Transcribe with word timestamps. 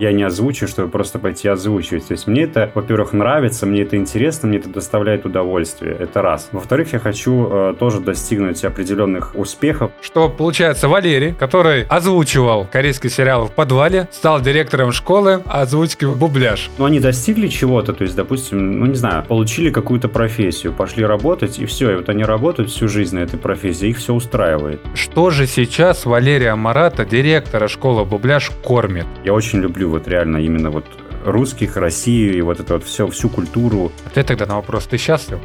Я 0.00 0.12
не 0.12 0.22
озвучу, 0.22 0.66
чтобы 0.66 0.88
просто 0.88 1.18
пойти 1.18 1.46
озвучивать. 1.46 2.08
То 2.08 2.12
есть 2.12 2.26
мне 2.26 2.44
это, 2.44 2.70
во-первых, 2.74 3.12
нравится, 3.12 3.66
мне 3.66 3.82
это 3.82 3.98
интересно, 3.98 4.48
мне 4.48 4.56
это 4.56 4.70
доставляет 4.70 5.26
удовольствие. 5.26 5.94
Это 5.94 6.22
раз. 6.22 6.48
Во-вторых, 6.52 6.94
я 6.94 6.98
хочу 6.98 7.48
э, 7.50 7.74
тоже 7.78 8.00
достигнуть 8.00 8.64
определенных 8.64 9.34
успехов. 9.34 9.90
Что 10.00 10.30
получается, 10.30 10.88
Валерий, 10.88 11.34
который 11.34 11.82
озвучивал 11.82 12.66
корейский 12.72 13.10
сериал 13.10 13.48
в 13.48 13.52
подвале, 13.52 14.08
стал 14.10 14.40
директором 14.40 14.92
школы 14.92 15.42
озвучки 15.44 16.06
бубляж. 16.06 16.70
Но 16.78 16.86
они 16.86 16.98
достигли 16.98 17.48
чего-то, 17.48 17.92
то 17.92 18.04
есть, 18.04 18.16
допустим, 18.16 18.80
ну 18.80 18.86
не 18.86 18.94
знаю, 18.94 19.22
получили 19.26 19.68
какую-то 19.68 20.08
профессию, 20.08 20.72
пошли 20.72 21.04
работать, 21.04 21.58
и 21.58 21.66
все, 21.66 21.92
и 21.92 21.96
вот 21.96 22.08
они 22.08 22.24
работают 22.24 22.70
всю 22.70 22.88
жизнь 22.88 23.16
на 23.16 23.20
этой 23.20 23.38
профессии, 23.38 23.90
их 23.90 23.98
все 23.98 24.14
устраивает. 24.14 24.80
Что 24.94 25.28
же 25.28 25.46
сейчас 25.46 26.06
Валерия 26.06 26.54
Марата, 26.54 27.04
директора 27.04 27.68
школы 27.68 28.06
бубляж, 28.06 28.50
кормит? 28.64 29.04
Я 29.26 29.34
очень 29.34 29.58
люблю 29.58 29.89
вот 29.90 30.08
реально 30.08 30.38
именно 30.38 30.70
вот 30.70 30.86
русских, 31.24 31.76
Россию 31.76 32.36
и 32.36 32.40
вот 32.40 32.60
это 32.60 32.74
вот 32.74 32.84
все, 32.84 33.06
всю 33.08 33.28
культуру. 33.28 33.92
Ответ 34.06 34.26
тогда 34.26 34.46
на 34.46 34.56
вопрос, 34.56 34.86
ты 34.86 34.96
счастлив? 34.96 35.38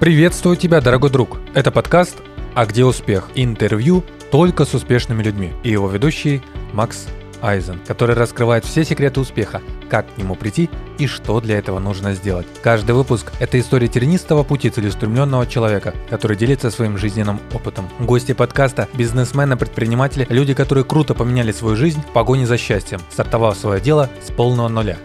Приветствую 0.00 0.56
тебя, 0.56 0.80
дорогой 0.80 1.10
друг. 1.10 1.38
Это 1.54 1.70
подкаст 1.70 2.16
«А 2.54 2.66
где 2.66 2.84
успех?» 2.84 3.30
Интервью 3.34 4.02
только 4.30 4.64
с 4.64 4.74
успешными 4.74 5.22
людьми. 5.22 5.52
И 5.62 5.70
его 5.70 5.88
ведущий 5.88 6.42
Макс 6.72 7.06
Айзен, 7.42 7.80
который 7.86 8.14
раскрывает 8.14 8.64
все 8.64 8.84
секреты 8.84 9.20
успеха, 9.20 9.60
как 9.90 10.06
к 10.14 10.16
нему 10.16 10.36
прийти 10.36 10.70
и 10.98 11.06
что 11.06 11.40
для 11.40 11.58
этого 11.58 11.78
нужно 11.80 12.14
сделать. 12.14 12.46
Каждый 12.62 12.92
выпуск– 12.92 13.32
это 13.40 13.58
история 13.60 13.88
тернистого 13.88 14.44
пути 14.44 14.70
целеустремленного 14.70 15.46
человека, 15.46 15.92
который 16.08 16.36
делится 16.36 16.70
своим 16.70 16.96
жизненным 16.96 17.40
опытом. 17.52 17.88
Гости 17.98 18.32
подкаста– 18.32 18.88
бизнесмены, 18.94 19.56
предприниматели, 19.56 20.26
люди, 20.30 20.54
которые 20.54 20.84
круто 20.84 21.14
поменяли 21.14 21.52
свою 21.52 21.76
жизнь 21.76 22.00
в 22.00 22.12
погоне 22.12 22.46
за 22.46 22.56
счастьем, 22.56 23.00
стартовав 23.10 23.56
свое 23.56 23.80
дело 23.80 24.08
с 24.26 24.30
полного 24.30 24.68
нуля. 24.68 24.96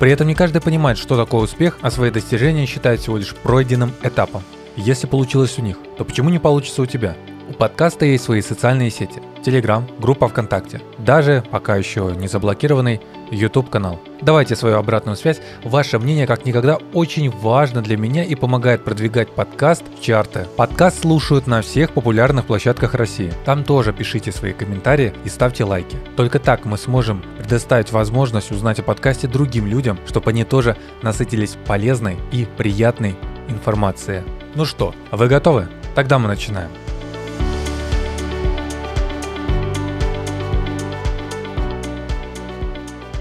При 0.00 0.10
этом 0.10 0.26
не 0.26 0.34
каждый 0.34 0.60
понимает, 0.60 0.98
что 0.98 1.16
такое 1.16 1.42
успех, 1.42 1.78
а 1.80 1.90
свои 1.90 2.10
достижения 2.10 2.66
считает 2.66 3.00
всего 3.00 3.18
лишь 3.18 3.34
пройденным 3.34 3.92
этапом. 4.02 4.42
Если 4.74 5.06
получилось 5.06 5.58
у 5.58 5.62
них, 5.62 5.76
то 5.98 6.04
почему 6.04 6.30
не 6.30 6.38
получится 6.38 6.82
у 6.82 6.86
тебя? 6.86 7.14
У 7.52 7.54
подкаста 7.54 8.06
есть 8.06 8.24
свои 8.24 8.40
социальные 8.40 8.90
сети. 8.90 9.20
Телеграм, 9.44 9.86
группа 9.98 10.26
ВКонтакте, 10.26 10.80
даже 10.96 11.44
пока 11.50 11.76
еще 11.76 12.14
не 12.16 12.26
заблокированный 12.26 13.02
YouTube 13.30 13.68
канал. 13.68 14.00
Давайте 14.22 14.56
свою 14.56 14.76
обратную 14.76 15.16
связь. 15.16 15.42
Ваше 15.62 15.98
мнение 15.98 16.26
как 16.26 16.46
никогда 16.46 16.78
очень 16.94 17.28
важно 17.30 17.82
для 17.82 17.98
меня 17.98 18.24
и 18.24 18.34
помогает 18.36 18.84
продвигать 18.84 19.30
подкаст 19.34 19.84
в 19.94 20.02
чарты. 20.02 20.46
Подкаст 20.56 21.02
слушают 21.02 21.46
на 21.46 21.60
всех 21.60 21.92
популярных 21.92 22.46
площадках 22.46 22.94
России. 22.94 23.34
Там 23.44 23.64
тоже 23.64 23.92
пишите 23.92 24.32
свои 24.32 24.54
комментарии 24.54 25.12
и 25.26 25.28
ставьте 25.28 25.64
лайки. 25.64 25.98
Только 26.16 26.38
так 26.38 26.64
мы 26.64 26.78
сможем 26.78 27.22
предоставить 27.36 27.92
возможность 27.92 28.50
узнать 28.50 28.78
о 28.78 28.82
подкасте 28.82 29.28
другим 29.28 29.66
людям, 29.66 29.98
чтобы 30.08 30.30
они 30.30 30.44
тоже 30.44 30.74
насытились 31.02 31.58
полезной 31.66 32.16
и 32.30 32.48
приятной 32.56 33.14
информацией. 33.48 34.22
Ну 34.54 34.64
что, 34.64 34.94
вы 35.10 35.28
готовы? 35.28 35.68
Тогда 35.94 36.18
мы 36.18 36.28
начинаем. 36.28 36.70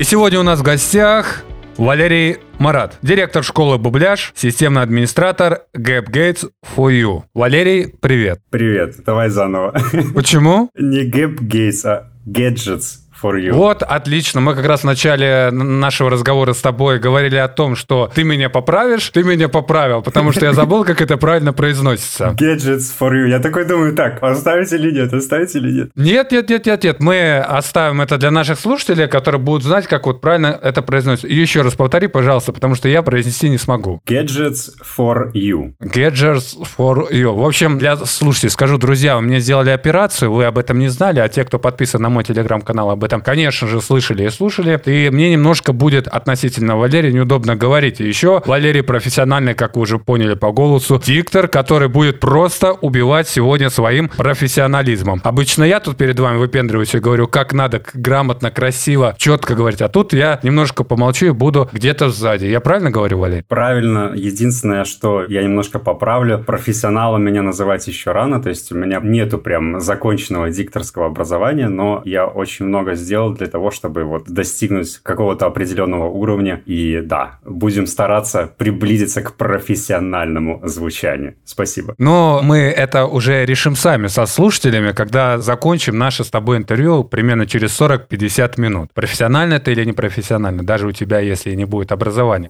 И 0.02 0.04
сегодня 0.04 0.40
у 0.40 0.44
нас 0.44 0.58
в 0.58 0.64
гостях 0.64 1.44
Валерий 1.78 2.38
Марат, 2.58 2.98
директор 3.04 3.44
школы 3.44 3.78
Бубляж, 3.78 4.34
системный 4.36 4.82
администратор 4.82 5.66
Gap 5.78 6.10
Gates 6.10 6.50
for 6.76 6.92
You. 6.92 7.26
Валерий, 7.36 7.94
привет. 8.02 8.42
Привет, 8.50 8.96
давай 9.06 9.30
заново. 9.30 9.76
Почему? 10.16 10.72
Не 10.76 11.08
Gap 11.08 11.36
Gates, 11.42 11.86
а 11.86 12.12
Gadgets 12.26 13.02
for 13.22 13.36
you. 13.40 13.52
Вот, 13.52 13.84
отлично. 13.84 14.42
Мы 14.42 14.56
как 14.56 14.66
раз 14.66 14.82
в 14.82 14.84
начале 14.86 15.50
нашего 15.52 16.10
разговора 16.10 16.54
с 16.54 16.62
тобой 16.62 17.00
говорили 17.00 17.38
о 17.38 17.48
том, 17.48 17.76
что 17.76 18.12
ты 18.14 18.24
меня 18.24 18.50
поправишь, 18.50 19.10
ты 19.10 19.24
меня 19.24 19.50
поправил, 19.50 20.02
потому 20.02 20.32
что 20.32 20.46
я 20.46 20.54
забыл, 20.54 20.84
как 20.84 21.02
это 21.02 21.18
правильно 21.18 21.54
произносится. 21.54 22.36
Gadgets 22.38 22.92
for 23.00 23.12
you. 23.12 23.28
Я 23.28 23.40
такой 23.40 23.66
думаю, 23.66 23.96
так, 23.96 24.22
оставить 24.22 24.72
или 24.74 24.92
нет, 24.92 25.14
оставить 25.14 25.56
или 25.56 25.72
нет? 25.72 25.92
Нет, 25.96 26.32
нет, 26.32 26.50
нет, 26.50 26.66
нет, 26.66 26.84
нет. 26.84 27.00
Мы 27.00 27.40
оставим 27.40 28.02
это 28.02 28.18
для 28.18 28.32
наших 28.32 28.60
слушателей, 28.60 29.08
которые 29.08 29.42
будут 29.42 29.64
знать, 29.64 29.88
как 29.88 30.06
вот 30.06 30.22
правильно 30.22 30.58
это 30.62 30.82
произносится. 30.82 31.28
И 31.28 31.36
еще 31.36 31.62
раз 31.62 31.74
повтори, 31.74 32.08
пожалуйста, 32.08 32.54
потому 32.54 32.76
что 32.76 32.88
я 32.88 33.02
произнести 33.02 33.50
не 33.50 33.58
смогу. 33.58 34.02
Gadgets 34.08 34.72
for 34.98 35.32
you. 35.34 35.74
Gadgets 35.82 36.58
for 36.78 37.12
you. 37.12 37.34
В 37.34 37.46
общем, 37.46 37.78
для 37.78 37.98
слушателей 37.98 38.52
скажу, 38.52 38.78
друзья, 38.78 39.20
меня 39.20 39.40
сделали 39.40 39.70
операцию, 39.70 40.32
вы 40.32 40.46
об 40.46 40.58
этом 40.58 40.80
не 40.80 40.88
знали, 40.88 41.20
а 41.20 41.28
те, 41.28 41.44
кто 41.44 41.60
подписан 41.60 42.02
на 42.02 42.10
мой 42.10 42.24
телеграм-канал, 42.24 42.90
об 42.92 43.04
этом, 43.04 43.11
конечно 43.20 43.68
же, 43.68 43.82
слышали 43.82 44.26
и 44.26 44.30
слушали. 44.30 44.80
И 44.86 45.10
мне 45.10 45.32
немножко 45.32 45.74
будет 45.74 46.08
относительно 46.08 46.78
Валерия 46.78 47.12
неудобно 47.12 47.58
говорить. 47.58 48.00
И 48.00 48.08
еще 48.08 48.42
Валерий 48.46 48.84
профессиональный, 48.84 49.54
как 49.54 49.76
вы 49.76 49.82
уже 49.82 50.00
поняли 50.00 50.36
по 50.36 50.54
голосу, 50.54 51.02
диктор, 51.04 51.50
который 51.50 51.90
будет 51.90 52.22
просто 52.22 52.72
убивать 52.72 53.28
сегодня 53.28 53.70
своим 53.70 54.08
профессионализмом. 54.08 55.20
Обычно 55.24 55.66
я 55.66 55.82
тут 55.82 55.98
перед 55.98 56.18
вами 56.18 56.38
выпендриваюсь 56.38 56.96
и 56.96 57.00
говорю, 57.00 57.28
как 57.28 57.52
надо 57.52 57.82
грамотно, 57.94 58.52
красиво, 58.52 59.16
четко 59.18 59.56
говорить. 59.56 59.82
А 59.82 59.90
тут 59.90 60.14
я 60.14 60.40
немножко 60.44 60.84
помолчу 60.84 61.26
и 61.26 61.32
буду 61.32 61.70
где-то 61.74 62.10
сзади. 62.10 62.46
Я 62.46 62.60
правильно 62.60 62.92
говорю, 62.92 63.18
Валерий? 63.18 63.44
Правильно. 63.48 64.14
Единственное, 64.16 64.86
что 64.86 65.26
я 65.28 65.44
немножко 65.44 65.80
поправлю, 65.80 66.40
профессионалом 66.40 67.24
меня 67.24 67.42
называть 67.42 67.88
еще 67.88 68.12
рано, 68.12 68.42
то 68.42 68.50
есть 68.50 68.72
у 68.72 68.76
меня 68.76 69.00
нету 69.02 69.38
прям 69.38 69.80
законченного 69.80 70.50
дикторского 70.52 71.08
образования, 71.08 71.68
но 71.68 72.02
я 72.06 72.28
очень 72.28 72.66
много 72.66 72.96
сделал 73.02 73.34
для 73.34 73.48
того, 73.48 73.72
чтобы 73.72 74.04
вот 74.04 74.30
достигнуть 74.30 75.00
какого-то 75.04 75.46
определенного 75.46 76.06
уровня. 76.06 76.62
И 76.66 77.02
да, 77.02 77.40
будем 77.44 77.88
стараться 77.88 78.52
приблизиться 78.58 79.22
к 79.22 79.36
профессиональному 79.36 80.62
звучанию. 80.64 81.36
Спасибо. 81.44 81.96
Но 81.98 82.42
мы 82.44 82.58
это 82.58 83.06
уже 83.06 83.46
решим 83.46 83.76
сами 83.76 84.08
со 84.08 84.26
слушателями, 84.26 84.92
когда 84.92 85.38
закончим 85.40 85.98
наше 85.98 86.24
с 86.24 86.30
тобой 86.30 86.58
интервью 86.58 87.04
примерно 87.04 87.46
через 87.48 87.80
40-50 87.80 88.60
минут. 88.62 88.90
Профессионально 88.94 89.56
это 89.56 89.72
или 89.72 89.86
не 89.86 89.94
профессионально, 89.94 90.64
даже 90.64 90.88
у 90.88 90.92
тебя, 90.92 91.20
если 91.20 91.56
не 91.56 91.66
будет 91.66 91.92
образования. 91.92 92.50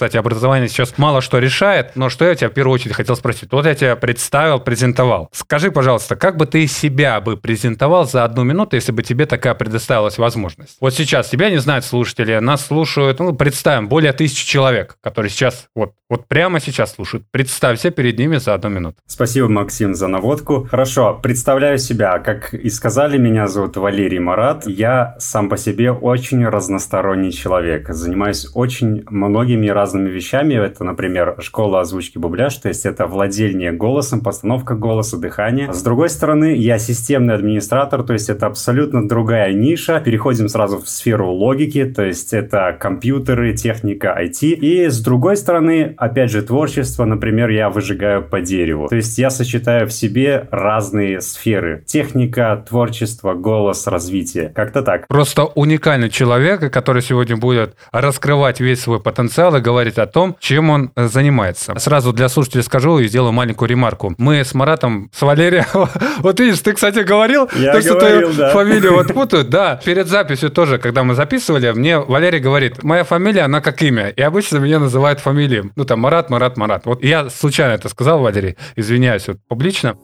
Кстати, 0.00 0.16
образование 0.16 0.66
сейчас 0.66 0.96
мало 0.96 1.20
что 1.20 1.38
решает, 1.38 1.94
но 1.94 2.08
что 2.08 2.24
я 2.24 2.34
тебя 2.34 2.48
в 2.48 2.54
первую 2.54 2.72
очередь 2.72 2.94
хотел 2.94 3.16
спросить? 3.16 3.52
Вот 3.52 3.66
я 3.66 3.74
тебя 3.74 3.96
представил, 3.96 4.58
презентовал. 4.58 5.28
Скажи, 5.30 5.70
пожалуйста, 5.70 6.16
как 6.16 6.38
бы 6.38 6.46
ты 6.46 6.66
себя 6.68 7.20
бы 7.20 7.36
презентовал 7.36 8.06
за 8.06 8.24
одну 8.24 8.42
минуту, 8.42 8.76
если 8.76 8.92
бы 8.92 9.02
тебе 9.02 9.26
такая 9.26 9.52
предоставилась 9.52 10.16
возможность? 10.16 10.78
Вот 10.80 10.94
сейчас 10.94 11.28
тебя 11.28 11.50
не 11.50 11.58
знают 11.58 11.84
слушатели, 11.84 12.38
нас 12.38 12.64
слушают, 12.64 13.18
ну, 13.18 13.34
представим, 13.34 13.88
более 13.88 14.14
тысячи 14.14 14.46
человек, 14.46 14.96
которые 15.02 15.28
сейчас, 15.28 15.66
вот, 15.76 15.92
вот 16.08 16.26
прямо 16.28 16.60
сейчас 16.60 16.94
слушают. 16.94 17.26
Представься 17.30 17.90
перед 17.90 18.18
ними 18.18 18.36
за 18.36 18.54
одну 18.54 18.70
минуту. 18.70 18.96
Спасибо, 19.06 19.48
Максим, 19.48 19.94
за 19.94 20.08
наводку. 20.08 20.66
Хорошо, 20.70 21.20
представляю 21.22 21.76
себя. 21.76 22.18
Как 22.20 22.54
и 22.54 22.70
сказали, 22.70 23.18
меня 23.18 23.48
зовут 23.48 23.76
Валерий 23.76 24.18
Марат. 24.18 24.66
Я 24.66 25.14
сам 25.18 25.50
по 25.50 25.58
себе 25.58 25.92
очень 25.92 26.46
разносторонний 26.46 27.32
человек. 27.32 27.90
Занимаюсь 27.90 28.48
очень 28.54 29.04
многими 29.10 29.68
разными 29.68 29.89
разными 29.90 30.08
вещами. 30.08 30.54
Это, 30.54 30.84
например, 30.84 31.36
школа 31.40 31.80
озвучки 31.80 32.18
бубляж, 32.18 32.54
то 32.56 32.68
есть 32.68 32.86
это 32.86 33.06
владение 33.06 33.72
голосом, 33.72 34.20
постановка 34.20 34.74
голоса, 34.74 35.16
дыхание. 35.16 35.72
С 35.72 35.82
другой 35.82 36.10
стороны, 36.10 36.54
я 36.56 36.78
системный 36.78 37.34
администратор, 37.34 38.04
то 38.04 38.12
есть 38.12 38.30
это 38.30 38.46
абсолютно 38.46 39.08
другая 39.08 39.52
ниша. 39.52 40.00
Переходим 40.00 40.48
сразу 40.48 40.78
в 40.78 40.88
сферу 40.88 41.30
логики, 41.32 41.84
то 41.84 42.04
есть 42.04 42.32
это 42.32 42.76
компьютеры, 42.78 43.52
техника, 43.56 44.16
IT. 44.16 44.46
И 44.50 44.86
с 44.86 45.00
другой 45.00 45.36
стороны, 45.36 45.94
опять 45.96 46.30
же, 46.30 46.42
творчество, 46.42 47.04
например, 47.04 47.50
я 47.50 47.68
выжигаю 47.68 48.22
по 48.22 48.40
дереву. 48.40 48.88
То 48.88 48.96
есть 48.96 49.18
я 49.18 49.30
сочетаю 49.30 49.88
в 49.88 49.92
себе 49.92 50.46
разные 50.52 51.20
сферы. 51.20 51.82
Техника, 51.84 52.64
творчество, 52.68 53.34
голос, 53.34 53.88
развитие. 53.88 54.52
Как-то 54.54 54.82
так. 54.82 55.08
Просто 55.08 55.46
уникальный 55.46 56.10
человек, 56.10 56.72
который 56.72 57.02
сегодня 57.02 57.36
будет 57.36 57.74
раскрывать 57.90 58.60
весь 58.60 58.80
свой 58.80 59.00
потенциал 59.00 59.56
и 59.56 59.60
говорить 59.60 59.79
говорить 59.80 59.98
о 59.98 60.06
том, 60.06 60.36
чем 60.40 60.68
он 60.68 60.90
э, 60.94 61.06
занимается. 61.06 61.78
Сразу 61.78 62.12
для 62.12 62.28
слушателей 62.28 62.62
скажу 62.62 62.98
и 62.98 63.08
сделаю 63.08 63.32
маленькую 63.32 63.70
ремарку. 63.70 64.14
Мы 64.18 64.44
с 64.44 64.52
Маратом, 64.52 65.10
с 65.14 65.22
Валерием, 65.22 65.64
вот 66.18 66.38
видишь, 66.38 66.60
ты, 66.60 66.74
кстати, 66.74 66.98
говорил, 66.98 67.48
Я 67.56 67.72
то, 67.72 67.80
что 67.80 67.94
говорил, 67.94 68.30
ты 68.30 68.36
да. 68.36 68.50
фамилию 68.50 68.92
вот 68.92 69.06
путают. 69.14 69.48
Да, 69.48 69.80
перед 69.82 70.06
записью 70.06 70.50
тоже, 70.50 70.76
когда 70.76 71.02
мы 71.02 71.14
записывали, 71.14 71.70
мне 71.70 71.98
Валерий 71.98 72.40
говорит, 72.40 72.82
моя 72.82 73.04
фамилия, 73.04 73.42
она 73.42 73.62
как 73.62 73.80
имя. 73.80 74.08
И 74.08 74.20
обычно 74.20 74.58
меня 74.58 74.78
называют 74.80 75.20
фамилией. 75.20 75.70
Ну, 75.76 75.84
там, 75.86 76.00
Марат, 76.00 76.28
Марат, 76.28 76.58
Марат. 76.58 76.84
Вот 76.84 77.02
я 77.02 77.30
случайно 77.30 77.72
это 77.72 77.88
сказал, 77.88 78.20
Валерий, 78.20 78.56
извиняюсь 78.76 79.28
вот 79.28 79.38
публично. 79.48 79.96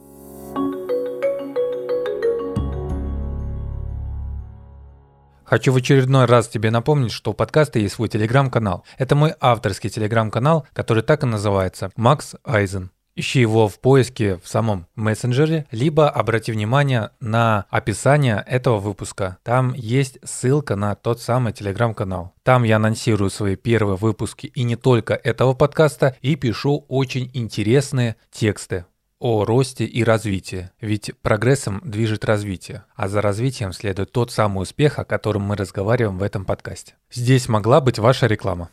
Хочу 5.47 5.73
в 5.73 5.77
очередной 5.77 6.25
раз 6.25 6.49
тебе 6.49 6.73
напомнить, 6.73 7.13
что 7.13 7.31
у 7.31 7.35
подкаста 7.35 7.79
есть 7.79 7.95
свой 7.95 8.09
телеграм-канал. 8.09 8.85
Это 8.99 9.15
мой 9.15 9.33
авторский 9.41 9.89
телеграм-канал, 9.89 10.67
который 10.73 11.05
так 11.05 11.23
и 11.23 11.27
называется– 11.27 11.93
Макс 11.97 12.35
Айзен. 12.45 12.91
Ищи 13.15 13.41
его 13.41 13.69
в 13.69 13.79
поиске 13.79 14.39
в 14.43 14.49
самом 14.49 14.89
мессенджере, 14.97 15.67
либо 15.71 16.11
обрати 16.11 16.51
внимание 16.51 17.13
на 17.21 17.65
описание 17.71 18.45
этого 18.47 18.79
выпуска. 18.79 19.39
Там 19.45 19.73
есть 19.73 20.19
ссылка 20.23 20.75
на 20.75 20.97
тот 20.97 21.23
самый 21.23 21.53
телеграм-канал. 21.53 22.35
Там 22.43 22.65
я 22.65 22.77
анонсирую 22.77 23.31
свои 23.31 23.55
первые 23.55 23.97
выпуски 23.97 24.49
и 24.49 24.65
не 24.65 24.77
только 24.77 25.15
этого 25.15 25.55
подкаста, 25.55 26.15
и 26.21 26.35
пишу 26.35 26.85
очень 26.89 27.31
интересные 27.33 28.17
тексты 28.33 28.85
о 29.19 29.45
росте 29.45 29.85
и 29.85 30.05
развитии. 30.05 30.71
Ведь 30.81 31.13
прогрессом 31.23 31.81
движет 31.85 32.25
развитие, 32.25 32.85
а 32.95 33.09
за 33.09 33.21
развитием 33.23 33.73
следует 33.73 34.13
тот 34.13 34.31
самый 34.31 34.63
успех, 34.63 34.99
о 34.99 35.05
котором 35.05 35.43
мы 35.43 35.57
разговариваем 35.57 36.19
в 36.19 36.23
этом 36.23 36.45
подкасте. 36.45 36.95
Здесь 37.11 37.49
могла 37.49 37.81
быть 37.81 37.99
ваша 37.99 38.27
реклама. 38.27 38.71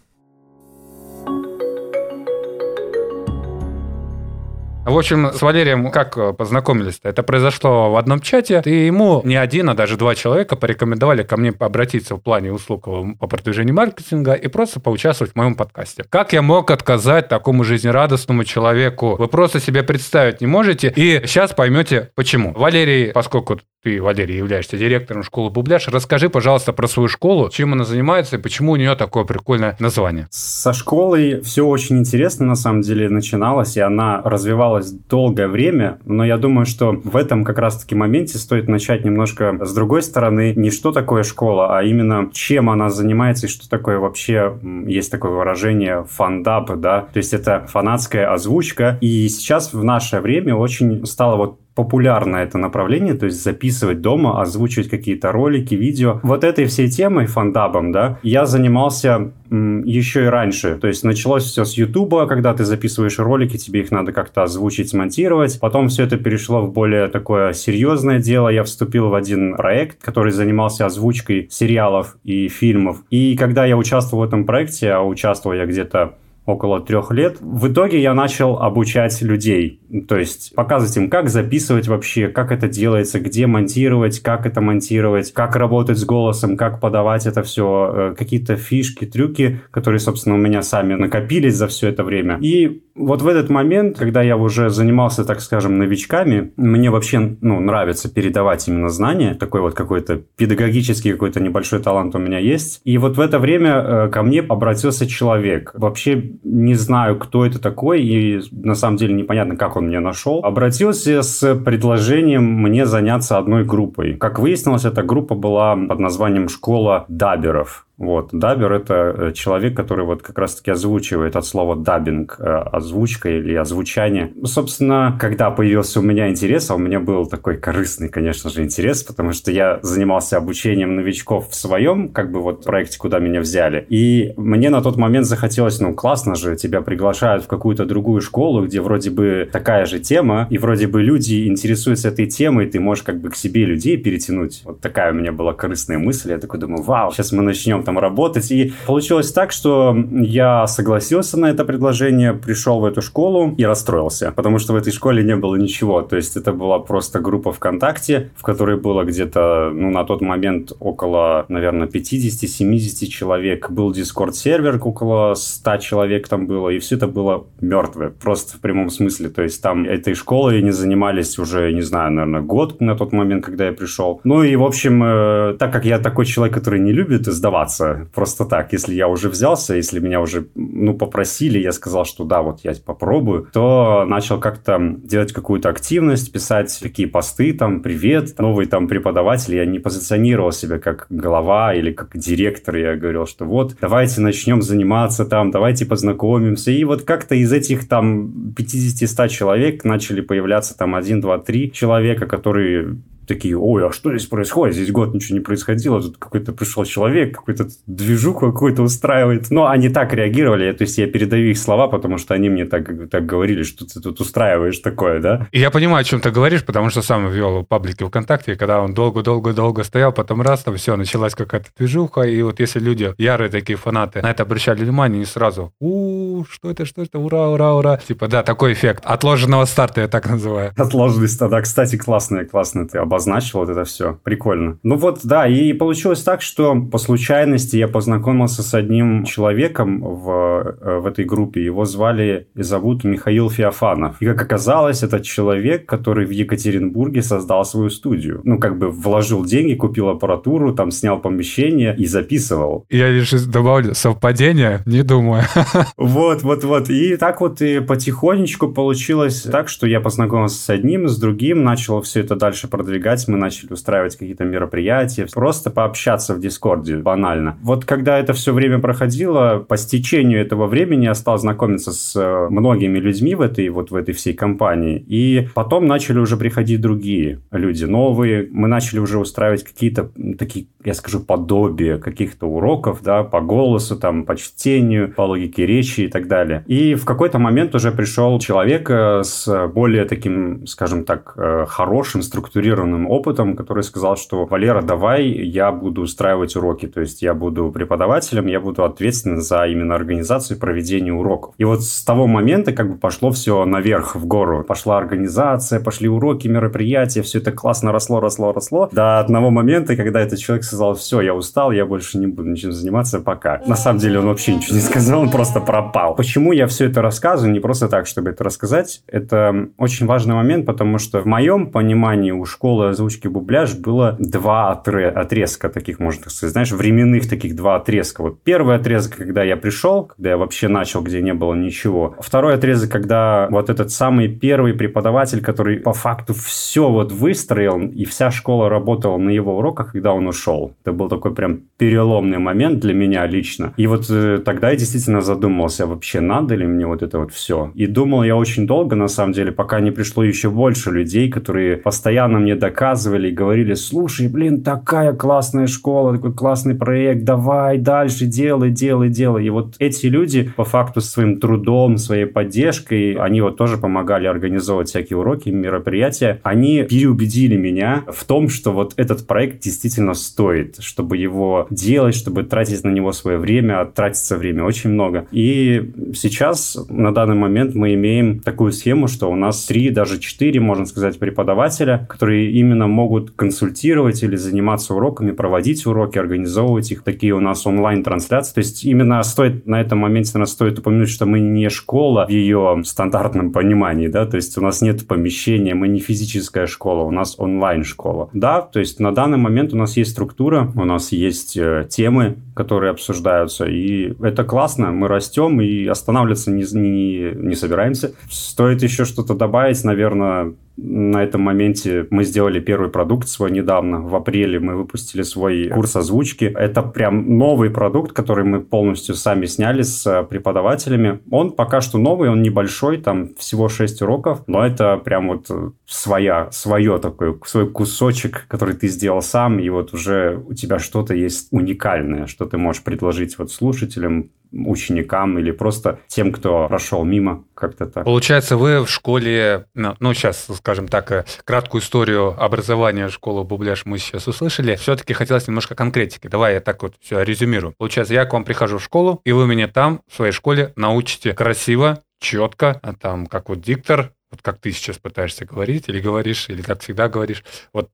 В 4.85 4.97
общем, 4.97 5.31
с 5.31 5.41
Валерием 5.41 5.91
как 5.91 6.18
э, 6.18 6.33
познакомились-то? 6.33 7.07
Это 7.07 7.24
произошло 7.24 7.89
в 7.91 7.95
одном 7.95 8.19
чате. 8.19 8.62
И 8.65 8.85
ему 8.85 9.21
не 9.24 9.38
один, 9.38 9.69
а 9.69 9.75
даже 9.75 9.95
два 9.95 10.13
человека 10.13 10.57
порекомендовали 10.57 11.24
ко 11.24 11.38
мне 11.38 11.53
обратиться 11.57 12.15
в 12.15 12.19
плане 12.19 12.51
услуг 12.51 12.83
по 13.18 13.27
продвижению 13.27 13.75
маркетинга 13.75 14.33
и 14.33 14.50
просто 14.50 14.81
поучаствовать 14.81 15.33
в 15.33 15.35
моем 15.38 15.56
подкасте. 15.56 16.03
Как 16.09 16.33
я 16.33 16.41
мог 16.41 16.69
отказать 16.69 17.30
такому 17.30 17.63
жизнерадостному 17.63 18.44
человеку? 18.44 19.15
Вы 19.15 19.30
просто 19.30 19.62
себе 19.62 19.83
представить 19.83 20.41
не 20.41 20.47
можете. 20.47 20.91
И 20.94 21.21
сейчас 21.25 21.53
поймете, 21.53 22.12
почему. 22.15 22.51
Валерий, 22.51 23.13
поскольку 23.13 23.59
ты, 23.83 24.01
Валерий, 24.01 24.38
являешься 24.38 24.77
директором 24.77 25.24
школы 25.24 25.50
Бубляш. 25.50 25.88
Расскажи, 25.89 26.30
пожалуйста, 26.30 26.71
про 26.71 26.88
свою 26.88 27.09
школу, 27.09 27.50
чем 27.50 27.74
она 27.74 27.83
занимается 27.83 28.38
и 28.38 28.39
почему 28.39 28.71
у 28.71 28.75
нее 28.77 28.95
такое 28.95 29.25
прикольное 29.25 29.75
название. 29.80 30.27
Со 30.31 30.71
школой 30.71 31.41
все 31.41 31.65
очень 31.65 32.00
интересно, 32.00 32.45
на 32.45 32.56
самом 32.56 32.81
деле, 32.81 33.09
начиналось, 33.09 33.75
и 33.75 33.81
она 33.81 34.21
развивалась 34.24 34.91
долгое 34.91 35.50
время, 35.50 36.00
но 36.06 36.25
я 36.25 36.38
думаю, 36.38 36.65
что 36.65 36.91
в 36.91 37.18
этом 37.18 37.44
как 37.44 37.57
раз-таки 37.57 37.94
моменте 37.94 38.38
стоит 38.38 38.69
начать 38.69 39.03
немножко 39.03 39.59
с 39.62 39.74
другой 39.74 40.01
стороны, 40.01 40.53
не 40.56 40.71
что 40.71 40.91
такое 40.91 41.24
школа, 41.24 41.77
а 41.77 41.83
именно 41.83 42.30
чем 42.31 42.69
она 42.69 42.89
занимается 42.89 43.47
и 43.47 43.50
что 43.50 43.69
такое 43.69 44.00
вообще, 44.00 44.57
есть 44.88 45.12
такое 45.12 45.31
выражение 45.31 46.06
фандап, 46.09 46.71
да, 46.77 47.07
то 47.13 47.18
есть 47.18 47.33
это 47.33 47.65
фанатская 47.68 48.31
озвучка, 48.31 48.97
и 49.01 49.27
сейчас 49.27 49.74
в 49.74 49.83
наше 49.83 50.21
время 50.21 50.56
очень 50.56 51.06
стало 51.06 51.35
вот 51.35 51.59
популярно 51.75 52.37
это 52.37 52.57
направление, 52.57 53.13
то 53.13 53.25
есть 53.25 53.43
записывать 53.43 54.01
дома, 54.01 54.41
озвучивать 54.41 54.89
какие-то 54.89 55.31
ролики, 55.31 55.75
видео. 55.75 56.19
Вот 56.23 56.43
этой 56.43 56.65
всей 56.65 56.89
темой, 56.89 57.25
фандабом, 57.25 57.91
да, 57.91 58.19
я 58.23 58.45
занимался 58.45 59.31
м, 59.49 59.83
еще 59.83 60.25
и 60.25 60.27
раньше. 60.27 60.75
То 60.75 60.87
есть 60.87 61.03
началось 61.03 61.43
все 61.43 61.65
с 61.65 61.73
Ютуба, 61.73 62.27
когда 62.27 62.53
ты 62.53 62.65
записываешь 62.65 63.19
ролики, 63.19 63.57
тебе 63.57 63.81
их 63.81 63.91
надо 63.91 64.11
как-то 64.11 64.43
озвучить, 64.43 64.89
смонтировать. 64.89 65.59
Потом 65.59 65.89
все 65.89 66.03
это 66.03 66.17
перешло 66.17 66.61
в 66.61 66.71
более 66.71 67.07
такое 67.07 67.53
серьезное 67.53 68.19
дело. 68.19 68.49
Я 68.49 68.63
вступил 68.63 69.09
в 69.09 69.15
один 69.15 69.55
проект, 69.55 70.01
который 70.01 70.31
занимался 70.31 70.85
озвучкой 70.85 71.47
сериалов 71.49 72.17
и 72.23 72.47
фильмов. 72.47 73.03
И 73.09 73.35
когда 73.35 73.65
я 73.65 73.77
участвовал 73.77 74.23
в 74.23 74.27
этом 74.27 74.45
проекте, 74.45 74.91
а 74.91 75.01
участвовал 75.01 75.55
я 75.55 75.65
где-то 75.65 76.15
около 76.45 76.81
трех 76.81 77.12
лет. 77.12 77.38
В 77.40 77.72
итоге 77.72 78.01
я 78.01 78.13
начал 78.13 78.57
обучать 78.57 79.22
людей, 79.22 79.80
то 80.07 80.18
есть 80.18 80.54
показывать 80.56 80.95
им, 80.98 81.10
как 81.10 81.30
записывать 81.30 81.88
вообще, 81.88 82.28
как 82.28 82.51
это 82.51 82.68
делается, 82.68 83.19
где 83.19 83.48
монтировать, 83.48 84.19
как 84.19 84.45
это 84.45 84.62
монтировать, 84.62 85.31
как 85.31 85.56
работать 85.56 85.98
с 85.98 86.06
голосом, 86.06 86.57
как 86.57 86.80
подавать 86.80 87.25
это 87.25 87.44
все, 87.44 87.94
э, 87.95 88.16
какие-то 88.18 88.56
фишки, 88.56 89.06
трюки, 89.06 89.62
которые, 89.72 90.00
собственно, 90.00 90.36
у 90.36 90.40
меня 90.40 90.63
сами 90.63 90.95
накопились 90.95 91.56
за 91.56 91.68
все 91.68 91.90
это 91.90 92.04
время. 92.04 92.38
И 92.42 92.81
вот 92.95 93.22
в 93.22 93.28
этот 93.28 93.50
момент, 93.50 93.98
когда 93.98 94.22
я 94.22 94.38
уже 94.38 94.69
занимался, 94.69 95.25
так 95.25 95.42
скажем, 95.42 95.78
новичками, 95.78 96.51
мне 96.57 96.92
вообще 96.92 97.36
ну, 97.42 97.60
нравится 97.60 98.13
передавать 98.13 98.68
именно 98.68 98.90
знания, 98.90 99.34
такой 99.34 99.62
вот 99.62 99.74
какой-то 99.74 100.22
педагогический 100.38 101.12
какой-то 101.12 101.40
небольшой 101.40 101.80
талант 101.81 102.16
у 102.16 102.19
меня 102.19 102.38
есть. 102.38 102.81
И 102.84 102.98
вот 102.98 103.18
в 103.18 103.19
это 103.19 103.40
время 103.40 103.72
э, 103.75 104.10
ко 104.10 104.22
мне 104.24 104.42
обратился 104.42 105.07
человек. 105.07 105.72
Вообще 105.74 106.32
не 106.44 106.75
знаю, 106.75 107.19
кто 107.19 107.45
это 107.45 107.59
такой, 107.59 108.03
и 108.03 108.41
на 108.51 108.75
самом 108.75 108.97
деле 108.97 109.13
непонятно, 109.13 109.56
как 109.56 109.75
он 109.75 109.88
меня 109.88 110.01
нашел. 110.01 110.39
Обратился 110.44 111.21
с 111.21 111.56
предложением 111.56 112.44
мне 112.44 112.85
заняться 112.85 113.38
одной 113.38 113.63
группой. 113.63 114.15
Как 114.15 114.39
выяснилось, 114.39 114.85
эта 114.85 115.03
группа 115.03 115.35
была 115.35 115.75
под 115.75 116.00
названием 116.00 116.50
«Школа 116.50 117.06
даберов». 117.07 117.85
Вот. 118.03 118.29
Дабер– 118.31 118.71
это 118.73 119.15
э, 119.17 119.31
человек, 119.33 119.75
который 119.75 120.05
вот 120.05 120.21
как 120.21 120.38
раз-таки 120.38 120.71
озвучивает 120.71 121.35
от 121.35 121.45
слова 121.45 121.75
дабинг, 121.75 122.35
э, 122.39 122.44
озвучка 122.44 123.29
или 123.29 123.55
озвучание. 123.55 124.33
Собственно, 124.44 125.17
когда 125.19 125.51
появился 125.51 126.00
у 126.00 126.03
меня 126.03 126.29
интерес, 126.29 126.69
а 126.69 126.75
у 126.75 126.77
меня 126.77 127.00
был 127.00 127.25
такой 127.25 127.57
корыстный, 127.57 128.09
конечно 128.09 128.50
же, 128.50 128.63
интерес, 128.63 129.03
потому 129.03 129.31
что 129.31 129.51
я 129.51 129.79
занимался 129.81 130.38
обучением 130.38 130.95
новичков 130.95 131.50
в 131.50 131.55
своем, 131.55 132.09
как 132.09 132.31
бы 132.31 132.41
вот 132.41 132.65
проекте, 132.65 132.97
куда 132.97 133.19
меня 133.19 133.39
взяли. 133.39 133.85
И 133.89 134.33
мне 134.35 134.69
на 134.69 134.81
тот 134.81 134.97
момент 134.97 135.25
захотелось, 135.25 135.79
ну, 135.79 135.94
классно 135.94 136.35
же, 136.35 136.56
тебя 136.56 136.81
приглашают 136.81 137.44
в 137.45 137.47
какую-то 137.47 137.85
другую 137.85 138.21
школу, 138.21 138.65
где 138.65 138.81
вроде 138.81 139.09
бы 139.09 139.49
такая 139.51 139.85
же 139.85 139.99
тема, 139.99 140.47
и 140.49 140.57
вроде 140.57 140.88
бы 140.88 141.01
люди 141.01 141.47
интересуются 141.47 142.09
этой 142.09 142.25
темой, 142.25 142.67
ты 142.67 142.79
можешь 142.79 143.03
как 143.03 143.21
бы 143.21 143.29
к 143.29 143.35
себе 143.35 143.65
людей 143.65 143.95
перетянуть. 143.97 144.61
Вот 144.65 144.81
такая 144.81 145.11
у 145.11 145.15
меня 145.15 145.31
была 145.31 145.53
корыстная 145.53 145.97
мысль. 145.97 146.31
Я 146.31 146.38
такой 146.38 146.59
думаю, 146.59 146.83
вау, 146.83 147.11
сейчас 147.11 147.31
мы 147.31 147.44
начнем 147.44 147.83
там 147.83 147.93
работать. 148.00 148.51
И 148.51 148.74
получилось 148.86 149.31
так, 149.31 149.51
что 149.51 149.95
я 150.12 150.68
согласился 150.68 151.40
на 151.40 151.48
это 151.48 151.66
предложение, 151.66 152.34
пришел 152.34 152.80
в 152.80 152.86
эту 152.86 153.01
школу 153.01 153.54
и 153.57 153.66
расстроился, 153.66 154.31
потому 154.36 154.60
что 154.60 154.74
в 154.74 154.75
этой 154.75 154.92
школе 154.92 155.24
не 155.24 155.36
было 155.36 155.56
ничего. 155.56 156.01
То 156.01 156.16
есть 156.16 156.38
это 156.38 156.54
была 156.54 156.80
просто 156.80 157.19
группа 157.19 157.51
ВКонтакте, 157.51 158.31
в 158.36 158.44
которой 158.44 158.78
было 158.78 159.04
где-то, 159.04 159.72
ну, 159.74 159.92
на 159.92 160.04
тот 160.04 160.22
момент 160.22 160.74
около, 160.80 161.45
наверное, 161.50 161.88
50-70 161.88 163.07
человек. 163.07 163.69
Был 163.69 163.92
Discord-сервер, 163.92 164.80
около 164.84 165.36
100 165.36 165.78
человек 165.78 166.28
там 166.28 166.48
было, 166.48 166.69
и 166.69 166.80
все 166.80 166.95
это 166.95 167.07
было 167.07 167.45
мертвое, 167.62 168.10
просто 168.10 168.57
в 168.57 168.62
прямом 168.62 168.90
смысле. 168.90 169.30
То 169.30 169.44
есть 169.44 169.62
там 169.62 169.86
этой 169.86 170.13
школой 170.13 170.62
не 170.62 170.72
занимались 170.72 171.40
уже, 171.40 171.72
не 171.74 171.81
знаю, 171.81 172.12
наверное, 172.12 172.42
год 172.42 172.81
на 172.81 172.95
тот 172.95 173.13
момент, 173.13 173.45
когда 173.45 173.66
я 173.66 173.74
пришел. 173.74 174.22
Ну 174.24 174.44
и, 174.44 174.56
в 174.56 174.63
общем, 174.63 175.04
э, 175.04 175.56
так 175.60 175.72
как 175.74 175.86
я 175.86 176.00
такой 176.00 176.25
человек, 176.25 176.54
который 176.54 176.80
не 176.80 176.92
любит 176.92 177.25
сдаваться, 177.25 177.72
заниматься 177.73 178.09
просто 178.13 178.45
так. 178.45 178.73
Если 178.73 178.93
я 178.93 179.07
уже 179.07 179.29
взялся, 179.29 179.75
если 179.75 179.99
меня 179.99 180.21
уже, 180.21 180.47
ну, 180.55 180.93
попросили, 180.93 181.59
я 181.59 181.71
сказал, 181.71 182.05
что 182.05 182.23
да, 182.23 182.41
вот 182.41 182.61
я 182.63 182.73
попробую, 182.85 183.47
то 183.53 184.05
начал 184.07 184.39
как-то 184.39 184.79
делать 185.03 185.33
какую-то 185.33 185.69
активность, 185.69 186.31
писать 186.31 186.77
такие 186.81 187.07
посты, 187.07 187.53
там, 187.53 187.81
привет, 187.81 188.39
новый 188.39 188.65
там 188.65 188.87
преподаватель. 188.87 189.56
Я 189.56 189.65
не 189.65 189.80
позиционировал 189.80 190.51
себя 190.51 190.80
как 190.80 191.07
глава 191.09 191.73
или 191.73 191.92
как 191.92 192.18
директор. 192.18 192.75
Я 192.75 192.95
говорил, 192.95 193.25
что 193.25 193.45
вот, 193.45 193.75
давайте 193.81 194.21
начнем 194.21 194.61
заниматься 194.61 195.25
там, 195.25 195.51
давайте 195.51 195.85
познакомимся. 195.85 196.71
И 196.71 196.83
вот 196.83 197.03
как-то 197.03 197.35
из 197.35 197.51
этих 197.51 197.87
там 197.87 198.53
50-100 198.56 199.30
человек 199.30 199.83
начали 199.83 200.21
появляться 200.21 200.77
там 200.77 200.95
1, 200.95 201.21
2, 201.21 201.37
3 201.39 201.71
человека, 201.71 202.25
которые 202.25 202.97
такие, 203.27 203.57
ой, 203.57 203.87
а 203.87 203.92
что 203.92 204.09
здесь 204.09 204.27
происходит? 204.27 204.75
Здесь 204.75 204.92
год 204.92 205.13
ничего 205.13 205.37
не 205.37 205.44
происходило, 205.44 206.01
тут 206.01 206.18
какой-то 206.18 206.53
пришел 206.53 206.85
человек, 206.85 207.35
какой-то 207.35 207.68
движух 207.87 208.39
какой-то 208.39 208.83
устраивает. 208.83 209.51
Но 209.51 209.68
они 209.68 209.89
так 209.89 210.13
реагировали, 210.13 210.71
то 210.71 210.83
есть 210.83 210.97
я 210.97 211.07
передаю 211.07 211.51
их 211.51 211.57
слова, 211.57 211.87
потому 211.87 212.18
что 212.18 212.33
они 212.33 212.49
мне 212.49 212.65
так, 212.65 213.09
так 213.09 213.25
говорили, 213.25 213.63
что 213.63 213.85
ты 213.85 213.99
тут 213.99 214.19
устраиваешь 214.19 214.80
такое, 214.80 215.19
да? 215.19 215.47
И 215.51 215.59
я 215.59 215.71
понимаю, 215.71 216.01
о 216.01 216.03
чем 216.03 216.19
ты 216.19 216.31
говоришь, 216.31 216.63
потому 216.65 216.89
что 216.89 217.01
сам 217.01 217.30
вел 217.30 217.63
паблики 217.63 218.03
ВКонтакте, 218.03 218.56
когда 218.56 218.81
он 218.81 218.94
долго-долго-долго 218.94 219.83
стоял, 219.83 220.11
потом 220.11 220.42
раз, 220.42 220.63
там 220.63 220.75
все, 220.75 220.95
началась 220.95 221.35
какая-то 221.35 221.69
движуха, 221.77 222.21
и 222.21 222.42
вот 222.42 222.59
если 222.59 222.80
люди, 222.80 223.13
ярые 223.18 223.49
такие 223.49 223.77
фанаты, 223.77 224.21
на 224.21 224.31
это 224.31 224.44
обращали 224.44 224.83
внимание, 224.83 225.19
не 225.19 225.25
сразу, 225.25 225.73
у 225.80 226.44
что 226.49 226.71
это, 226.71 226.85
что 226.85 227.01
это, 227.01 227.19
ура, 227.19 227.49
ура, 227.49 227.73
ура. 227.73 227.97
Типа, 227.97 228.27
да, 228.27 228.44
такой 228.44 228.73
эффект 228.73 229.03
отложенного 229.06 229.65
старта, 229.65 230.01
я 230.01 230.07
так 230.07 230.30
называю. 230.30 230.71
Отложенность, 230.77 231.39
да, 231.39 231.61
кстати, 231.61 231.97
классная, 231.97 232.45
классная 232.45 232.85
ты 232.85 232.97
обозначил 233.13 233.59
вот 233.59 233.69
это 233.69 233.83
все. 233.83 234.19
Прикольно. 234.23 234.79
Ну 234.83 234.95
вот, 234.95 235.19
да, 235.23 235.47
и 235.47 235.73
получилось 235.73 236.23
так, 236.23 236.41
что 236.41 236.75
по 236.91 236.97
случайности 236.97 237.77
я 237.77 237.87
познакомился 237.87 238.63
с 238.63 238.73
одним 238.73 239.23
человеком 239.23 240.01
в, 240.01 240.75
э, 240.81 240.99
в 240.99 241.05
этой 241.05 241.25
группе. 241.25 241.63
Его 241.63 241.85
звали 241.85 242.47
и 242.55 242.63
зовут 242.63 243.03
Михаил 243.03 243.49
Феофанов. 243.49 244.15
И 244.19 244.25
как 244.25 244.41
оказалось, 244.41 245.03
это 245.03 245.19
человек, 245.19 245.85
который 245.85 246.25
в 246.25 246.31
Екатеринбурге 246.31 247.21
создал 247.21 247.65
свою 247.65 247.89
студию. 247.89 248.41
Ну, 248.43 248.57
как 248.57 248.79
бы 248.79 248.89
вложил 248.89 249.45
деньги, 249.45 249.75
купил 249.75 250.09
аппаратуру, 250.09 250.73
там 250.73 250.91
снял 250.91 251.19
помещение 251.19 251.95
и 251.95 252.05
записывал. 252.07 252.85
Я 252.89 253.09
лишь 253.09 253.31
добавлю, 253.31 253.93
совпадение? 253.93 254.81
Не 254.85 255.03
думаю. 255.03 255.43
Вот, 255.97 256.43
вот, 256.43 256.63
вот. 256.63 256.89
И 256.89 257.15
так 257.17 257.41
вот 257.41 257.61
и 257.61 257.79
потихонечку 257.79 258.67
получилось 258.67 259.43
так, 259.43 259.69
что 259.69 259.87
я 259.87 259.99
познакомился 259.99 260.57
с 260.57 260.69
одним, 260.69 261.07
с 261.07 261.17
другим, 261.17 261.63
начал 261.63 262.01
все 262.01 262.21
это 262.21 262.35
дальше 262.35 262.67
продвигать 262.67 263.03
продвигать, 263.04 263.28
мы 263.28 263.38
начали 263.38 263.74
устраивать 263.74 264.16
какие-то 264.16 264.45
мероприятия, 264.45 265.28
просто 265.33 265.69
пообщаться 265.69 266.33
в 266.33 266.40
Дискорде, 266.40 266.98
банально. 266.98 267.57
Вот 267.62 267.86
когда 267.86 268.19
это 268.19 268.33
все 268.33 268.54
время 268.54 268.80
проходило, 268.80 269.66
по 269.68 269.78
стечению 269.78 270.42
этого 270.42 270.68
времени 270.68 271.06
я 271.06 271.16
стал 271.16 271.38
знакомиться 271.38 271.92
с 271.92 272.16
э, 272.16 272.48
многими 272.50 273.00
людьми 273.00 273.36
в 273.36 273.42
этой 273.42 273.69
вот 273.69 273.92
в 273.92 273.95
этой 273.95 274.14
всей 274.14 274.33
компании, 274.33 275.04
и 275.07 275.48
потом 275.54 275.86
начали 275.86 276.19
уже 276.19 276.38
приходить 276.38 276.81
другие 276.81 277.40
люди, 277.52 277.86
новые. 277.86 278.48
Мы 278.52 278.68
начали 278.68 279.00
уже 279.00 279.19
устраивать 279.19 279.64
какие-то 279.64 280.10
такие, 280.40 280.66
я 280.86 280.94
скажу, 280.94 281.19
подобия 281.19 281.98
каких-то 281.98 282.48
уроков, 282.48 283.00
да, 283.04 283.24
по 283.24 283.42
голосу, 283.42 283.95
там, 283.95 284.24
по 284.24 284.36
чтению, 284.36 285.14
по 285.14 285.24
логике 285.24 285.66
речи 285.66 286.02
и 286.02 286.07
так 286.07 286.28
далее. 286.28 286.64
И 286.68 286.95
в 286.95 287.06
какой-то 287.06 287.40
момент 287.40 287.76
уже 287.76 287.92
пришел 287.92 288.40
человек 288.40 288.90
э, 288.90 289.24
с 289.24 289.68
более 289.68 290.06
таким, 290.06 290.66
скажем 290.68 291.04
так, 291.04 291.33
э, 291.38 291.66
хорошим, 291.68 292.22
структурированным 292.22 292.93
опытом, 293.07 293.56
который 293.56 293.83
сказал, 293.83 294.16
что 294.18 294.45
Валера, 294.45 294.81
давай 294.81 295.28
я 295.28 295.71
буду 295.71 296.02
устраивать 296.02 296.56
уроки, 296.56 296.88
то 296.88 297.02
есть 297.02 297.21
я 297.21 297.33
буду 297.33 297.71
преподавателем, 297.71 298.47
я 298.47 298.59
буду 298.59 298.83
ответственен 298.83 299.42
за 299.42 299.66
именно 299.66 299.95
организацию 299.95 300.57
и 300.57 300.59
проведение 300.59 301.14
уроков. 301.14 301.54
И 301.57 301.66
вот 301.66 301.83
с 301.83 302.04
того 302.04 302.28
момента 302.28 302.71
как 302.73 302.92
бы 302.92 302.97
пошло 302.97 303.31
все 303.31 303.66
наверх, 303.66 304.16
в 304.16 304.26
гору. 304.26 304.64
Пошла 304.64 304.97
организация, 304.97 305.80
пошли 305.80 306.07
уроки, 306.07 306.47
мероприятия, 306.47 307.21
все 307.21 307.40
это 307.40 307.52
классно 307.52 307.92
росло, 307.92 308.19
росло, 308.19 308.52
росло. 308.54 308.90
До 308.92 309.19
одного 309.19 309.50
момента, 309.50 309.95
когда 309.95 310.21
этот 310.21 310.40
человек 310.40 310.64
сказал, 310.64 310.94
все, 310.95 311.21
я 311.21 311.33
устал, 311.33 311.71
я 311.71 311.85
больше 311.85 312.18
не 312.18 312.28
буду 312.28 312.50
ничем 312.50 312.71
заниматься, 312.71 313.19
пока. 313.19 313.62
На 313.66 313.76
самом 313.76 314.00
деле 314.00 314.19
он 314.19 314.28
вообще 314.28 314.56
ничего 314.56 314.76
не 314.76 314.81
сказал, 314.81 315.21
он 315.21 315.30
просто 315.30 315.59
пропал. 315.59 316.16
Почему 316.16 316.52
я 316.52 316.68
все 316.68 316.85
это 316.85 317.02
рассказываю? 317.02 317.54
Не 317.54 317.59
просто 317.59 317.88
так, 317.88 318.07
чтобы 318.07 318.31
это 318.31 318.44
рассказать. 318.44 319.04
Это 319.07 319.69
очень 319.78 320.06
важный 320.06 320.35
момент, 320.35 320.66
потому 320.66 320.97
что 320.97 321.21
в 321.21 321.26
моем 321.26 321.71
понимании 321.71 322.31
у 322.31 322.45
школы 322.45 322.82
озвучки 322.90 323.28
бубляж 323.28 323.75
было 323.75 324.16
два 324.19 324.71
отрезка 324.71 325.69
таких, 325.69 325.99
можно 325.99 326.30
сказать, 326.30 326.54
знаешь, 326.54 326.71
временных 326.71 327.28
таких 327.30 327.56
два 327.56 327.75
отрезка. 327.75 328.21
Вот 328.21 328.42
первый 328.44 328.75
отрезок, 328.75 329.16
когда 329.16 329.44
я 329.44 329.57
пришел, 329.57 330.06
когда 330.06 330.31
я 330.31 330.37
вообще 330.37 330.68
начал, 330.68 331.02
где 331.02 331.21
не 331.21 331.33
было 331.33 331.54
ничего. 331.54 332.16
Второй 332.19 332.56
отрезок, 332.56 332.92
когда 332.92 333.47
вот 333.49 333.69
этот 333.69 333.92
самый 333.92 334.28
первый 334.28 334.73
преподаватель, 334.73 335.42
который 335.42 335.78
по 335.78 335.94
факту 335.94 336.33
все 336.33 336.90
вот 336.90 337.11
выстроил, 337.11 337.80
и 337.80 338.06
вся 338.06 338.31
школа 338.31 338.69
работала 338.69 339.18
на 339.18 339.30
его 339.30 339.57
уроках, 339.57 339.92
когда 339.92 340.13
он 340.13 340.28
ушел. 340.28 340.73
Это 340.83 340.94
был 340.94 341.09
такой 341.09 341.33
прям 341.33 341.61
переломный 341.78 342.40
момент 342.40 342.80
для 342.80 342.94
меня 342.94 343.25
лично. 343.25 343.73
И 343.78 343.87
вот 343.87 344.09
э, 344.09 344.40
тогда 344.44 344.71
я 344.71 344.75
действительно 344.75 345.21
задумался, 345.21 345.87
вообще 345.87 346.19
надо 346.19 346.56
ли 346.56 346.66
мне 346.66 346.87
вот 346.87 347.04
это 347.04 347.19
вот 347.19 347.31
все. 347.31 347.71
И 347.75 347.87
думал 347.87 348.23
я 348.23 348.35
очень 348.35 348.68
долго, 348.68 348.95
на 348.95 349.07
самом 349.07 349.33
деле, 349.33 349.52
пока 349.52 349.80
не 349.80 349.92
пришло 349.92 350.23
еще 350.23 350.49
больше 350.49 350.92
людей, 350.92 351.30
которые 351.30 351.78
постоянно 351.78 352.40
мне 352.40 352.56
доказывали 352.73 353.30
и 353.30 353.31
говорили, 353.31 353.75
слушай, 353.75 354.27
блин, 354.27 354.63
такая 354.63 355.13
классная 355.13 355.68
школа, 355.68 356.15
такой 356.15 356.33
классный 356.33 356.73
проект, 356.73 357.23
давай 357.23 357.77
дальше, 357.77 358.25
делай, 358.25 358.71
делай, 358.71 359.09
делай. 359.09 359.45
И 359.45 359.49
вот 359.51 359.75
эти 359.77 360.07
люди 360.07 360.51
по 360.56 360.63
факту 360.63 361.01
своим 361.01 361.39
трудом, 361.39 361.97
своей 361.97 362.25
поддержкой, 362.25 363.13
они 363.13 363.42
вот 363.42 363.57
тоже 363.57 363.77
помогали 363.77 364.25
организовывать 364.25 364.89
всякие 364.89 365.18
уроки, 365.18 365.49
мероприятия. 365.49 366.39
Они 366.42 366.83
переубедили 366.83 367.56
меня 367.56 368.03
в 368.07 368.25
том, 368.25 368.49
что 368.49 368.71
вот 368.71 368.94
этот 368.97 369.27
проект 369.27 369.61
действительно 369.61 370.15
стоит, 370.15 370.77
чтобы 370.80 371.18
его 371.18 371.68
делать, 371.69 372.15
чтобы 372.15 372.44
тратить 372.44 372.83
на 372.83 372.89
него 372.89 373.11
свое 373.11 373.37
время, 373.37 373.85
тратится 373.85 374.35
время 374.35 374.63
очень 374.63 374.89
много. 374.89 375.27
И 375.31 375.92
сейчас, 376.15 376.77
на 376.89 377.13
данный 377.13 377.35
момент, 377.35 377.75
мы 377.75 377.94
имеем 377.94 378.39
такую 378.39 378.71
схему, 378.71 379.07
что 379.07 379.31
у 379.31 379.35
нас 379.35 379.63
три, 379.65 379.92
даже 379.92 380.19
четыре, 380.19 380.59
можно 380.59 380.85
сказать, 380.87 381.19
преподавателя, 381.19 382.07
которые 382.09 382.62
именно 382.63 382.87
могут 382.87 383.31
консультировать 383.31 384.23
или 384.23 384.35
заниматься 384.35 384.93
уроками, 384.93 385.31
проводить 385.31 385.85
уроки, 385.85 386.17
организовывать 386.17 386.91
их. 386.91 387.03
Такие 387.03 387.33
у 387.33 387.39
нас 387.39 387.67
онлайн-трансляции. 387.67 388.53
То 388.55 388.59
есть 388.59 388.85
именно 388.85 389.21
стоит 389.23 389.67
на 389.67 389.81
этом 389.81 389.99
моменте, 389.99 390.31
наверное, 390.33 390.51
стоит 390.51 390.79
упомянуть, 390.79 391.09
что 391.09 391.25
мы 391.25 391.39
не 391.39 391.69
школа 391.69 392.25
в 392.27 392.31
ее 392.31 392.81
стандартном 392.85 393.51
понимании, 393.51 394.07
да, 394.07 394.25
то 394.25 394.37
есть 394.37 394.57
у 394.57 394.61
нас 394.61 394.81
нет 394.81 395.07
помещения, 395.07 395.73
мы 395.73 395.87
не 395.87 395.99
физическая 395.99 396.67
школа, 396.67 397.03
у 397.03 397.11
нас 397.11 397.35
онлайн-школа. 397.37 398.29
Да, 398.33 398.61
то 398.61 398.79
есть 398.79 398.99
на 398.99 399.13
данный 399.13 399.37
момент 399.37 399.73
у 399.73 399.77
нас 399.77 399.97
есть 399.97 400.11
структура, 400.11 400.71
у 400.75 400.85
нас 400.85 401.11
есть 401.11 401.57
э, 401.57 401.87
темы, 401.89 402.37
которые 402.55 402.91
обсуждаются, 402.91 403.65
и 403.65 404.13
это 404.21 404.43
классно, 404.43 404.91
мы 404.91 405.07
растем 405.07 405.61
и 405.61 405.85
останавливаться 405.85 406.51
не, 406.51 406.63
не, 406.73 407.31
не 407.35 407.55
собираемся. 407.55 408.13
Стоит 408.29 408.83
еще 408.83 409.05
что-то 409.05 409.33
добавить, 409.35 409.83
наверное, 409.83 410.53
на 410.75 411.23
этом 411.23 411.42
моменте 411.42 412.07
мы 412.09 412.23
сделали 412.23 412.59
первый 412.59 412.89
продукт 412.89 413.27
свой 413.27 413.51
недавно. 413.51 414.01
В 414.01 414.15
апреле 414.15 414.59
мы 414.59 414.75
выпустили 414.75 415.21
свой 415.21 415.69
курс 415.69 415.95
озвучки. 415.95 416.45
Это 416.45 416.81
прям 416.81 417.37
новый 417.37 417.69
продукт, 417.69 418.13
который 418.13 418.44
мы 418.44 418.61
полностью 418.61 419.15
сами 419.15 419.45
сняли 419.45 419.83
с 419.83 420.06
э, 420.07 420.23
преподавателями. 420.23 421.19
Он 421.30 421.51
пока 421.51 421.81
что 421.81 421.97
новый, 421.97 422.30
он 422.30 422.42
небольшой, 422.42 422.97
там 422.97 423.35
всего 423.35 423.69
6 423.69 424.01
уроков, 424.01 424.44
но 424.47 424.65
это 424.65 424.97
прям 424.97 425.27
вот 425.27 425.49
своя, 425.85 426.49
свое 426.51 426.97
такой, 426.97 427.39
свой 427.45 427.69
кусочек, 427.69 428.45
который 428.47 428.75
ты 428.75 428.87
сделал 428.87 429.21
сам, 429.21 429.59
и 429.59 429.69
вот 429.69 429.94
уже 429.94 430.44
у 430.47 430.53
тебя 430.53 430.80
что-то 430.80 431.13
есть 431.13 431.47
уникальное, 431.51 432.25
что 432.25 432.45
ты 432.45 432.57
можешь 432.57 432.83
предложить 432.83 433.37
вот 433.37 433.51
слушателям, 433.51 434.31
ученикам 434.54 435.40
или 435.40 435.52
просто 435.52 436.00
тем, 436.07 436.31
кто 436.31 436.68
прошел 436.68 437.04
мимо, 437.04 437.44
как-то 437.56 437.86
так. 437.86 438.06
Получается, 438.06 438.57
вы 438.57 438.83
в 438.83 438.90
школе, 438.90 439.66
ну, 439.74 440.14
сейчас, 440.14 440.48
скажем 440.57 440.88
так, 440.88 441.12
э, 441.12 441.26
краткую 441.44 441.81
историю 441.81 442.36
образования 442.42 443.10
школы 443.10 443.44
Бубляш 443.44 443.86
мы 443.86 443.98
сейчас 443.98 444.28
услышали. 444.28 444.76
Все-таки 444.76 445.14
хотелось 445.14 445.48
немножко 445.48 445.76
конкретики. 445.76 446.28
Давай 446.28 446.54
я 446.54 446.60
так 446.60 446.83
вот 446.83 446.95
все 447.02 447.22
резюмирую. 447.22 447.74
Получается, 447.78 448.14
я 448.14 448.26
к 448.26 448.33
вам 448.33 448.45
прихожу 448.45 448.78
в 448.78 448.83
школу, 448.83 449.22
и 449.26 449.31
вы 449.31 449.48
меня 449.48 449.68
там, 449.68 450.02
в 450.07 450.16
своей 450.16 450.31
школе, 450.31 450.74
научите 450.76 451.33
красиво, 451.33 452.04
четко, 452.19 452.80
а 452.81 452.94
там, 452.94 453.28
как 453.28 453.50
вот 453.50 453.62
диктор, 453.62 454.12
вот 454.33 454.42
как 454.42 454.57
ты 454.57 454.71
сейчас 454.71 454.97
пытаешься 454.97 455.45
говорить, 455.45 455.85
или 455.87 455.99
говоришь, 455.99 456.49
или 456.49 456.63
как 456.63 456.81
всегда 456.81 457.07
говоришь, 457.07 457.44
вот, 457.71 457.90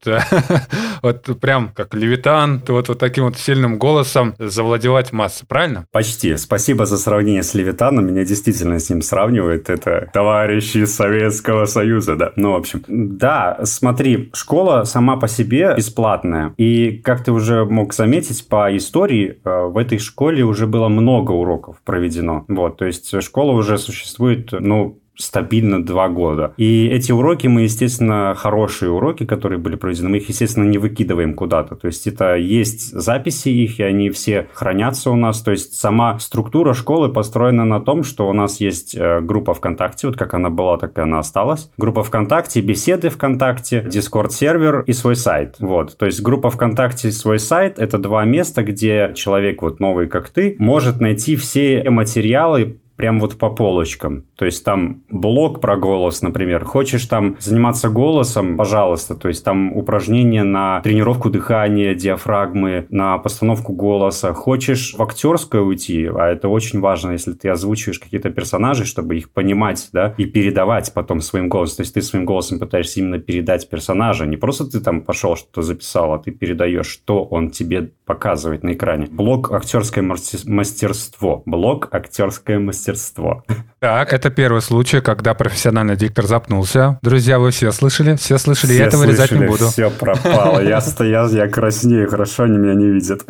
вот 1.02 1.40
прям 1.42 1.72
как 1.76 1.94
левитан, 1.94 2.64
вот, 2.66 2.88
вот 2.88 2.98
таким 2.98 3.26
вот 3.26 3.38
сильным 3.38 3.78
голосом 3.78 4.36
завладевать 4.40 5.12
массой, 5.12 5.46
правильно? 5.46 5.86
Почти. 5.92 6.38
Спасибо 6.38 6.86
за 6.86 6.98
сравнение 6.98 7.44
с 7.44 7.54
левитаном. 7.54 8.08
Меня 8.08 8.24
действительно 8.24 8.80
с 8.80 8.90
ним 8.90 9.02
сравнивают. 9.02 9.70
Это 9.70 10.10
товарищи 10.14 10.86
Советского 10.86 11.66
Союза, 11.66 12.16
да. 12.16 12.32
Ну, 12.38 12.54
в 12.54 12.56
общем, 12.56 12.86
да, 12.88 13.60
смотри, 13.64 14.30
школа 14.34 14.86
сама 14.86 15.18
по 15.18 15.28
себе 15.28 15.74
бесплатная. 15.76 16.54
И, 16.56 17.02
как 17.04 17.26
ты 17.26 17.34
уже 17.34 17.66
мог 17.66 17.94
заметить, 17.94 18.48
по 18.48 18.76
истории 18.78 19.40
э, 19.44 19.66
в 19.66 19.78
этой 19.78 20.00
школе 20.00 20.44
уже 20.44 20.68
было 20.68 20.88
много 20.88 21.34
уроков 21.34 21.82
проведено. 21.84 22.46
Вот, 22.48 22.78
то 22.78 22.86
есть 22.86 23.22
школа 23.22 23.52
уже 23.52 23.78
существует, 23.78 24.52
ну, 24.52 24.99
стабильно 25.20 25.84
два 25.84 26.10
года. 26.10 26.54
И 26.58 26.88
эти 26.88 27.12
уроки 27.12 27.48
мы, 27.48 27.64
естественно, 27.64 28.34
хорошие 28.36 28.92
уроки, 28.92 29.26
которые 29.26 29.60
были 29.60 29.76
проведены, 29.76 30.10
мы 30.10 30.18
их, 30.18 30.30
естественно, 30.30 30.66
не 30.66 30.78
выкидываем 30.78 31.34
куда-то. 31.34 31.76
То 31.76 31.88
есть 31.88 32.08
это 32.08 32.36
есть 32.36 32.92
записи 32.94 33.50
их, 33.50 33.80
и 33.80 33.84
они 33.84 34.10
все 34.10 34.48
хранятся 34.54 35.12
у 35.12 35.16
нас. 35.16 35.42
То 35.42 35.52
есть 35.52 35.74
сама 35.74 36.18
структура 36.20 36.74
школы 36.74 37.10
построена 37.10 37.66
на 37.66 37.80
том, 37.82 38.04
что 38.04 38.30
у 38.30 38.34
нас 38.34 38.60
есть 38.60 38.96
э, 38.96 39.20
группа 39.22 39.54
ВКонтакте, 39.54 40.08
вот 40.08 40.18
как 40.18 40.34
она 40.34 40.50
была, 40.50 40.78
так 40.78 40.98
и 40.98 41.02
она 41.02 41.20
осталась. 41.20 41.70
Группа 41.78 42.04
ВКонтакте, 42.04 42.62
беседы 42.62 43.10
ВКонтакте, 43.10 43.82
Discord-сервер 43.82 44.84
и 44.88 44.94
свой 44.94 45.16
сайт. 45.16 45.56
Вот. 45.60 45.98
То 45.98 46.06
есть 46.06 46.22
группа 46.22 46.50
ВКонтакте 46.50 47.10
и 47.10 47.12
свой 47.12 47.40
сайт– 47.40 47.78
это 47.78 47.98
два 47.98 48.24
места, 48.24 48.64
где 48.64 49.12
человек 49.16 49.62
вот 49.62 49.80
новый, 49.80 50.08
как 50.08 50.30
ты, 50.30 50.56
может 50.60 51.02
найти 51.02 51.36
все 51.36 51.84
материалы 51.90 52.80
прям 53.00 53.22
вот 53.22 53.38
по 53.38 53.50
полочкам. 53.50 54.26
То 54.36 54.44
есть 54.44 54.66
там 54.66 55.04
блок 55.10 55.62
про 55.62 55.78
голос, 55.78 56.22
например. 56.22 56.66
Хочешь 56.66 57.06
там 57.06 57.38
заниматься 57.40 57.88
голосом, 57.88 58.58
пожалуйста. 58.58 59.16
То 59.16 59.30
есть 59.30 59.42
там 59.46 59.72
упражнения 59.72 60.44
на 60.44 60.82
тренировку 60.82 61.30
дыхания, 61.30 61.96
диафрагмы, 61.96 62.88
на 62.90 63.18
постановку 63.18 63.72
голоса. 63.72 64.34
Хочешь 64.34 64.96
в 64.98 65.02
актерское 65.02 65.62
уйти, 65.62 66.08
а 66.14 66.28
это 66.28 66.50
очень 66.50 66.82
важно, 66.82 67.12
если 67.12 67.32
ты 67.32 67.48
озвучиваешь 67.48 68.00
какие-то 68.00 68.32
персонажи, 68.32 68.84
чтобы 68.84 69.16
их 69.16 69.32
понимать, 69.32 69.88
да, 69.94 70.14
и 70.18 70.26
передавать 70.26 70.94
потом 70.94 71.22
своим 71.22 71.48
голосом. 71.48 71.78
То 71.78 71.84
есть 71.84 71.94
ты 71.94 72.02
своим 72.02 72.26
голосом 72.26 72.60
пытаешься 72.60 73.00
именно 73.00 73.20
передать 73.20 73.70
персонажа. 73.70 74.26
Не 74.26 74.36
просто 74.36 74.66
ты 74.70 74.82
там 74.82 75.04
пошел, 75.04 75.38
что-то 75.38 75.62
записал, 75.62 76.14
а 76.14 76.20
ты 76.20 76.32
передаешь, 76.32 76.88
что 76.88 77.24
он 77.24 77.50
тебе 77.50 77.92
показывает 78.04 78.64
на 78.64 78.74
экране. 78.74 79.08
Блок 79.10 79.54
актерское 79.54 80.04
мастерство. 80.04 81.44
Блок 81.46 81.88
актерское 81.92 82.60
мастерство 82.60 82.89
мастерство. 82.90 83.44
Так, 83.80 84.12
это 84.12 84.30
первый 84.30 84.62
случай, 84.62 85.00
когда 85.00 85.34
профессиональный 85.34 85.96
диктор 85.96 86.26
запнулся. 86.26 87.00
Друзья, 87.02 87.40
вы 87.40 87.52
все 87.52 87.72
слышали? 87.72 88.18
Все 88.18 88.38
слышали, 88.38 88.72
все 88.72 88.80
я 88.80 88.88
этого 88.88 89.04
вырезать 89.04 89.32
не 89.32 89.46
буду. 89.46 89.70
Все 89.70 89.90
пропало. 89.90 90.60
Я 90.60 90.82
стоял, 90.82 91.30
я 91.30 91.48
краснею, 91.48 92.10
хорошо, 92.10 92.44
они 92.44 92.58
меня 92.58 92.74
не 92.74 92.90
видят. 92.90 93.24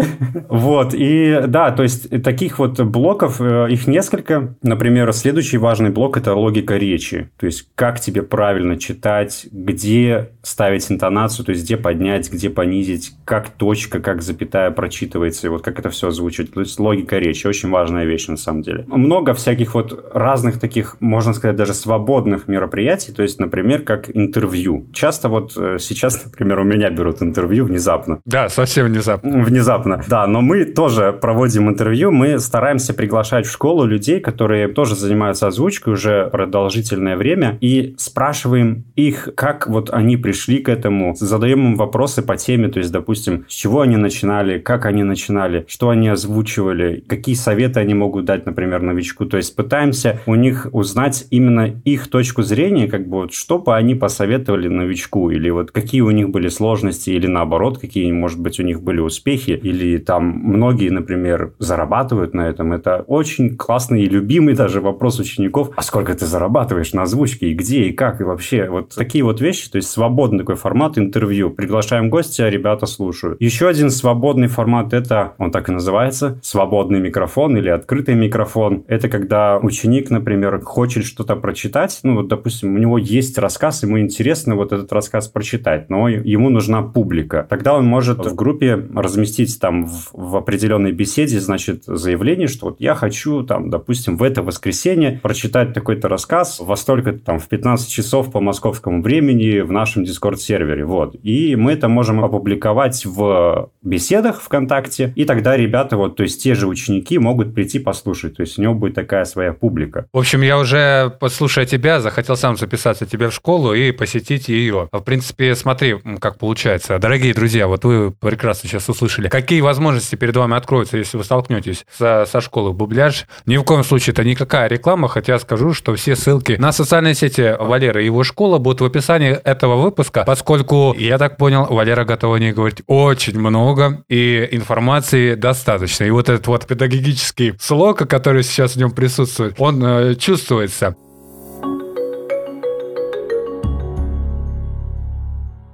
Вот, 0.49 0.95
и 0.95 1.43
да, 1.47 1.69
то 1.69 1.83
есть 1.83 2.23
таких 2.23 2.57
вот 2.57 2.79
блоков, 2.79 3.39
э, 3.39 3.67
их 3.69 3.85
несколько. 3.85 4.55
Например, 4.63 5.13
следующий 5.13 5.59
важный 5.59 5.91
блок– 5.91 6.17
это 6.17 6.33
логика 6.33 6.77
речи. 6.77 7.29
То 7.37 7.45
есть 7.45 7.67
как 7.75 7.99
тебе 7.99 8.23
правильно 8.23 8.77
читать, 8.79 9.45
где 9.51 10.31
ставить 10.41 10.91
интонацию, 10.91 11.45
то 11.45 11.51
есть 11.51 11.63
где 11.65 11.77
поднять, 11.77 12.31
где 12.31 12.49
понизить, 12.49 13.13
как 13.23 13.49
точка, 13.49 13.99
как 13.99 14.23
запятая 14.23 14.71
прочитывается, 14.71 15.45
и 15.45 15.49
вот 15.51 15.61
как 15.61 15.77
это 15.77 15.91
все 15.91 16.07
озвучить. 16.07 16.51
То 16.53 16.61
есть 16.61 16.79
логика 16.79 17.19
речи– 17.19 17.45
очень 17.47 17.69
важная 17.69 18.05
вещь 18.05 18.27
на 18.27 18.37
самом 18.37 18.63
деле. 18.63 18.85
Много 18.87 19.35
всяких 19.35 19.75
вот 19.75 20.09
разных 20.13 20.38
разных 20.39 20.59
таких, 20.59 20.95
можно 21.01 21.33
сказать, 21.33 21.57
даже 21.57 21.73
свободных 21.73 22.47
мероприятий, 22.47 23.11
то 23.11 23.23
есть, 23.23 23.39
например, 23.39 23.81
как 23.81 24.09
интервью. 24.15 24.85
Часто 24.93 25.27
вот 25.27 25.53
э, 25.57 25.77
сейчас, 25.79 26.23
например, 26.23 26.59
у 26.59 26.63
меня 26.63 26.89
берут 26.89 27.21
интервью 27.21 27.65
внезапно. 27.65 28.19
Да, 28.25 28.47
совсем 28.47 28.85
внезапно. 28.85 29.43
Внезапно, 29.43 30.01
да, 30.07 30.27
но 30.27 30.41
мы 30.41 30.63
тоже 30.63 31.11
проводим 31.11 31.69
интервью, 31.69 32.11
мы 32.11 32.39
стараемся 32.39 32.93
приглашать 32.93 33.45
в 33.45 33.51
школу 33.51 33.85
людей, 33.85 34.21
которые 34.21 34.69
тоже 34.69 34.95
занимаются 34.95 35.47
озвучкой 35.47 35.93
уже 35.93 36.29
продолжительное 36.31 37.17
время, 37.17 37.57
и 37.59 37.95
спрашиваем 37.97 38.85
их, 38.95 39.29
как 39.35 39.67
вот 39.67 39.89
они 39.89 40.15
пришли 40.15 40.59
к 40.59 40.69
этому, 40.69 41.15
задаем 41.19 41.71
им 41.71 41.75
вопросы 41.75 42.21
по 42.21 42.37
теме, 42.37 42.69
то 42.69 42.79
есть, 42.79 42.91
допустим, 42.91 43.45
с 43.49 43.53
чего 43.53 43.81
они 43.81 43.97
начинали, 43.97 44.57
как 44.59 44.85
они 44.85 45.03
начинали, 45.03 45.65
что 45.67 45.89
они 45.89 46.07
озвучивали, 46.07 47.03
какие 47.07 47.35
советы 47.35 47.81
они 47.81 47.93
могут 47.93 48.23
дать, 48.25 48.45
например, 48.45 48.81
новичку, 48.81 49.25
то 49.25 49.35
есть 49.35 49.55
пытаемся 49.55 50.21
у 50.29 50.35
них 50.35 50.67
узнать 50.71 51.25
именно 51.31 51.81
их 51.85 52.07
точку 52.07 52.43
зрения, 52.43 52.87
как 52.87 53.07
бы 53.07 53.17
вот 53.17 53.33
что 53.33 53.57
бы 53.59 53.75
они 53.75 53.95
посоветовали 53.95 54.67
новичку, 54.67 55.31
или 55.31 55.49
вот 55.49 55.71
какие 55.71 56.01
у 56.01 56.11
них 56.11 56.29
были 56.29 56.49
сложности, 56.49 57.09
или 57.09 57.27
наоборот, 57.27 57.79
какие, 57.79 58.11
может 58.11 58.39
быть, 58.39 58.59
у 58.59 58.63
них 58.63 58.81
были 58.83 58.99
успехи, 58.99 59.51
или 59.51 59.97
там 59.97 60.25
многие, 60.25 60.89
например, 60.89 61.53
зарабатывают 61.59 62.33
на 62.33 62.47
этом. 62.47 62.73
Это 62.73 63.03
очень 63.07 63.57
классный 63.57 64.03
и 64.03 64.09
любимый 64.09 64.53
даже 64.53 64.81
вопрос 64.81 65.19
учеников. 65.19 65.71
А 65.75 65.81
сколько 65.81 66.13
ты 66.13 66.25
зарабатываешь 66.25 66.93
на 66.93 67.03
озвучке, 67.03 67.47
и 67.49 67.53
где, 67.53 67.85
и 67.85 67.91
как, 67.91 68.21
и 68.21 68.23
вообще. 68.23 68.69
Вот 68.69 68.93
такие 68.95 69.23
вот 69.23 69.41
вещи, 69.41 69.69
то 69.69 69.77
есть 69.77 69.89
свободный 69.89 70.39
такой 70.39 70.55
формат 70.55 70.97
интервью. 70.97 71.49
Приглашаем 71.49 72.09
гостя, 72.09 72.49
ребята 72.49 72.85
слушают. 72.85 73.41
Еще 73.41 73.67
один 73.67 73.89
свободный 73.89 74.47
формат, 74.47 74.93
это, 74.93 75.33
он 75.37 75.51
так 75.51 75.69
и 75.69 75.71
называется, 75.71 76.39
свободный 76.43 76.99
микрофон 76.99 77.57
или 77.57 77.69
открытый 77.69 78.15
микрофон. 78.15 78.83
Это 78.87 79.09
когда 79.09 79.57
ученик, 79.57 80.09
например, 80.09 80.18
хочет 80.63 81.05
что-то 81.05 81.35
прочитать, 81.35 81.99
ну 82.03 82.15
вот, 82.15 82.27
допустим, 82.27 82.75
у 82.75 82.77
него 82.77 82.97
есть 82.97 83.37
рассказ, 83.37 83.83
ему 83.83 83.99
интересно 83.99 84.55
вот 84.55 84.71
этот 84.71 84.91
рассказ 84.91 85.27
прочитать, 85.27 85.89
но 85.89 86.07
ему 86.07 86.49
нужна 86.49 86.81
публика. 86.81 87.45
Тогда 87.49 87.75
он 87.75 87.85
может 87.85 88.25
в 88.25 88.35
группе 88.35 88.75
разместить 88.95 89.59
там 89.59 89.85
в, 89.85 90.09
в 90.13 90.35
определенной 90.35 90.91
беседе, 90.91 91.39
значит, 91.39 91.83
заявление, 91.85 92.47
что 92.47 92.67
вот 92.67 92.79
я 92.79 92.95
хочу 92.95 93.43
там, 93.43 93.69
допустим, 93.69 94.17
в 94.17 94.23
это 94.23 94.43
воскресенье 94.43 95.19
прочитать 95.21 95.73
такой-то 95.73 96.07
рассказ 96.07 96.59
во 96.59 96.75
столько 96.75 97.13
там 97.13 97.39
в 97.39 97.47
15 97.47 97.89
часов 97.89 98.31
по 98.31 98.39
московскому 98.39 99.01
времени 99.01 99.59
в 99.59 99.71
нашем 99.71 100.03
Discord-сервере, 100.03 100.85
вот. 100.85 101.15
И 101.23 101.55
мы 101.55 101.73
это 101.73 101.87
можем 101.87 102.23
опубликовать 102.23 103.05
в 103.05 103.71
беседах 103.81 104.41
ВКонтакте, 104.41 105.13
и 105.15 105.25
тогда 105.25 105.55
ребята, 105.55 105.97
вот, 105.97 106.15
то 106.15 106.23
есть 106.23 106.43
те 106.43 106.55
же 106.55 106.67
ученики 106.67 107.17
могут 107.17 107.53
прийти 107.53 107.79
послушать, 107.79 108.37
то 108.37 108.41
есть 108.41 108.59
у 108.59 108.61
него 108.61 108.73
будет 108.73 108.95
такая 108.95 109.25
своя 109.25 109.53
публика. 109.53 110.07
В 110.11 110.17
общем, 110.17 110.41
я 110.41 110.57
уже, 110.57 111.15
послушая 111.19 111.67
тебя, 111.67 112.01
захотел 112.01 112.35
сам 112.35 112.57
записаться 112.57 113.05
тебе 113.05 113.29
в 113.29 113.33
школу 113.33 113.75
и 113.75 113.91
посетить 113.91 114.47
ее. 114.49 114.89
В 114.91 115.01
принципе, 115.01 115.53
смотри, 115.53 115.97
как 116.19 116.39
получается. 116.39 116.97
Дорогие 116.97 117.31
друзья, 117.35 117.67
вот 117.67 117.85
вы 117.85 118.09
прекрасно 118.09 118.67
сейчас 118.67 118.89
услышали, 118.89 119.29
какие 119.29 119.61
возможности 119.61 120.15
перед 120.15 120.35
вами 120.35 120.55
откроются, 120.55 120.97
если 120.97 121.17
вы 121.17 121.23
столкнетесь 121.23 121.85
со, 121.95 122.25
со 122.25 122.41
школой 122.41 122.73
Бубляж. 122.73 123.27
Ни 123.45 123.57
в 123.57 123.63
коем 123.63 123.83
случае 123.83 124.13
это 124.13 124.23
никакая 124.23 124.67
реклама, 124.67 125.07
хотя 125.07 125.37
скажу, 125.37 125.75
что 125.75 125.93
все 125.93 126.15
ссылки 126.15 126.53
на 126.53 126.71
социальные 126.71 127.13
сети 127.13 127.55
Валеры 127.59 128.01
и 128.01 128.05
его 128.05 128.23
школа 128.23 128.57
будут 128.57 128.81
в 128.81 128.85
описании 128.85 129.31
этого 129.31 129.75
выпуска, 129.75 130.23
поскольку, 130.25 130.95
я 130.97 131.19
так 131.19 131.37
понял, 131.37 131.67
Валера 131.69 132.03
готова 132.03 132.37
не 132.37 132.51
говорить 132.51 132.81
очень 132.87 133.39
много, 133.39 134.03
и 134.09 134.47
информации 134.51 135.35
достаточно. 135.35 136.05
И 136.05 136.09
вот 136.09 136.29
этот 136.29 136.47
вот 136.47 136.65
педагогический 136.65 137.53
слог, 137.59 137.99
который 138.09 138.41
сейчас 138.41 138.73
в 138.73 138.77
нем 138.77 138.89
присутствует, 138.89 139.53
он 139.59 139.83
э, 139.83 139.98
чувствуется. 140.17 140.95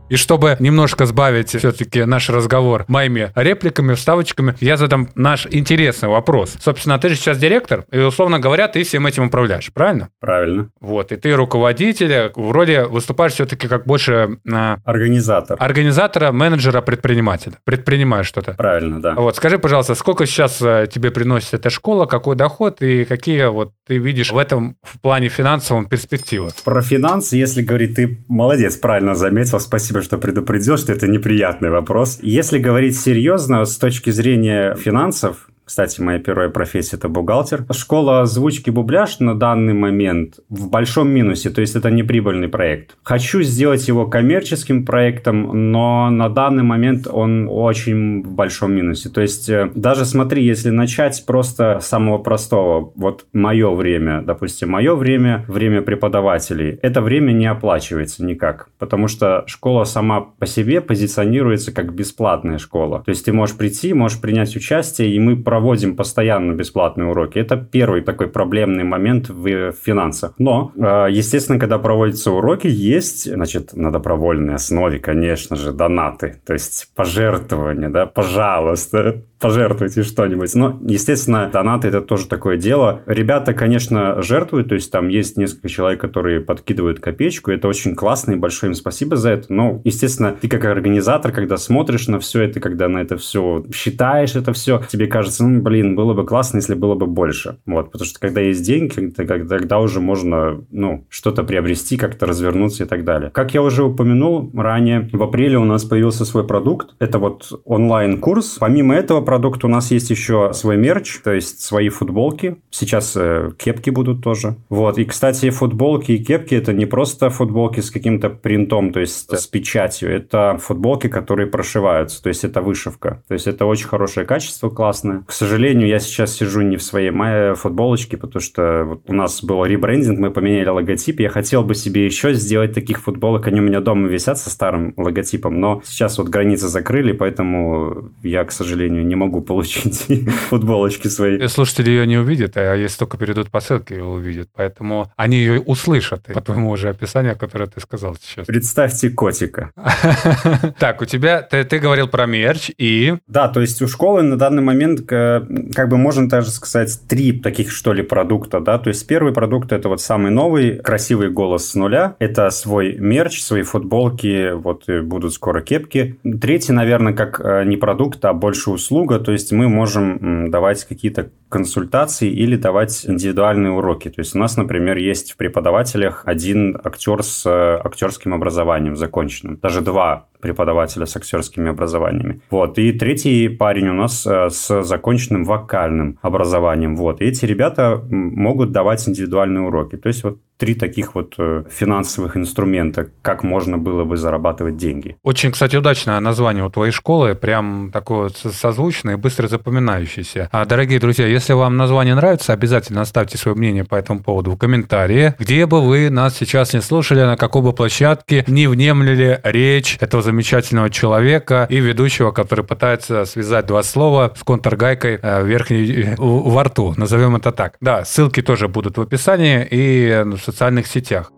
И 0.07 0.17
чтобы 0.17 0.55
немножко 0.59 1.05
сбавить 1.07 1.49
все-таки 1.49 2.05
наш 2.05 2.29
разговор 2.29 2.85
моими 2.87 3.31
репликами, 3.35 3.95
вставочками, 3.95 4.55
я 4.59 4.77
задам 4.77 5.09
наш 5.15 5.47
интересный 5.49 6.09
вопрос. 6.09 6.55
Собственно, 6.61 6.99
ты 6.99 7.09
же 7.09 7.15
сейчас 7.15 7.39
директор, 7.39 7.85
и, 7.91 7.97
условно 7.99 8.39
говоря, 8.39 8.67
ты 8.67 8.83
всем 8.83 9.07
этим 9.07 9.25
управляешь, 9.25 9.71
правильно? 9.73 10.09
Правильно. 10.19 10.69
Вот, 10.79 11.11
и 11.11 11.15
ты 11.15 11.33
руководитель, 11.33 12.31
вроде 12.35 12.83
выступаешь 12.83 13.33
все-таки 13.33 13.67
как 13.67 13.85
больше... 13.85 14.37
на 14.43 14.79
Организатор. 14.85 15.57
Организатора, 15.59 16.31
менеджера, 16.31 16.81
предпринимателя. 16.81 17.55
Предпринимаешь 17.63 18.27
что-то. 18.27 18.53
Правильно, 18.53 19.01
да. 19.01 19.15
Вот, 19.15 19.35
скажи, 19.35 19.57
пожалуйста, 19.57 19.95
сколько 19.95 20.27
сейчас 20.27 20.61
э, 20.61 20.87
тебе 20.91 21.09
приносит 21.09 21.55
эта 21.55 21.71
школа, 21.71 22.05
какой 22.05 22.35
доход 22.35 22.81
и 22.81 23.05
какие 23.05 23.45
вот 23.45 23.73
ты 23.87 23.97
видишь 23.97 24.31
в 24.31 24.37
этом 24.37 24.77
в 24.83 24.99
плане 24.99 25.29
финансовом 25.29 25.87
перспективы? 25.87 26.49
Про 26.63 26.81
финансы, 26.81 27.37
если 27.37 27.63
говорить, 27.63 27.95
ты 27.95 28.23
молодец, 28.27 28.75
правильно 28.75 29.15
заметил, 29.15 29.59
спасибо 29.59 29.94
спасибо, 29.95 30.03
что 30.03 30.17
предупредил, 30.17 30.77
что 30.77 30.91
это 30.91 31.07
неприятный 31.07 31.69
вопрос. 31.69 32.19
Если 32.21 32.59
говорить 32.59 32.99
серьезно, 32.99 33.65
с 33.65 33.77
точки 33.77 34.09
зрения 34.09 34.75
финансов, 34.75 35.47
кстати, 35.65 35.99
моя 35.99 36.19
первая 36.19 36.49
профессия– 36.49 36.95
это 36.97 37.09
бухгалтер. 37.09 37.65
Школа 37.71 38.21
озвучки 38.21 38.69
«Бубляж» 38.69 39.19
на 39.19 39.33
данный 39.33 39.73
момент 39.73 40.39
в 40.47 40.69
большом 40.69 41.09
минусе, 41.09 41.49
то 41.49 41.61
есть 41.61 41.75
это 41.75 41.89
не 41.89 42.03
прибыльный 42.03 42.47
проект. 42.47 42.95
Хочу 43.03 43.41
сделать 43.41 43.87
его 43.87 44.05
коммерческим 44.05 44.85
проектом, 44.85 45.71
но 45.71 46.09
на 46.11 46.29
данный 46.29 46.63
момент 46.63 47.07
он 47.11 47.47
очень 47.49 48.21
в 48.21 48.31
большом 48.31 48.73
минусе. 48.73 49.09
То 49.09 49.21
есть 49.21 49.49
э, 49.49 49.71
даже 49.73 50.05
смотри, 50.05 50.45
если 50.45 50.69
начать 50.69 51.25
просто 51.25 51.79
с 51.81 51.87
самого 51.87 52.19
простого, 52.19 52.91
вот 52.95 53.25
мое 53.33 53.73
время, 53.73 54.21
допустим, 54.21 54.69
мое 54.69 54.95
время, 54.95 55.45
время 55.47 55.81
преподавателей, 55.81 56.77
это 56.81 57.01
время 57.01 57.31
не 57.31 57.47
оплачивается 57.47 58.23
никак, 58.23 58.69
потому 58.77 59.07
что 59.07 59.43
школа 59.47 59.85
сама 59.85 60.21
по 60.21 60.45
себе 60.45 60.79
позиционируется 60.81 61.71
как 61.71 61.93
бесплатная 61.93 62.59
школа. 62.59 63.01
То 63.03 63.09
есть 63.09 63.25
ты 63.25 63.33
можешь 63.33 63.57
прийти, 63.57 63.93
можешь 63.93 64.21
принять 64.21 64.55
участие, 64.55 65.09
и 65.09 65.19
мы 65.19 65.35
проводим 65.55 65.95
постоянно 65.95 66.53
бесплатные 66.53 67.07
уроки. 67.07 67.39
Это 67.39 67.55
первый 67.55 68.01
такой 68.01 68.27
проблемный 68.27 68.83
момент 68.83 69.29
в 69.29 69.71
финансах. 69.71 70.33
Но, 70.37 70.73
э, 70.75 71.07
естественно, 71.09 71.59
когда 71.59 71.79
проводятся 71.79 72.31
уроки, 72.31 72.67
есть, 72.67 73.31
значит, 73.33 73.73
на 73.73 73.89
добровольной 73.89 74.55
основе, 74.55 74.99
конечно 74.99 75.55
же, 75.55 75.71
донаты, 75.71 76.41
то 76.45 76.51
есть 76.51 76.91
пожертвования, 76.93 77.89
да, 77.89 78.05
пожалуйста, 78.05 79.21
пожертвуйте 79.45 80.01
что-нибудь. 80.01 80.55
Но, 80.55 80.79
естественно, 80.87 81.47
донаты 81.53 81.89
это 81.89 82.01
тоже 82.01 82.27
такое 82.27 82.57
дело. 82.57 83.01
Ребята, 83.05 83.53
конечно, 83.53 84.19
жертвуют, 84.23 84.69
то 84.69 84.75
есть 84.75 84.91
там 84.91 85.07
есть 85.07 85.37
несколько 85.37 85.69
человек, 85.69 86.01
которые 86.01 86.41
подкидывают 86.41 86.99
копеечку, 86.99 87.51
это 87.51 87.67
очень 87.67 87.95
классно 87.95 88.31
и 88.31 88.35
большое 88.35 88.71
им 88.71 88.75
спасибо 88.75 89.17
за 89.17 89.29
это. 89.29 89.53
Но, 89.53 89.81
естественно, 89.83 90.31
ты 90.31 90.47
как 90.47 90.65
организатор, 90.65 91.31
когда 91.31 91.57
смотришь 91.57 92.07
на 92.07 92.19
все 92.19 92.41
это, 92.41 92.59
когда 92.59 92.87
на 92.87 92.97
это 92.97 93.17
все 93.17 93.63
считаешь 93.71 94.35
это 94.35 94.51
все, 94.51 94.81
тебе 94.89 95.05
кажется, 95.05 95.45
ну, 95.45 95.61
блин, 95.61 95.95
было 95.95 96.15
бы 96.15 96.25
классно, 96.25 96.57
если 96.57 96.73
было 96.73 96.95
бы 96.95 97.05
больше. 97.05 97.59
Вот, 97.67 97.91
потому 97.91 98.07
что 98.07 98.19
когда 98.19 98.41
есть 98.41 98.65
деньги, 98.65 99.11
тогда 99.11 99.79
уже 99.79 99.99
можно, 100.01 100.63
ну, 100.71 101.05
что-то 101.09 101.43
приобрести, 101.43 101.97
как-то 101.97 102.25
развернуться 102.25 102.85
и 102.85 102.87
так 102.87 103.03
далее. 103.03 103.29
Как 103.29 103.53
я 103.53 103.61
уже 103.61 103.83
упомянул 103.83 104.49
ранее, 104.55 105.07
в 105.13 105.21
апреле 105.21 105.59
у 105.59 105.65
нас 105.65 105.83
появился 105.83 106.25
свой 106.25 106.47
продукт. 106.47 106.95
Это 106.97 107.19
вот 107.19 107.61
онлайн-курс. 107.65 108.57
Помимо 108.59 108.95
этого 108.95 109.21
продукта 109.35 109.67
у 109.67 109.69
нас 109.69 109.91
есть 109.91 110.09
еще 110.11 110.53
свой 110.53 110.77
мерч, 110.77 111.19
то 111.21 111.33
есть 111.33 111.59
свои 111.59 111.89
футболки. 111.89 112.55
Сейчас 112.71 113.17
э, 113.17 113.51
кепки 113.57 113.89
будут 113.89 114.23
тоже. 114.23 114.55
Вот. 114.69 114.97
И, 114.97 115.03
кстати, 115.03 115.49
футболки 115.49 116.13
и 116.13 116.23
кепки 116.23 116.55
это 116.55 116.71
не 116.71 116.85
просто 116.85 117.29
футболки 117.29 117.81
с 117.81 117.91
каким-то 117.91 118.29
принтом, 118.29 118.93
то 118.93 119.01
есть 119.01 119.29
с 119.29 119.47
печатью. 119.47 120.09
Это 120.09 120.57
футболки, 120.57 121.07
которые 121.07 121.47
прошиваются, 121.47 122.23
то 122.23 122.29
есть 122.29 122.45
это 122.45 122.61
вышивка. 122.61 123.23
То 123.27 123.33
есть 123.33 123.45
это 123.45 123.65
очень 123.65 123.87
хорошее 123.87 124.25
качество, 124.25 124.69
классное. 124.69 125.23
К 125.27 125.33
сожалению, 125.33 125.89
я 125.89 125.99
сейчас 125.99 126.33
сижу 126.33 126.61
не 126.61 126.77
в 126.77 126.81
своей 126.81 127.11
моей 127.11 127.55
футболочке, 127.55 128.15
потому 128.15 128.41
что 128.41 128.85
вот 128.85 129.01
у 129.09 129.13
нас 129.13 129.43
был 129.43 129.65
ребрендинг, 129.65 130.17
мы 130.17 130.31
поменяли 130.31 130.69
логотип. 130.69 131.19
Я 131.19 131.27
хотел 131.27 131.65
бы 131.65 131.75
себе 131.75 132.05
еще 132.05 132.33
сделать 132.35 132.73
таких 132.73 133.01
футболок. 133.01 133.47
Они 133.47 133.59
у 133.59 133.63
меня 133.63 133.81
дома 133.81 134.07
висят 134.07 134.37
со 134.37 134.49
старым 134.49 134.93
логотипом, 134.95 135.59
но 135.59 135.81
сейчас 135.83 136.17
вот 136.17 136.29
границы 136.29 136.69
закрыли, 136.69 137.11
поэтому 137.11 138.13
я, 138.23 138.45
к 138.45 138.53
сожалению, 138.53 139.05
не 139.05 139.14
не 139.15 139.19
могу 139.19 139.41
получить 139.41 140.05
футболочки 140.49 141.07
свои. 141.07 141.47
Слушатели 141.47 141.89
ее 141.89 142.05
не 142.05 142.17
увидят, 142.17 142.57
а 142.57 142.75
если 142.75 142.99
только 142.99 143.17
перейдут 143.17 143.49
по 143.49 143.61
ссылке, 143.61 143.95
ее 143.95 144.03
увидят. 144.03 144.49
Поэтому 144.53 145.11
они 145.15 145.37
ее 145.37 145.61
услышат 145.61 146.23
по 146.33 146.41
твоему 146.41 146.69
уже 146.69 146.89
описанию, 146.89 147.37
которое 147.37 147.67
ты 147.67 147.79
сказал 147.79 148.15
сейчас. 148.21 148.45
Представьте 148.45 149.09
котика. 149.09 149.71
Так, 150.79 151.01
у 151.01 151.05
тебя, 151.05 151.41
ты, 151.41 151.79
говорил 151.79 152.07
про 152.07 152.25
мерч 152.25 152.71
и... 152.77 153.15
Да, 153.27 153.47
то 153.47 153.61
есть 153.61 153.81
у 153.81 153.87
школы 153.87 154.23
на 154.23 154.37
данный 154.37 154.61
момент, 154.61 155.01
как 155.07 155.89
бы 155.89 155.97
можно 155.97 156.27
даже 156.27 156.49
сказать, 156.49 156.99
три 157.07 157.31
таких, 157.31 157.71
что 157.71 157.93
ли, 157.93 158.03
продукта, 158.03 158.59
да, 158.59 158.77
то 158.77 158.89
есть 158.89 159.07
первый 159.07 159.33
продукт 159.33 159.71
это 159.71 159.89
вот 159.89 160.01
самый 160.01 160.31
новый, 160.31 160.77
красивый 160.77 161.29
голос 161.29 161.69
с 161.69 161.75
нуля, 161.75 162.15
это 162.19 162.49
свой 162.49 162.97
мерч, 162.97 163.41
свои 163.41 163.61
футболки, 163.61 164.51
вот 164.53 164.87
будут 164.87 165.33
скоро 165.33 165.61
кепки. 165.61 166.19
Третий, 166.41 166.73
наверное, 166.73 167.13
как 167.13 167.39
э, 167.39 167.63
не 167.65 167.77
продукт, 167.77 168.23
а 168.25 168.33
больше 168.33 168.71
услуга, 169.05 169.19
то 169.23 169.31
есть 169.31 169.51
мы 169.51 169.69
можем 169.69 170.49
давать 170.51 170.83
какие-то 170.83 171.29
консультации 171.55 172.29
или 172.29 172.57
давать 172.57 173.05
индивидуальные 173.05 173.71
уроки. 173.71 174.09
То 174.09 174.19
есть 174.19 174.35
у 174.35 174.39
нас, 174.39 174.57
например, 174.57 174.97
есть 174.97 175.31
в 175.31 175.37
преподавателях 175.37 176.23
один 176.25 176.77
актер 176.83 177.23
с 177.23 177.45
э, 177.45 177.79
актерским 177.81 178.33
образованием 178.33 178.97
законченным, 178.97 179.57
даже 179.61 179.79
два 179.79 180.27
преподавателя 180.41 181.05
с 181.05 181.15
актерскими 181.15 181.69
образованиями. 181.69 182.41
Вот. 182.49 182.77
И 182.77 182.91
третий 182.91 183.47
парень 183.47 183.87
у 183.87 183.93
нас 183.93 184.27
э, 184.27 184.49
с 184.49 184.83
законченным 184.83 185.45
вокальным 185.45 186.19
образованием. 186.21 186.97
Вот. 186.97 187.21
И 187.21 187.25
эти 187.25 187.45
ребята 187.45 188.03
могут 188.09 188.71
давать 188.71 189.07
индивидуальные 189.07 189.61
уроки. 189.61 189.95
То 189.95 190.09
есть 190.09 190.23
вот 190.23 190.39
три 190.57 190.73
таких 190.75 191.15
вот 191.15 191.35
э, 191.37 191.63
финансовых 191.69 192.37
инструмента, 192.37 193.09
как 193.21 193.43
можно 193.43 193.77
было 193.77 194.03
бы 194.03 194.17
зарабатывать 194.17 194.77
деньги. 194.77 195.17
Очень, 195.23 195.51
кстати, 195.51 195.75
удачное 195.75 196.19
название 196.19 196.63
у 196.63 196.69
твоей 196.69 196.91
школы, 196.91 197.35
прям 197.35 197.89
такое 197.91 198.29
созвучное 198.29 199.15
и 199.15 199.17
быстро 199.17 199.47
запоминающееся. 199.47 200.49
А, 200.51 200.65
дорогие 200.65 200.99
друзья, 200.99 201.27
если 201.27 201.44
вам 201.53 201.77
название 201.77 202.15
нравится, 202.15 202.53
обязательно 202.53 203.01
оставьте 203.01 203.37
свое 203.37 203.55
мнение 203.55 203.83
по 203.83 203.95
этому 203.95 204.21
поводу 204.21 204.51
в 204.51 204.57
комментарии, 204.57 205.33
где 205.39 205.65
бы 205.65 205.81
вы 205.81 206.09
нас 206.09 206.35
сейчас 206.35 206.73
не 206.73 206.81
слушали, 206.81 207.21
на 207.21 207.37
какой 207.37 207.61
бы 207.61 207.73
площадке 207.73 208.43
не 208.47 208.67
внемлили 208.67 209.39
речь 209.43 209.97
этого 209.99 210.23
замечательного 210.23 210.89
человека 210.89 211.67
и 211.69 211.79
ведущего, 211.79 212.31
который 212.31 212.65
пытается 212.65 213.25
связать 213.25 213.65
два 213.65 213.83
слова 213.83 214.33
с 214.35 214.43
контргайкой 214.43 215.19
э, 215.21 215.45
верхней 215.45 216.03
э, 216.03 216.15
во 216.17 216.63
рту, 216.63 216.93
назовем 216.97 217.35
это 217.35 217.51
так. 217.51 217.75
Да, 217.81 218.05
ссылки 218.05 218.41
тоже 218.41 218.67
будут 218.67 218.97
в 218.97 219.01
описании 219.01 219.67
и 219.69 220.23
ну, 220.25 220.37
социальных 220.37 220.87
сетях. 220.87 221.31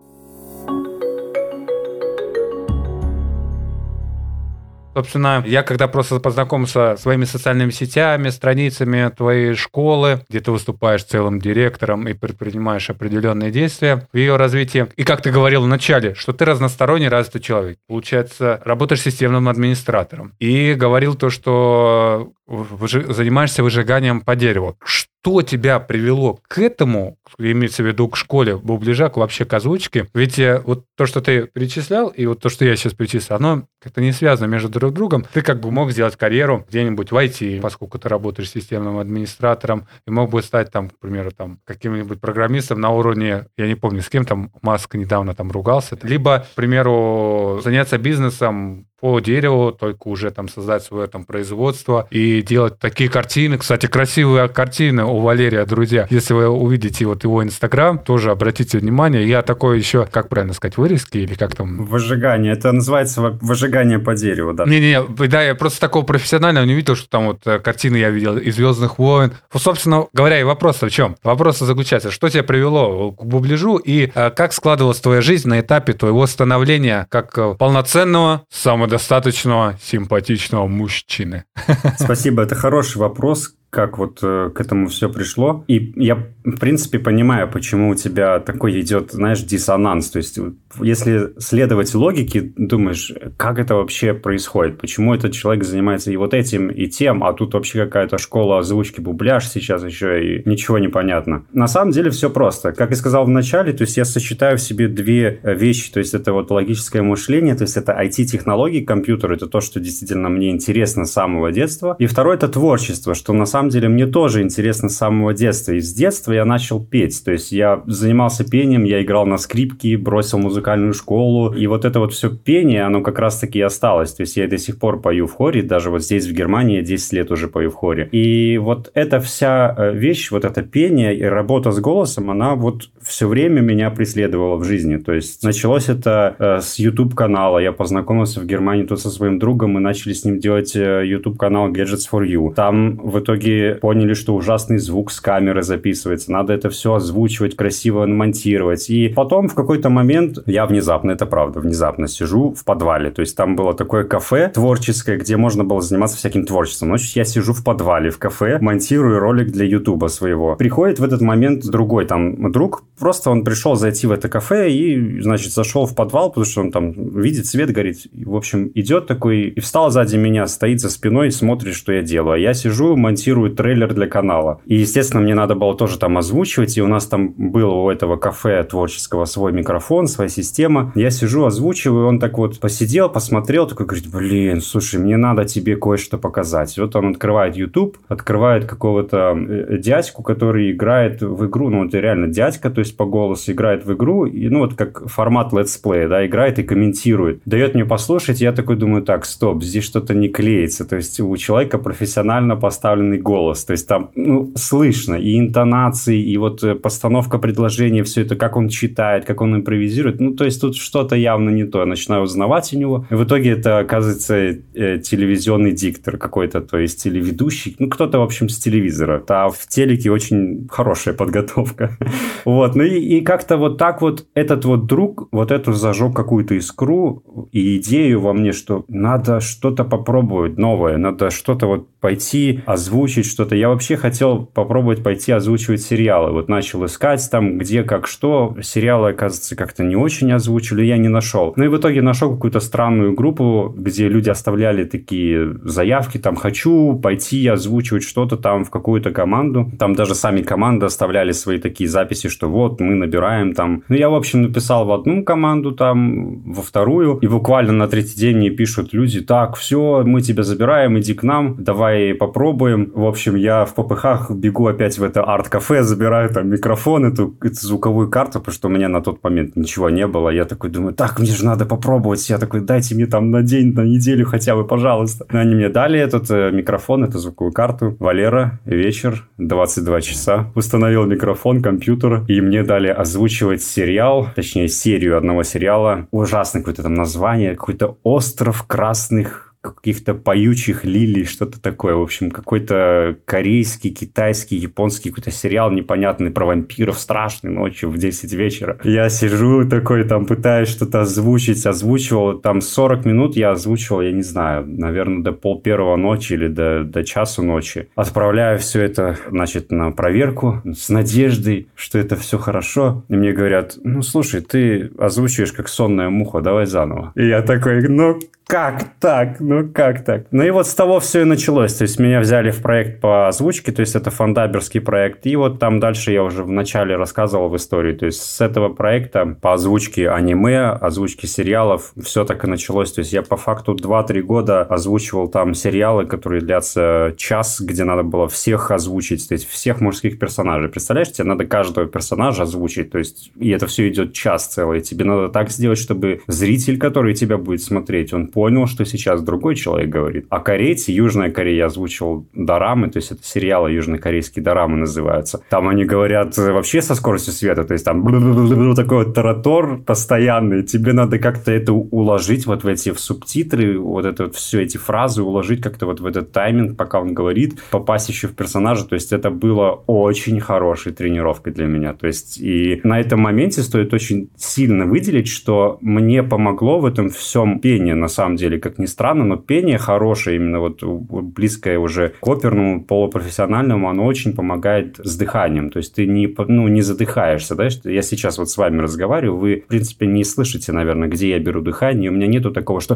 Собственно, 4.98 5.44
я 5.46 5.62
когда 5.62 5.86
просто 5.86 6.18
познакомился 6.18 6.96
со 6.96 7.02
своими 7.02 7.24
социальными 7.24 7.70
сетями, 7.70 8.30
страницами 8.30 9.08
твоей 9.16 9.54
школы, 9.54 10.24
где 10.28 10.40
ты 10.40 10.50
выступаешь 10.50 11.04
целым 11.04 11.38
директором 11.38 12.08
и 12.08 12.14
предпринимаешь 12.14 12.90
определенные 12.90 13.52
действия 13.52 14.08
в 14.12 14.16
ее 14.16 14.34
развитии. 14.34 14.88
И 14.96 15.04
как 15.04 15.22
ты 15.22 15.30
говорил 15.30 15.62
в 15.62 15.68
начале, 15.68 16.14
что 16.14 16.32
ты 16.32 16.44
разносторонний 16.44 17.06
развитый 17.08 17.40
человек. 17.40 17.78
Получается, 17.86 18.60
работаешь 18.64 19.02
системным 19.02 19.48
администратором. 19.48 20.32
И 20.40 20.74
говорил 20.74 21.14
то, 21.14 21.30
что 21.30 22.32
занимаешься 22.48 23.62
выжиганием 23.62 24.20
по 24.20 24.34
дереву. 24.34 24.76
Что 24.82 25.08
тебя 25.42 25.80
привело 25.80 26.40
к 26.48 26.58
этому, 26.58 27.18
имеется 27.38 27.82
в 27.82 27.86
виду 27.86 28.08
к 28.08 28.16
школе 28.16 28.56
бубляжа, 28.56 29.10
вообще 29.14 29.44
к 29.44 29.52
озвучке? 29.52 30.06
Ведь 30.14 30.38
э, 30.38 30.62
вот 30.64 30.84
то, 30.96 31.06
что 31.06 31.20
ты 31.20 31.46
перечислял, 31.46 32.08
и 32.08 32.26
вот 32.26 32.40
то, 32.40 32.48
что 32.48 32.64
я 32.64 32.74
сейчас 32.76 32.94
перечислил, 32.94 33.36
оно 33.36 33.64
как-то 33.80 34.00
не 34.00 34.12
связано 34.12 34.46
между 34.46 34.68
друг 34.68 34.92
другом. 34.92 35.24
Ты 35.32 35.42
как 35.42 35.60
бы 35.60 35.70
мог 35.70 35.92
сделать 35.92 36.16
карьеру 36.16 36.64
где-нибудь 36.68 37.12
в 37.12 37.16
IT, 37.16 37.60
поскольку 37.60 37.98
ты 37.98 38.08
работаешь 38.08 38.50
системным 38.50 38.98
администратором, 38.98 39.86
и 40.06 40.10
мог 40.10 40.30
бы 40.30 40.42
стать 40.42 40.70
там, 40.70 40.90
к 40.90 40.98
примеру, 40.98 41.30
там 41.30 41.60
каким-нибудь 41.64 42.20
программистом 42.20 42.80
на 42.80 42.90
уровне, 42.90 43.46
я 43.56 43.66
не 43.66 43.74
помню, 43.74 44.02
с 44.02 44.08
кем 44.08 44.24
там 44.24 44.50
Маск 44.62 44.94
недавно 44.94 45.34
там 45.34 45.50
ругался, 45.50 45.98
либо, 46.02 46.40
к 46.40 46.54
примеру, 46.54 47.60
заняться 47.62 47.98
бизнесом 47.98 48.87
по 49.00 49.20
дереву, 49.20 49.72
только 49.72 50.08
уже 50.08 50.30
там 50.30 50.48
создать 50.48 50.82
свое 50.82 51.06
там 51.06 51.24
производство 51.24 52.06
и 52.10 52.42
делать 52.42 52.78
такие 52.78 53.08
картины. 53.08 53.58
Кстати, 53.58 53.86
красивые 53.86 54.48
картины 54.48 55.04
у 55.04 55.20
Валерия, 55.20 55.64
друзья. 55.64 56.06
Если 56.10 56.34
вы 56.34 56.48
увидите 56.48 57.06
вот 57.06 57.22
его 57.24 57.42
Инстаграм, 57.44 57.98
тоже 57.98 58.30
обратите 58.30 58.78
внимание. 58.78 59.26
Я 59.26 59.42
такой 59.42 59.78
еще, 59.78 60.06
как 60.10 60.28
правильно 60.28 60.54
сказать, 60.54 60.76
вырезки 60.76 61.18
или 61.18 61.34
как 61.34 61.54
там? 61.54 61.84
Выжигание. 61.84 62.52
Это 62.52 62.72
называется 62.72 63.38
выжигание 63.40 63.98
по 63.98 64.14
дереву, 64.14 64.52
да. 64.52 64.64
Не-не-не, 64.64 65.28
да, 65.28 65.42
я 65.42 65.54
просто 65.54 65.80
такого 65.80 66.04
профессионального 66.04 66.64
не 66.64 66.74
видел, 66.74 66.96
что 66.96 67.08
там 67.08 67.26
вот 67.26 67.46
э, 67.46 67.58
картины 67.60 67.96
я 67.96 68.10
видел 68.10 68.36
из 68.36 68.56
«Звездных 68.56 68.98
войн». 68.98 69.32
Собственно 69.54 70.06
говоря, 70.12 70.40
и 70.40 70.42
вопрос 70.42 70.82
в 70.82 70.90
чем? 70.90 71.16
Вопрос 71.22 71.58
заключается, 71.58 72.10
что 72.10 72.28
тебя 72.28 72.42
привело 72.42 73.12
к 73.12 73.24
бубляжу 73.24 73.76
и 73.76 74.10
э, 74.12 74.30
как 74.30 74.52
складывалась 74.52 75.00
твоя 75.00 75.20
жизнь 75.20 75.48
на 75.48 75.60
этапе 75.60 75.92
твоего 75.92 76.26
становления 76.26 77.06
как 77.10 77.36
э, 77.38 77.54
полноценного, 77.54 78.42
самого 78.50 78.87
достаточного 78.88 79.78
симпатичного 79.82 80.66
мужчины? 80.66 81.44
Спасибо, 81.98 82.42
это 82.42 82.54
хороший 82.54 82.98
вопрос 82.98 83.54
как 83.70 83.98
вот 83.98 84.20
э, 84.22 84.50
к 84.54 84.60
этому 84.60 84.88
все 84.88 85.10
пришло. 85.10 85.64
И 85.68 85.92
я, 85.96 86.26
в 86.44 86.58
принципе, 86.58 86.98
понимаю, 86.98 87.50
почему 87.50 87.90
у 87.90 87.94
тебя 87.94 88.40
такой 88.40 88.80
идет, 88.80 89.12
знаешь, 89.12 89.40
диссонанс. 89.40 90.10
То 90.10 90.18
есть, 90.18 90.38
если 90.80 91.32
следовать 91.38 91.94
логике, 91.94 92.52
думаешь, 92.56 93.12
как 93.36 93.58
это 93.58 93.74
вообще 93.74 94.14
происходит? 94.14 94.78
Почему 94.78 95.14
этот 95.14 95.32
человек 95.32 95.64
занимается 95.64 96.10
и 96.10 96.16
вот 96.16 96.32
этим, 96.32 96.68
и 96.68 96.86
тем, 96.86 97.22
а 97.22 97.32
тут 97.34 97.54
вообще 97.54 97.84
какая-то 97.84 98.16
школа 98.16 98.58
озвучки 98.58 99.00
бубляж 99.00 99.46
сейчас 99.46 99.84
еще, 99.84 100.24
и 100.24 100.48
ничего 100.48 100.78
не 100.78 100.88
понятно. 100.88 101.44
На 101.52 101.68
самом 101.68 101.92
деле 101.92 102.10
все 102.10 102.30
просто. 102.30 102.72
Как 102.72 102.90
я 102.90 102.96
сказал 102.96 103.26
в 103.26 103.28
начале, 103.28 103.72
то 103.74 103.82
есть 103.82 103.98
я 103.98 104.06
сочетаю 104.06 104.56
в 104.56 104.62
себе 104.62 104.88
две 104.88 105.40
э, 105.42 105.54
вещи. 105.54 105.92
То 105.92 105.98
есть 105.98 106.14
это 106.14 106.32
вот 106.32 106.50
логическое 106.50 107.02
мышление, 107.02 107.54
то 107.54 107.62
есть 107.62 107.76
это 107.76 107.92
IT-технологии, 107.92 108.80
компьютер, 108.80 109.32
это 109.32 109.46
то, 109.46 109.60
что 109.60 109.78
действительно 109.78 110.30
мне 110.30 110.50
интересно 110.50 111.04
с 111.04 111.12
самого 111.12 111.52
детства. 111.52 111.96
И 111.98 112.06
второе 112.06 112.36
это 112.36 112.48
творчество, 112.48 113.14
что 113.14 113.32
на 113.34 113.44
самом 113.44 113.57
самом 113.58 113.70
деле 113.70 113.88
мне 113.88 114.06
тоже 114.06 114.42
интересно 114.42 114.88
с 114.88 114.96
самого 114.96 115.34
детства. 115.34 115.72
И 115.72 115.80
с 115.80 115.92
детства 115.92 116.32
я 116.32 116.44
начал 116.44 116.84
петь. 116.84 117.24
То 117.24 117.32
есть 117.32 117.52
я 117.52 117.82
занимался 117.86 118.48
пением, 118.48 118.84
я 118.84 119.02
играл 119.02 119.26
на 119.26 119.36
скрипке, 119.36 119.96
бросил 119.96 120.38
музыкальную 120.38 120.94
школу. 120.94 121.52
И 121.52 121.66
вот 121.66 121.84
это 121.84 121.98
вот 121.98 122.12
все 122.12 122.30
пение, 122.30 122.84
оно 122.84 123.02
как 123.02 123.18
раз-таки 123.18 123.60
осталось. 123.60 124.12
То 124.14 124.22
есть 124.22 124.36
я 124.36 124.46
до 124.46 124.58
сих 124.58 124.78
пор 124.78 125.00
пою 125.00 125.26
в 125.26 125.32
хоре. 125.32 125.62
Даже 125.62 125.90
вот 125.90 126.04
здесь 126.04 126.26
в 126.26 126.32
Германии 126.32 126.76
я 126.76 126.82
10 126.82 127.12
лет 127.12 127.30
уже 127.30 127.48
пою 127.48 127.70
в 127.70 127.74
хоре. 127.74 128.08
И 128.12 128.58
вот 128.58 128.90
эта 128.94 129.18
вся 129.18 129.74
э, 129.76 129.92
вещь, 129.92 130.30
вот 130.30 130.44
это 130.44 130.62
пение 130.62 131.16
и 131.16 131.24
работа 131.24 131.72
с 131.72 131.80
голосом, 131.80 132.30
она 132.30 132.54
вот 132.54 132.90
все 133.02 133.26
время 133.26 133.60
меня 133.60 133.90
преследовала 133.90 134.56
в 134.56 134.64
жизни. 134.64 134.98
То 134.98 135.12
есть 135.12 135.42
началось 135.42 135.88
это 135.88 136.36
э, 136.38 136.60
с 136.60 136.78
YouTube-канала. 136.78 137.58
Я 137.58 137.72
познакомился 137.72 138.40
в 138.40 138.46
Германии 138.46 138.84
тут 138.84 139.00
со 139.00 139.10
своим 139.10 139.38
другом. 139.38 139.72
Мы 139.72 139.80
начали 139.80 140.12
с 140.12 140.24
ним 140.24 140.38
делать 140.38 140.76
э, 140.76 141.02
YouTube-канал 141.04 141.72
Gadgets 141.72 142.06
for 142.10 142.24
You. 142.24 142.54
Там 142.54 142.98
в 142.98 143.18
итоге 143.18 143.47
итоге 143.48 143.74
поняли, 143.76 144.14
что 144.14 144.34
ужасный 144.34 144.78
звук 144.78 145.10
с 145.10 145.20
камеры 145.20 145.62
записывается, 145.62 146.32
надо 146.32 146.52
это 146.52 146.70
все 146.70 146.94
озвучивать, 146.94 147.56
красиво 147.56 148.06
монтировать. 148.06 148.90
И 148.90 149.08
потом 149.08 149.48
в 149.48 149.54
какой-то 149.54 149.90
момент 149.90 150.38
я 150.46 150.66
внезапно, 150.66 151.12
это 151.12 151.26
правда, 151.26 151.60
внезапно 151.60 152.08
сижу 152.08 152.54
в 152.54 152.64
подвале. 152.64 153.10
То 153.10 153.20
есть 153.20 153.36
там 153.36 153.56
было 153.56 153.74
такое 153.74 154.04
кафе 154.04 154.50
творческое, 154.52 155.16
где 155.16 155.36
можно 155.36 155.64
было 155.64 155.80
заниматься 155.80 156.16
всяким 156.16 156.44
творчеством. 156.44 156.88
Значит, 156.88 157.16
я 157.16 157.24
сижу 157.24 157.52
в 157.52 157.64
подвале, 157.64 158.10
в 158.10 158.18
кафе, 158.18 158.58
монтирую 158.60 159.18
ролик 159.18 159.50
для 159.50 159.64
Ютуба 159.64 160.08
своего. 160.08 160.56
Приходит 160.56 160.98
в 160.98 161.04
этот 161.04 161.20
момент 161.20 161.64
другой 161.66 162.06
там 162.06 162.50
друг, 162.52 162.84
просто 162.98 163.30
он 163.30 163.44
пришел 163.44 163.76
зайти 163.76 164.06
в 164.06 164.12
это 164.12 164.28
кафе 164.28 164.70
и, 164.70 165.20
значит, 165.20 165.52
зашел 165.52 165.86
в 165.86 165.94
подвал, 165.94 166.28
потому 166.30 166.44
что 166.44 166.60
он 166.60 166.70
там 166.70 166.92
видит 166.92 167.46
свет, 167.46 167.70
горит. 167.70 168.06
В 168.12 168.36
общем, 168.36 168.70
идет 168.74 169.06
такой 169.06 169.48
и 169.48 169.60
встал 169.60 169.90
сзади 169.90 170.16
меня, 170.16 170.46
стоит 170.46 170.80
за 170.80 170.90
спиной 170.90 171.28
и 171.28 171.30
смотрит, 171.30 171.74
что 171.74 171.92
я 171.92 172.02
делаю. 172.02 172.34
А 172.34 172.38
я 172.38 172.54
сижу, 172.54 172.96
монтирую 172.96 173.37
монтирует 173.38 173.56
трейлер 173.56 173.94
для 173.94 174.06
канала. 174.06 174.60
И, 174.66 174.76
естественно, 174.76 175.22
мне 175.22 175.34
надо 175.34 175.54
было 175.54 175.76
тоже 175.76 175.98
там 175.98 176.18
озвучивать, 176.18 176.76
и 176.76 176.82
у 176.82 176.86
нас 176.86 177.06
там 177.06 177.34
был 177.36 177.72
у 177.72 177.90
этого 177.90 178.16
кафе 178.16 178.62
творческого 178.64 179.24
свой 179.26 179.52
микрофон, 179.52 180.06
своя 180.06 180.28
система. 180.28 180.92
Я 180.94 181.10
сижу, 181.10 181.44
озвучиваю, 181.44 182.06
он 182.06 182.18
так 182.18 182.38
вот 182.38 182.58
посидел, 182.60 183.08
посмотрел, 183.08 183.66
такой 183.66 183.86
говорит, 183.86 184.10
блин, 184.10 184.60
слушай, 184.60 185.00
мне 185.00 185.16
надо 185.16 185.44
тебе 185.44 185.76
кое-что 185.76 186.18
показать. 186.18 186.78
Вот 186.78 186.96
он 186.96 187.10
открывает 187.10 187.56
YouTube, 187.56 187.96
открывает 188.08 188.64
какого-то 188.64 189.36
э, 189.36 189.78
дядьку, 189.78 190.22
который 190.22 190.72
играет 190.72 191.22
в 191.22 191.46
игру, 191.46 191.70
ну, 191.70 191.84
это 191.84 192.00
реально 192.00 192.28
дядька, 192.28 192.70
то 192.70 192.80
есть 192.80 192.96
по 192.96 193.04
голосу 193.04 193.52
играет 193.52 193.84
в 193.86 193.92
игру, 193.92 194.26
и, 194.26 194.48
ну, 194.48 194.60
вот 194.60 194.74
как 194.74 195.08
формат 195.08 195.52
летсплея, 195.52 196.08
да, 196.08 196.26
играет 196.26 196.58
и 196.58 196.62
комментирует. 196.62 197.40
Дает 197.44 197.74
мне 197.74 197.84
послушать, 197.84 198.40
я 198.40 198.52
такой 198.52 198.76
думаю, 198.76 199.02
так, 199.02 199.24
стоп, 199.24 199.62
здесь 199.62 199.84
что-то 199.84 200.14
не 200.14 200.28
клеится, 200.28 200.84
то 200.84 200.96
есть 200.96 201.20
у 201.20 201.36
человека 201.36 201.78
профессионально 201.78 202.56
поставленный 202.56 203.18
голос. 203.28 203.64
То 203.64 203.72
есть 203.72 203.86
там 203.86 204.10
ну, 204.14 204.52
слышно 204.56 205.14
и 205.14 205.38
интонации, 205.38 206.18
и 206.32 206.38
вот 206.38 206.64
э, 206.64 206.74
постановка 206.74 207.38
предложения, 207.38 208.02
все 208.02 208.22
это, 208.22 208.36
как 208.36 208.56
он 208.56 208.68
читает, 208.68 209.24
как 209.26 209.40
он 209.40 209.54
импровизирует. 209.54 210.20
Ну, 210.20 210.34
то 210.34 210.44
есть 210.44 210.60
тут 210.60 210.76
что-то 210.76 211.14
явно 211.14 211.50
не 211.50 211.64
то. 211.64 211.80
Я 211.80 211.86
начинаю 211.86 212.22
узнавать 212.22 212.72
у 212.72 212.78
него. 212.78 213.06
И 213.10 213.14
в 213.14 213.24
итоге 213.24 213.50
это, 213.50 213.78
оказывается, 213.78 214.34
э, 214.34 214.98
телевизионный 214.98 215.72
диктор 215.72 216.16
какой-то, 216.16 216.60
то 216.60 216.78
есть 216.78 217.02
телеведущий. 217.02 217.76
Ну, 217.78 217.88
кто-то, 217.88 218.18
в 218.18 218.22
общем, 218.22 218.48
с 218.48 218.58
телевизора. 218.58 219.22
А 219.28 219.48
в 219.48 219.66
телеке 219.68 220.10
очень 220.10 220.66
хорошая 220.70 221.14
подготовка. 221.14 221.96
Вот. 222.44 222.76
Ну 222.76 222.84
и, 222.84 223.20
как-то 223.20 223.56
вот 223.56 223.78
так 223.78 224.00
вот 224.00 224.26
этот 224.34 224.64
вот 224.64 224.86
друг 224.86 225.28
вот 225.32 225.50
эту 225.50 225.72
зажег 225.72 226.14
какую-то 226.14 226.54
искру 226.54 227.22
и 227.52 227.76
идею 227.76 228.20
во 228.20 228.32
мне, 228.32 228.52
что 228.52 228.84
надо 228.88 229.40
что-то 229.40 229.84
попробовать 229.84 230.56
новое, 230.58 230.96
надо 230.96 231.30
что-то 231.30 231.66
вот 231.66 231.88
пойти 232.00 232.60
озвучить 232.66 233.17
что-то. 233.26 233.56
Я 233.56 233.68
вообще 233.68 233.96
хотел 233.96 234.46
попробовать 234.46 235.02
пойти 235.02 235.32
озвучивать 235.32 235.82
сериалы. 235.82 236.32
Вот 236.32 236.48
начал 236.48 236.84
искать 236.84 237.26
там, 237.30 237.58
где, 237.58 237.82
как, 237.82 238.06
что. 238.06 238.56
Сериалы, 238.62 239.10
оказывается, 239.10 239.56
как-то 239.56 239.84
не 239.84 239.96
очень 239.96 240.32
озвучили, 240.32 240.84
я 240.84 240.96
не 240.98 241.08
нашел. 241.08 241.52
Ну 241.56 241.64
и 241.64 241.68
в 241.68 241.76
итоге 241.76 242.02
нашел 242.02 242.32
какую-то 242.32 242.60
странную 242.60 243.14
группу, 243.14 243.74
где 243.76 244.08
люди 244.08 244.30
оставляли 244.30 244.84
такие 244.84 245.56
заявки, 245.64 246.18
там, 246.18 246.36
хочу 246.36 246.98
пойти 247.02 247.46
озвучивать 247.46 248.02
что-то 248.02 248.36
там 248.36 248.64
в 248.64 248.70
какую-то 248.70 249.10
команду. 249.10 249.70
Там 249.78 249.94
даже 249.94 250.14
сами 250.14 250.42
команды 250.42 250.86
оставляли 250.86 251.32
свои 251.32 251.58
такие 251.58 251.88
записи, 251.88 252.28
что 252.28 252.48
вот, 252.48 252.80
мы 252.80 252.94
набираем 252.94 253.54
там. 253.54 253.82
Ну, 253.88 253.96
я, 253.96 254.08
в 254.08 254.14
общем, 254.14 254.42
написал 254.42 254.86
в 254.86 254.92
одну 254.92 255.24
команду 255.24 255.72
там, 255.72 256.42
во 256.52 256.62
вторую, 256.62 257.18
и 257.18 257.26
буквально 257.26 257.72
на 257.72 257.88
третий 257.88 258.18
день 258.18 258.36
мне 258.36 258.50
пишут 258.50 258.92
люди, 258.92 259.20
так, 259.20 259.56
все, 259.56 260.02
мы 260.04 260.20
тебя 260.20 260.42
забираем, 260.42 260.98
иди 260.98 261.14
к 261.14 261.22
нам, 261.22 261.56
давай 261.58 262.14
попробуем. 262.14 262.92
В 262.94 263.06
общем, 263.08 263.34
я 263.34 263.64
в 263.64 263.74
попыхах 263.74 264.30
бегу 264.30 264.66
опять 264.66 264.98
в 264.98 265.02
это 265.02 265.22
арт-кафе, 265.22 265.82
забираю 265.82 266.28
там 266.30 266.48
микрофон, 266.48 267.06
эту, 267.06 267.36
эту 267.42 267.66
звуковую 267.66 268.10
карту, 268.10 268.40
потому 268.40 268.54
что 268.54 268.68
у 268.68 268.70
меня 268.70 268.88
на 268.88 269.00
тот 269.00 269.22
момент 269.22 269.56
ничего 269.56 269.90
не 269.90 270.06
было. 270.06 270.30
Я 270.30 270.44
такой 270.44 270.70
думаю, 270.70 270.94
так, 270.94 271.18
мне 271.18 271.30
же 271.30 271.44
надо 271.44 271.66
попробовать. 271.66 272.28
Я 272.30 272.38
такой, 272.38 272.60
дайте 272.60 272.94
мне 272.94 273.06
там 273.06 273.30
на 273.30 273.42
день, 273.42 273.72
на 273.74 273.82
неделю 273.84 274.26
хотя 274.26 274.54
бы, 274.54 274.66
пожалуйста. 274.66 275.26
И 275.32 275.36
они 275.36 275.54
мне 275.54 275.68
дали 275.68 275.98
этот 275.98 276.30
э, 276.30 276.50
микрофон, 276.52 277.04
эту 277.04 277.18
звуковую 277.18 277.52
карту. 277.52 277.96
Валера, 277.98 278.60
вечер, 278.64 279.28
22 279.38 280.00
часа. 280.00 280.52
Установил 280.54 281.04
микрофон, 281.06 281.62
компьютер, 281.62 282.24
и 282.28 282.40
мне 282.40 282.62
дали 282.62 282.88
озвучивать 282.88 283.62
сериал, 283.62 284.28
точнее, 284.34 284.68
серию 284.68 285.16
одного 285.16 285.42
сериала. 285.42 286.06
Ужасное 286.10 286.62
какое-то 286.62 286.82
там 286.82 286.94
название, 286.94 287.54
какой-то 287.54 287.98
«Остров 288.02 288.64
красных 288.66 289.47
каких-то 289.60 290.14
поющих 290.14 290.84
лилий, 290.84 291.24
что-то 291.24 291.60
такое. 291.60 291.94
В 291.94 292.02
общем, 292.02 292.30
какой-то 292.30 293.16
корейский, 293.24 293.90
китайский, 293.90 294.56
японский 294.56 295.10
какой-то 295.10 295.30
сериал 295.30 295.70
непонятный 295.70 296.30
про 296.30 296.46
вампиров 296.46 296.98
страшный 296.98 297.50
ночью 297.50 297.90
в 297.90 297.98
10 297.98 298.32
вечера. 298.34 298.78
Я 298.84 299.08
сижу 299.08 299.68
такой, 299.68 300.04
там, 300.04 300.26
пытаюсь 300.26 300.68
что-то 300.68 301.00
озвучить, 301.02 301.66
озвучивал, 301.66 302.38
там 302.38 302.60
40 302.60 303.04
минут 303.04 303.36
я 303.36 303.50
озвучивал, 303.50 304.00
я 304.00 304.12
не 304.12 304.22
знаю, 304.22 304.64
наверное, 304.66 305.22
до 305.22 305.32
пол 305.32 305.60
первого 305.60 305.96
ночи 305.96 306.34
или 306.34 306.48
до, 306.48 306.84
до 306.84 307.04
часу 307.04 307.42
ночи. 307.42 307.88
Отправляю 307.96 308.58
все 308.58 308.82
это, 308.82 309.16
значит, 309.28 309.70
на 309.70 309.90
проверку 309.90 310.62
с 310.64 310.88
надеждой, 310.88 311.68
что 311.74 311.98
это 311.98 312.16
все 312.16 312.38
хорошо. 312.38 313.04
И 313.08 313.16
мне 313.16 313.32
говорят, 313.32 313.76
ну, 313.82 314.02
слушай, 314.02 314.40
ты 314.40 314.90
озвучиваешь 314.98 315.52
как 315.52 315.68
сонная 315.68 316.10
муха, 316.10 316.40
давай 316.40 316.66
заново. 316.66 317.12
И 317.16 317.26
я 317.26 317.42
такой, 317.42 317.88
ну, 317.88 318.18
как 318.48 318.84
так? 318.98 319.40
Ну 319.50 319.66
как 319.72 320.04
так? 320.04 320.26
Ну 320.30 320.42
и 320.42 320.50
вот 320.50 320.66
с 320.66 320.74
того 320.74 321.00
все 321.00 321.22
и 321.22 321.24
началось. 321.24 321.72
То 321.72 321.84
есть 321.84 321.98
меня 321.98 322.20
взяли 322.20 322.50
в 322.50 322.60
проект 322.60 323.00
по 323.00 323.28
озвучке, 323.28 323.72
то 323.72 323.80
есть 323.80 323.96
это 323.96 324.10
фондаберский 324.10 324.82
проект. 324.82 325.24
И 325.24 325.36
вот 325.36 325.58
там 325.58 325.80
дальше 325.80 326.12
я 326.12 326.22
уже 326.22 326.44
в 326.44 326.50
начале 326.50 326.96
рассказывал 326.96 327.48
в 327.48 327.56
истории. 327.56 327.94
То 327.94 328.04
есть 328.04 328.20
с 328.20 328.42
этого 328.42 328.68
проекта 328.68 329.38
по 329.40 329.54
озвучке 329.54 330.10
аниме, 330.10 330.64
озвучке 330.68 331.26
сериалов, 331.26 331.92
все 331.98 332.26
так 332.26 332.44
и 332.44 332.46
началось. 332.46 332.92
То 332.92 332.98
есть 332.98 333.14
я 333.14 333.22
по 333.22 333.38
факту 333.38 333.72
2-3 333.74 334.20
года 334.20 334.64
озвучивал 334.64 335.28
там 335.28 335.54
сериалы, 335.54 336.04
которые 336.04 336.42
длятся 336.42 337.14
час, 337.16 337.62
где 337.62 337.84
надо 337.84 338.02
было 338.02 338.28
всех 338.28 338.70
озвучить, 338.70 339.26
то 339.26 339.32
есть 339.32 339.48
всех 339.48 339.80
мужских 339.80 340.18
персонажей. 340.18 340.68
Представляешь, 340.68 341.10
тебе 341.12 341.26
надо 341.26 341.46
каждого 341.46 341.86
персонажа 341.86 342.42
озвучить, 342.42 342.90
то 342.90 342.98
есть 342.98 343.32
и 343.40 343.48
это 343.48 343.66
все 343.66 343.88
идет 343.88 344.12
час 344.12 344.48
целый. 344.48 344.82
Тебе 344.82 345.06
надо 345.06 345.30
так 345.30 345.48
сделать, 345.48 345.78
чтобы 345.78 346.20
зритель, 346.26 346.76
который 346.78 347.14
тебя 347.14 347.38
будет 347.38 347.62
смотреть, 347.62 348.12
он 348.12 348.26
понял, 348.26 348.66
что 348.66 348.84
сейчас 348.84 349.22
другой 349.38 349.54
человек 349.54 349.88
говорит. 349.88 350.26
А 350.30 350.40
корейцы, 350.40 350.90
Южная 350.90 351.30
Корея, 351.30 351.66
озвучивал 351.66 352.26
дорамы, 352.34 352.90
то 352.90 352.98
есть 352.98 353.12
это 353.12 353.22
сериалы 353.22 353.70
южнокорейские 353.70 354.42
дорамы 354.42 354.76
называются. 354.76 355.40
Там 355.48 355.68
они 355.68 355.84
говорят 355.84 356.36
вообще 356.36 356.82
со 356.82 356.96
скоростью 356.96 357.32
света, 357.32 357.62
то 357.62 357.72
есть 357.72 357.84
там 357.84 358.04
такой 358.74 359.04
вот 359.04 359.14
таратор 359.14 359.78
постоянный. 359.78 360.64
Тебе 360.64 360.92
надо 360.92 361.20
как-то 361.20 361.52
это 361.52 361.72
уложить 361.72 362.46
вот 362.46 362.64
в 362.64 362.66
эти 362.66 362.90
в 362.90 362.98
субтитры, 362.98 363.78
вот 363.78 364.04
это 364.04 364.24
вот 364.24 364.34
все 364.34 364.62
эти 364.62 364.76
фразы 364.76 365.22
уложить 365.22 365.62
как-то 365.62 365.86
вот 365.86 366.00
в 366.00 366.06
этот 366.06 366.32
тайминг, 366.32 366.76
пока 366.76 367.00
он 367.00 367.14
говорит, 367.14 367.60
попасть 367.70 368.08
еще 368.08 368.26
в 368.26 368.34
персонажа. 368.34 368.86
То 368.86 368.94
есть 368.94 369.12
это 369.12 369.30
было 369.30 369.84
очень 369.86 370.40
хорошей 370.40 370.92
тренировкой 370.92 371.52
для 371.52 371.66
меня. 371.66 371.92
То 371.92 372.08
есть 372.08 372.38
и 372.38 372.80
на 372.82 372.98
этом 372.98 373.20
моменте 373.20 373.62
стоит 373.62 373.94
очень 373.94 374.30
сильно 374.36 374.84
выделить, 374.84 375.28
что 375.28 375.78
мне 375.80 376.24
помогло 376.24 376.80
в 376.80 376.86
этом 376.86 377.08
всем 377.08 377.60
пение 377.60 377.94
на 377.94 378.08
самом 378.08 378.36
деле, 378.36 378.58
как 378.58 378.78
ни 378.78 378.86
странно, 378.86 379.27
но 379.28 379.36
пение 379.36 379.78
хорошее, 379.78 380.36
именно 380.36 380.60
вот 380.60 380.82
близкое 380.82 381.78
уже 381.78 382.14
к 382.20 382.26
оперному, 382.26 382.84
полупрофессиональному, 382.84 383.88
оно 383.88 384.06
очень 384.06 384.34
помогает 384.34 384.98
с 384.98 385.16
дыханием. 385.16 385.70
То 385.70 385.78
есть 385.78 385.94
ты 385.94 386.06
не, 386.06 386.34
ну, 386.48 386.68
не 386.68 386.82
задыхаешься, 386.82 387.54
да? 387.54 387.68
Я 387.84 388.02
сейчас 388.02 388.38
вот 388.38 388.50
с 388.50 388.56
вами 388.56 388.80
разговариваю, 388.80 389.38
вы, 389.38 389.62
в 389.64 389.68
принципе, 389.68 390.06
не 390.06 390.24
слышите, 390.24 390.72
наверное, 390.72 391.08
где 391.08 391.30
я 391.30 391.38
беру 391.38 391.60
дыхание. 391.60 392.10
У 392.10 392.14
меня 392.14 392.26
нету 392.26 392.50
такого, 392.50 392.80
что 392.80 392.94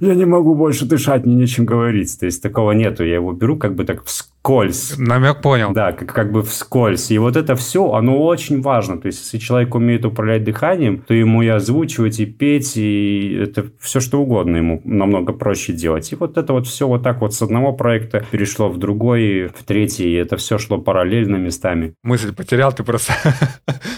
я 0.00 0.14
не 0.14 0.24
могу 0.24 0.54
больше 0.54 0.86
дышать, 0.86 1.26
мне 1.26 1.34
нечем 1.34 1.66
говорить. 1.66 2.18
То 2.18 2.26
есть 2.26 2.42
такого 2.42 2.72
нету. 2.72 3.04
Я 3.04 3.14
его 3.14 3.32
беру 3.32 3.56
как 3.56 3.74
бы 3.74 3.84
так 3.84 4.04
вскользь. 4.04 4.30
Намек 4.98 5.40
понял. 5.42 5.72
Да, 5.72 5.92
как, 5.92 6.12
как 6.12 6.32
бы 6.32 6.42
вскользь. 6.42 7.10
И 7.10 7.18
вот 7.18 7.36
это 7.36 7.54
все, 7.56 7.92
оно 7.92 8.24
очень 8.24 8.62
важно. 8.62 8.98
То 8.98 9.06
есть 9.06 9.22
если 9.22 9.38
человек 9.38 9.74
умеет 9.74 10.04
управлять 10.04 10.44
дыханием, 10.44 10.98
то 10.98 11.14
ему 11.14 11.42
и 11.42 11.48
озвучивать, 11.48 12.20
и 12.20 12.26
петь, 12.26 12.76
и 12.76 13.38
это 13.42 13.66
все 13.80 14.00
что 14.00 14.20
угодно 14.20 14.40
угодно 14.40 14.56
ему 14.56 14.80
намного 14.84 15.32
проще 15.32 15.72
делать. 15.72 16.12
И 16.12 16.16
вот 16.16 16.38
это 16.38 16.52
вот 16.52 16.66
все 16.66 16.86
вот 16.86 17.02
так 17.02 17.20
вот 17.20 17.34
с 17.34 17.42
одного 17.42 17.72
проекта 17.72 18.24
перешло 18.30 18.68
в 18.68 18.78
другой, 18.78 19.48
в 19.48 19.64
третий, 19.64 20.10
и 20.10 20.14
это 20.14 20.36
все 20.36 20.58
шло 20.58 20.78
параллельно 20.78 21.36
местами. 21.36 21.94
Мысль 22.02 22.32
потерял, 22.32 22.72
ты 22.72 22.84
просто 22.84 23.12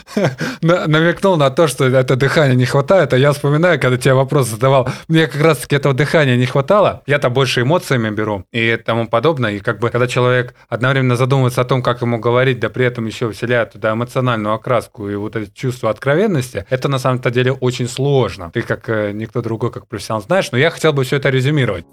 намекнул 0.62 1.36
на 1.36 1.50
то, 1.50 1.68
что 1.68 1.84
это 1.84 2.16
дыхание 2.16 2.56
не 2.56 2.66
хватает, 2.66 3.12
а 3.12 3.18
я 3.18 3.32
вспоминаю, 3.32 3.80
когда 3.80 3.96
тебе 3.96 4.14
вопрос 4.14 4.48
задавал, 4.48 4.88
мне 5.08 5.26
как 5.26 5.42
раз-таки 5.42 5.76
этого 5.76 5.94
дыхания 5.94 6.36
не 6.36 6.46
хватало, 6.46 7.02
я-то 7.06 7.30
больше 7.30 7.62
эмоциями 7.62 8.10
беру 8.10 8.44
и 8.52 8.76
тому 8.84 9.06
подобное, 9.06 9.52
и 9.52 9.58
как 9.58 9.78
бы 9.78 9.90
когда 9.90 10.06
человек 10.06 10.31
одновременно 10.68 11.16
задумывается 11.16 11.60
о 11.60 11.64
том, 11.64 11.82
как 11.82 12.02
ему 12.02 12.18
говорить, 12.18 12.60
да 12.60 12.68
при 12.68 12.84
этом 12.84 13.06
еще 13.06 13.30
вселяет 13.30 13.72
туда 13.72 13.92
эмоциональную 13.92 14.54
окраску 14.54 15.08
и 15.08 15.14
вот 15.14 15.36
это 15.36 15.50
чувство 15.52 15.90
откровенности, 15.90 16.66
это 16.70 16.88
на 16.88 16.98
самом-то 16.98 17.30
деле 17.30 17.52
очень 17.52 17.88
сложно. 17.88 18.50
Ты 18.52 18.62
как 18.62 18.88
э, 18.88 19.12
никто 19.12 19.42
другой, 19.42 19.70
как 19.70 19.86
профессионал 19.86 20.22
знаешь, 20.22 20.50
но 20.52 20.58
я 20.58 20.70
хотел 20.70 20.92
бы 20.92 21.04
все 21.04 21.16
это 21.16 21.30
резюмировать. 21.30 21.84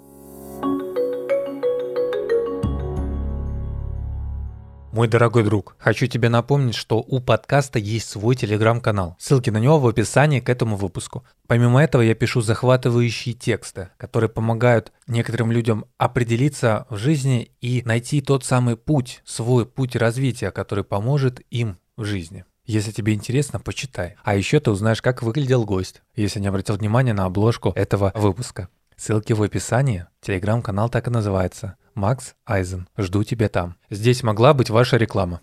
Мой 5.00 5.08
дорогой 5.08 5.46
друг, 5.46 5.78
хочу 5.80 6.08
тебе 6.08 6.28
напомнить, 6.28 6.76
что 6.76 6.98
у 6.98 7.22
подкаста 7.22 7.80
есть 7.80 8.10
свой 8.10 8.36
телеграм-канал. 8.36 9.16
Ссылки 9.18 9.50
на 9.50 9.58
него 9.58 9.80
в 9.80 9.88
описании 9.88 10.42
к 10.42 10.50
этому 10.50 10.76
выпуску. 10.76 11.24
Помимо 11.48 11.82
этого 11.82 12.02
я 12.02 12.14
пишу 12.16 12.42
захватывающие 12.42 13.34
тексты, 13.34 13.92
которые 13.96 14.30
помогают 14.30 14.92
некоторым 15.08 15.54
людям 15.54 15.86
определиться 15.98 16.86
в 16.90 16.98
жизни 16.98 17.50
и 17.62 17.82
найти 17.86 18.20
тот 18.20 18.44
самый 18.44 18.76
путь, 18.76 19.22
свой 19.24 19.66
путь 19.66 19.96
развития, 19.96 20.52
который 20.52 20.84
поможет 20.84 21.40
им 21.50 21.78
в 21.96 22.04
жизни. 22.04 22.44
Если 22.66 22.92
тебе 22.92 23.14
интересно, 23.14 23.62
почитай. 23.62 24.18
А 24.26 24.36
еще 24.36 24.60
ты 24.60 24.70
узнаешь, 24.70 25.02
как 25.02 25.24
выглядел 25.24 25.64
гость, 25.64 26.02
если 26.18 26.42
не 26.42 26.48
обратил 26.48 26.76
внимания 26.76 27.14
на 27.14 27.24
обложку 27.24 27.72
этого 27.74 28.12
выпуска. 28.16 28.68
Ссылки 28.98 29.32
в 29.32 29.42
описании. 29.42 30.08
Телеграм-канал 30.20 30.90
так 30.90 31.08
и 31.08 31.10
называется. 31.10 31.78
Макс 32.00 32.34
Айзен. 32.46 32.88
Жду 32.98 33.24
тебя 33.24 33.50
там. 33.50 33.76
Здесь 33.90 34.24
могла 34.24 34.54
быть 34.54 34.70
ваша 34.70 34.96
реклама. 34.96 35.42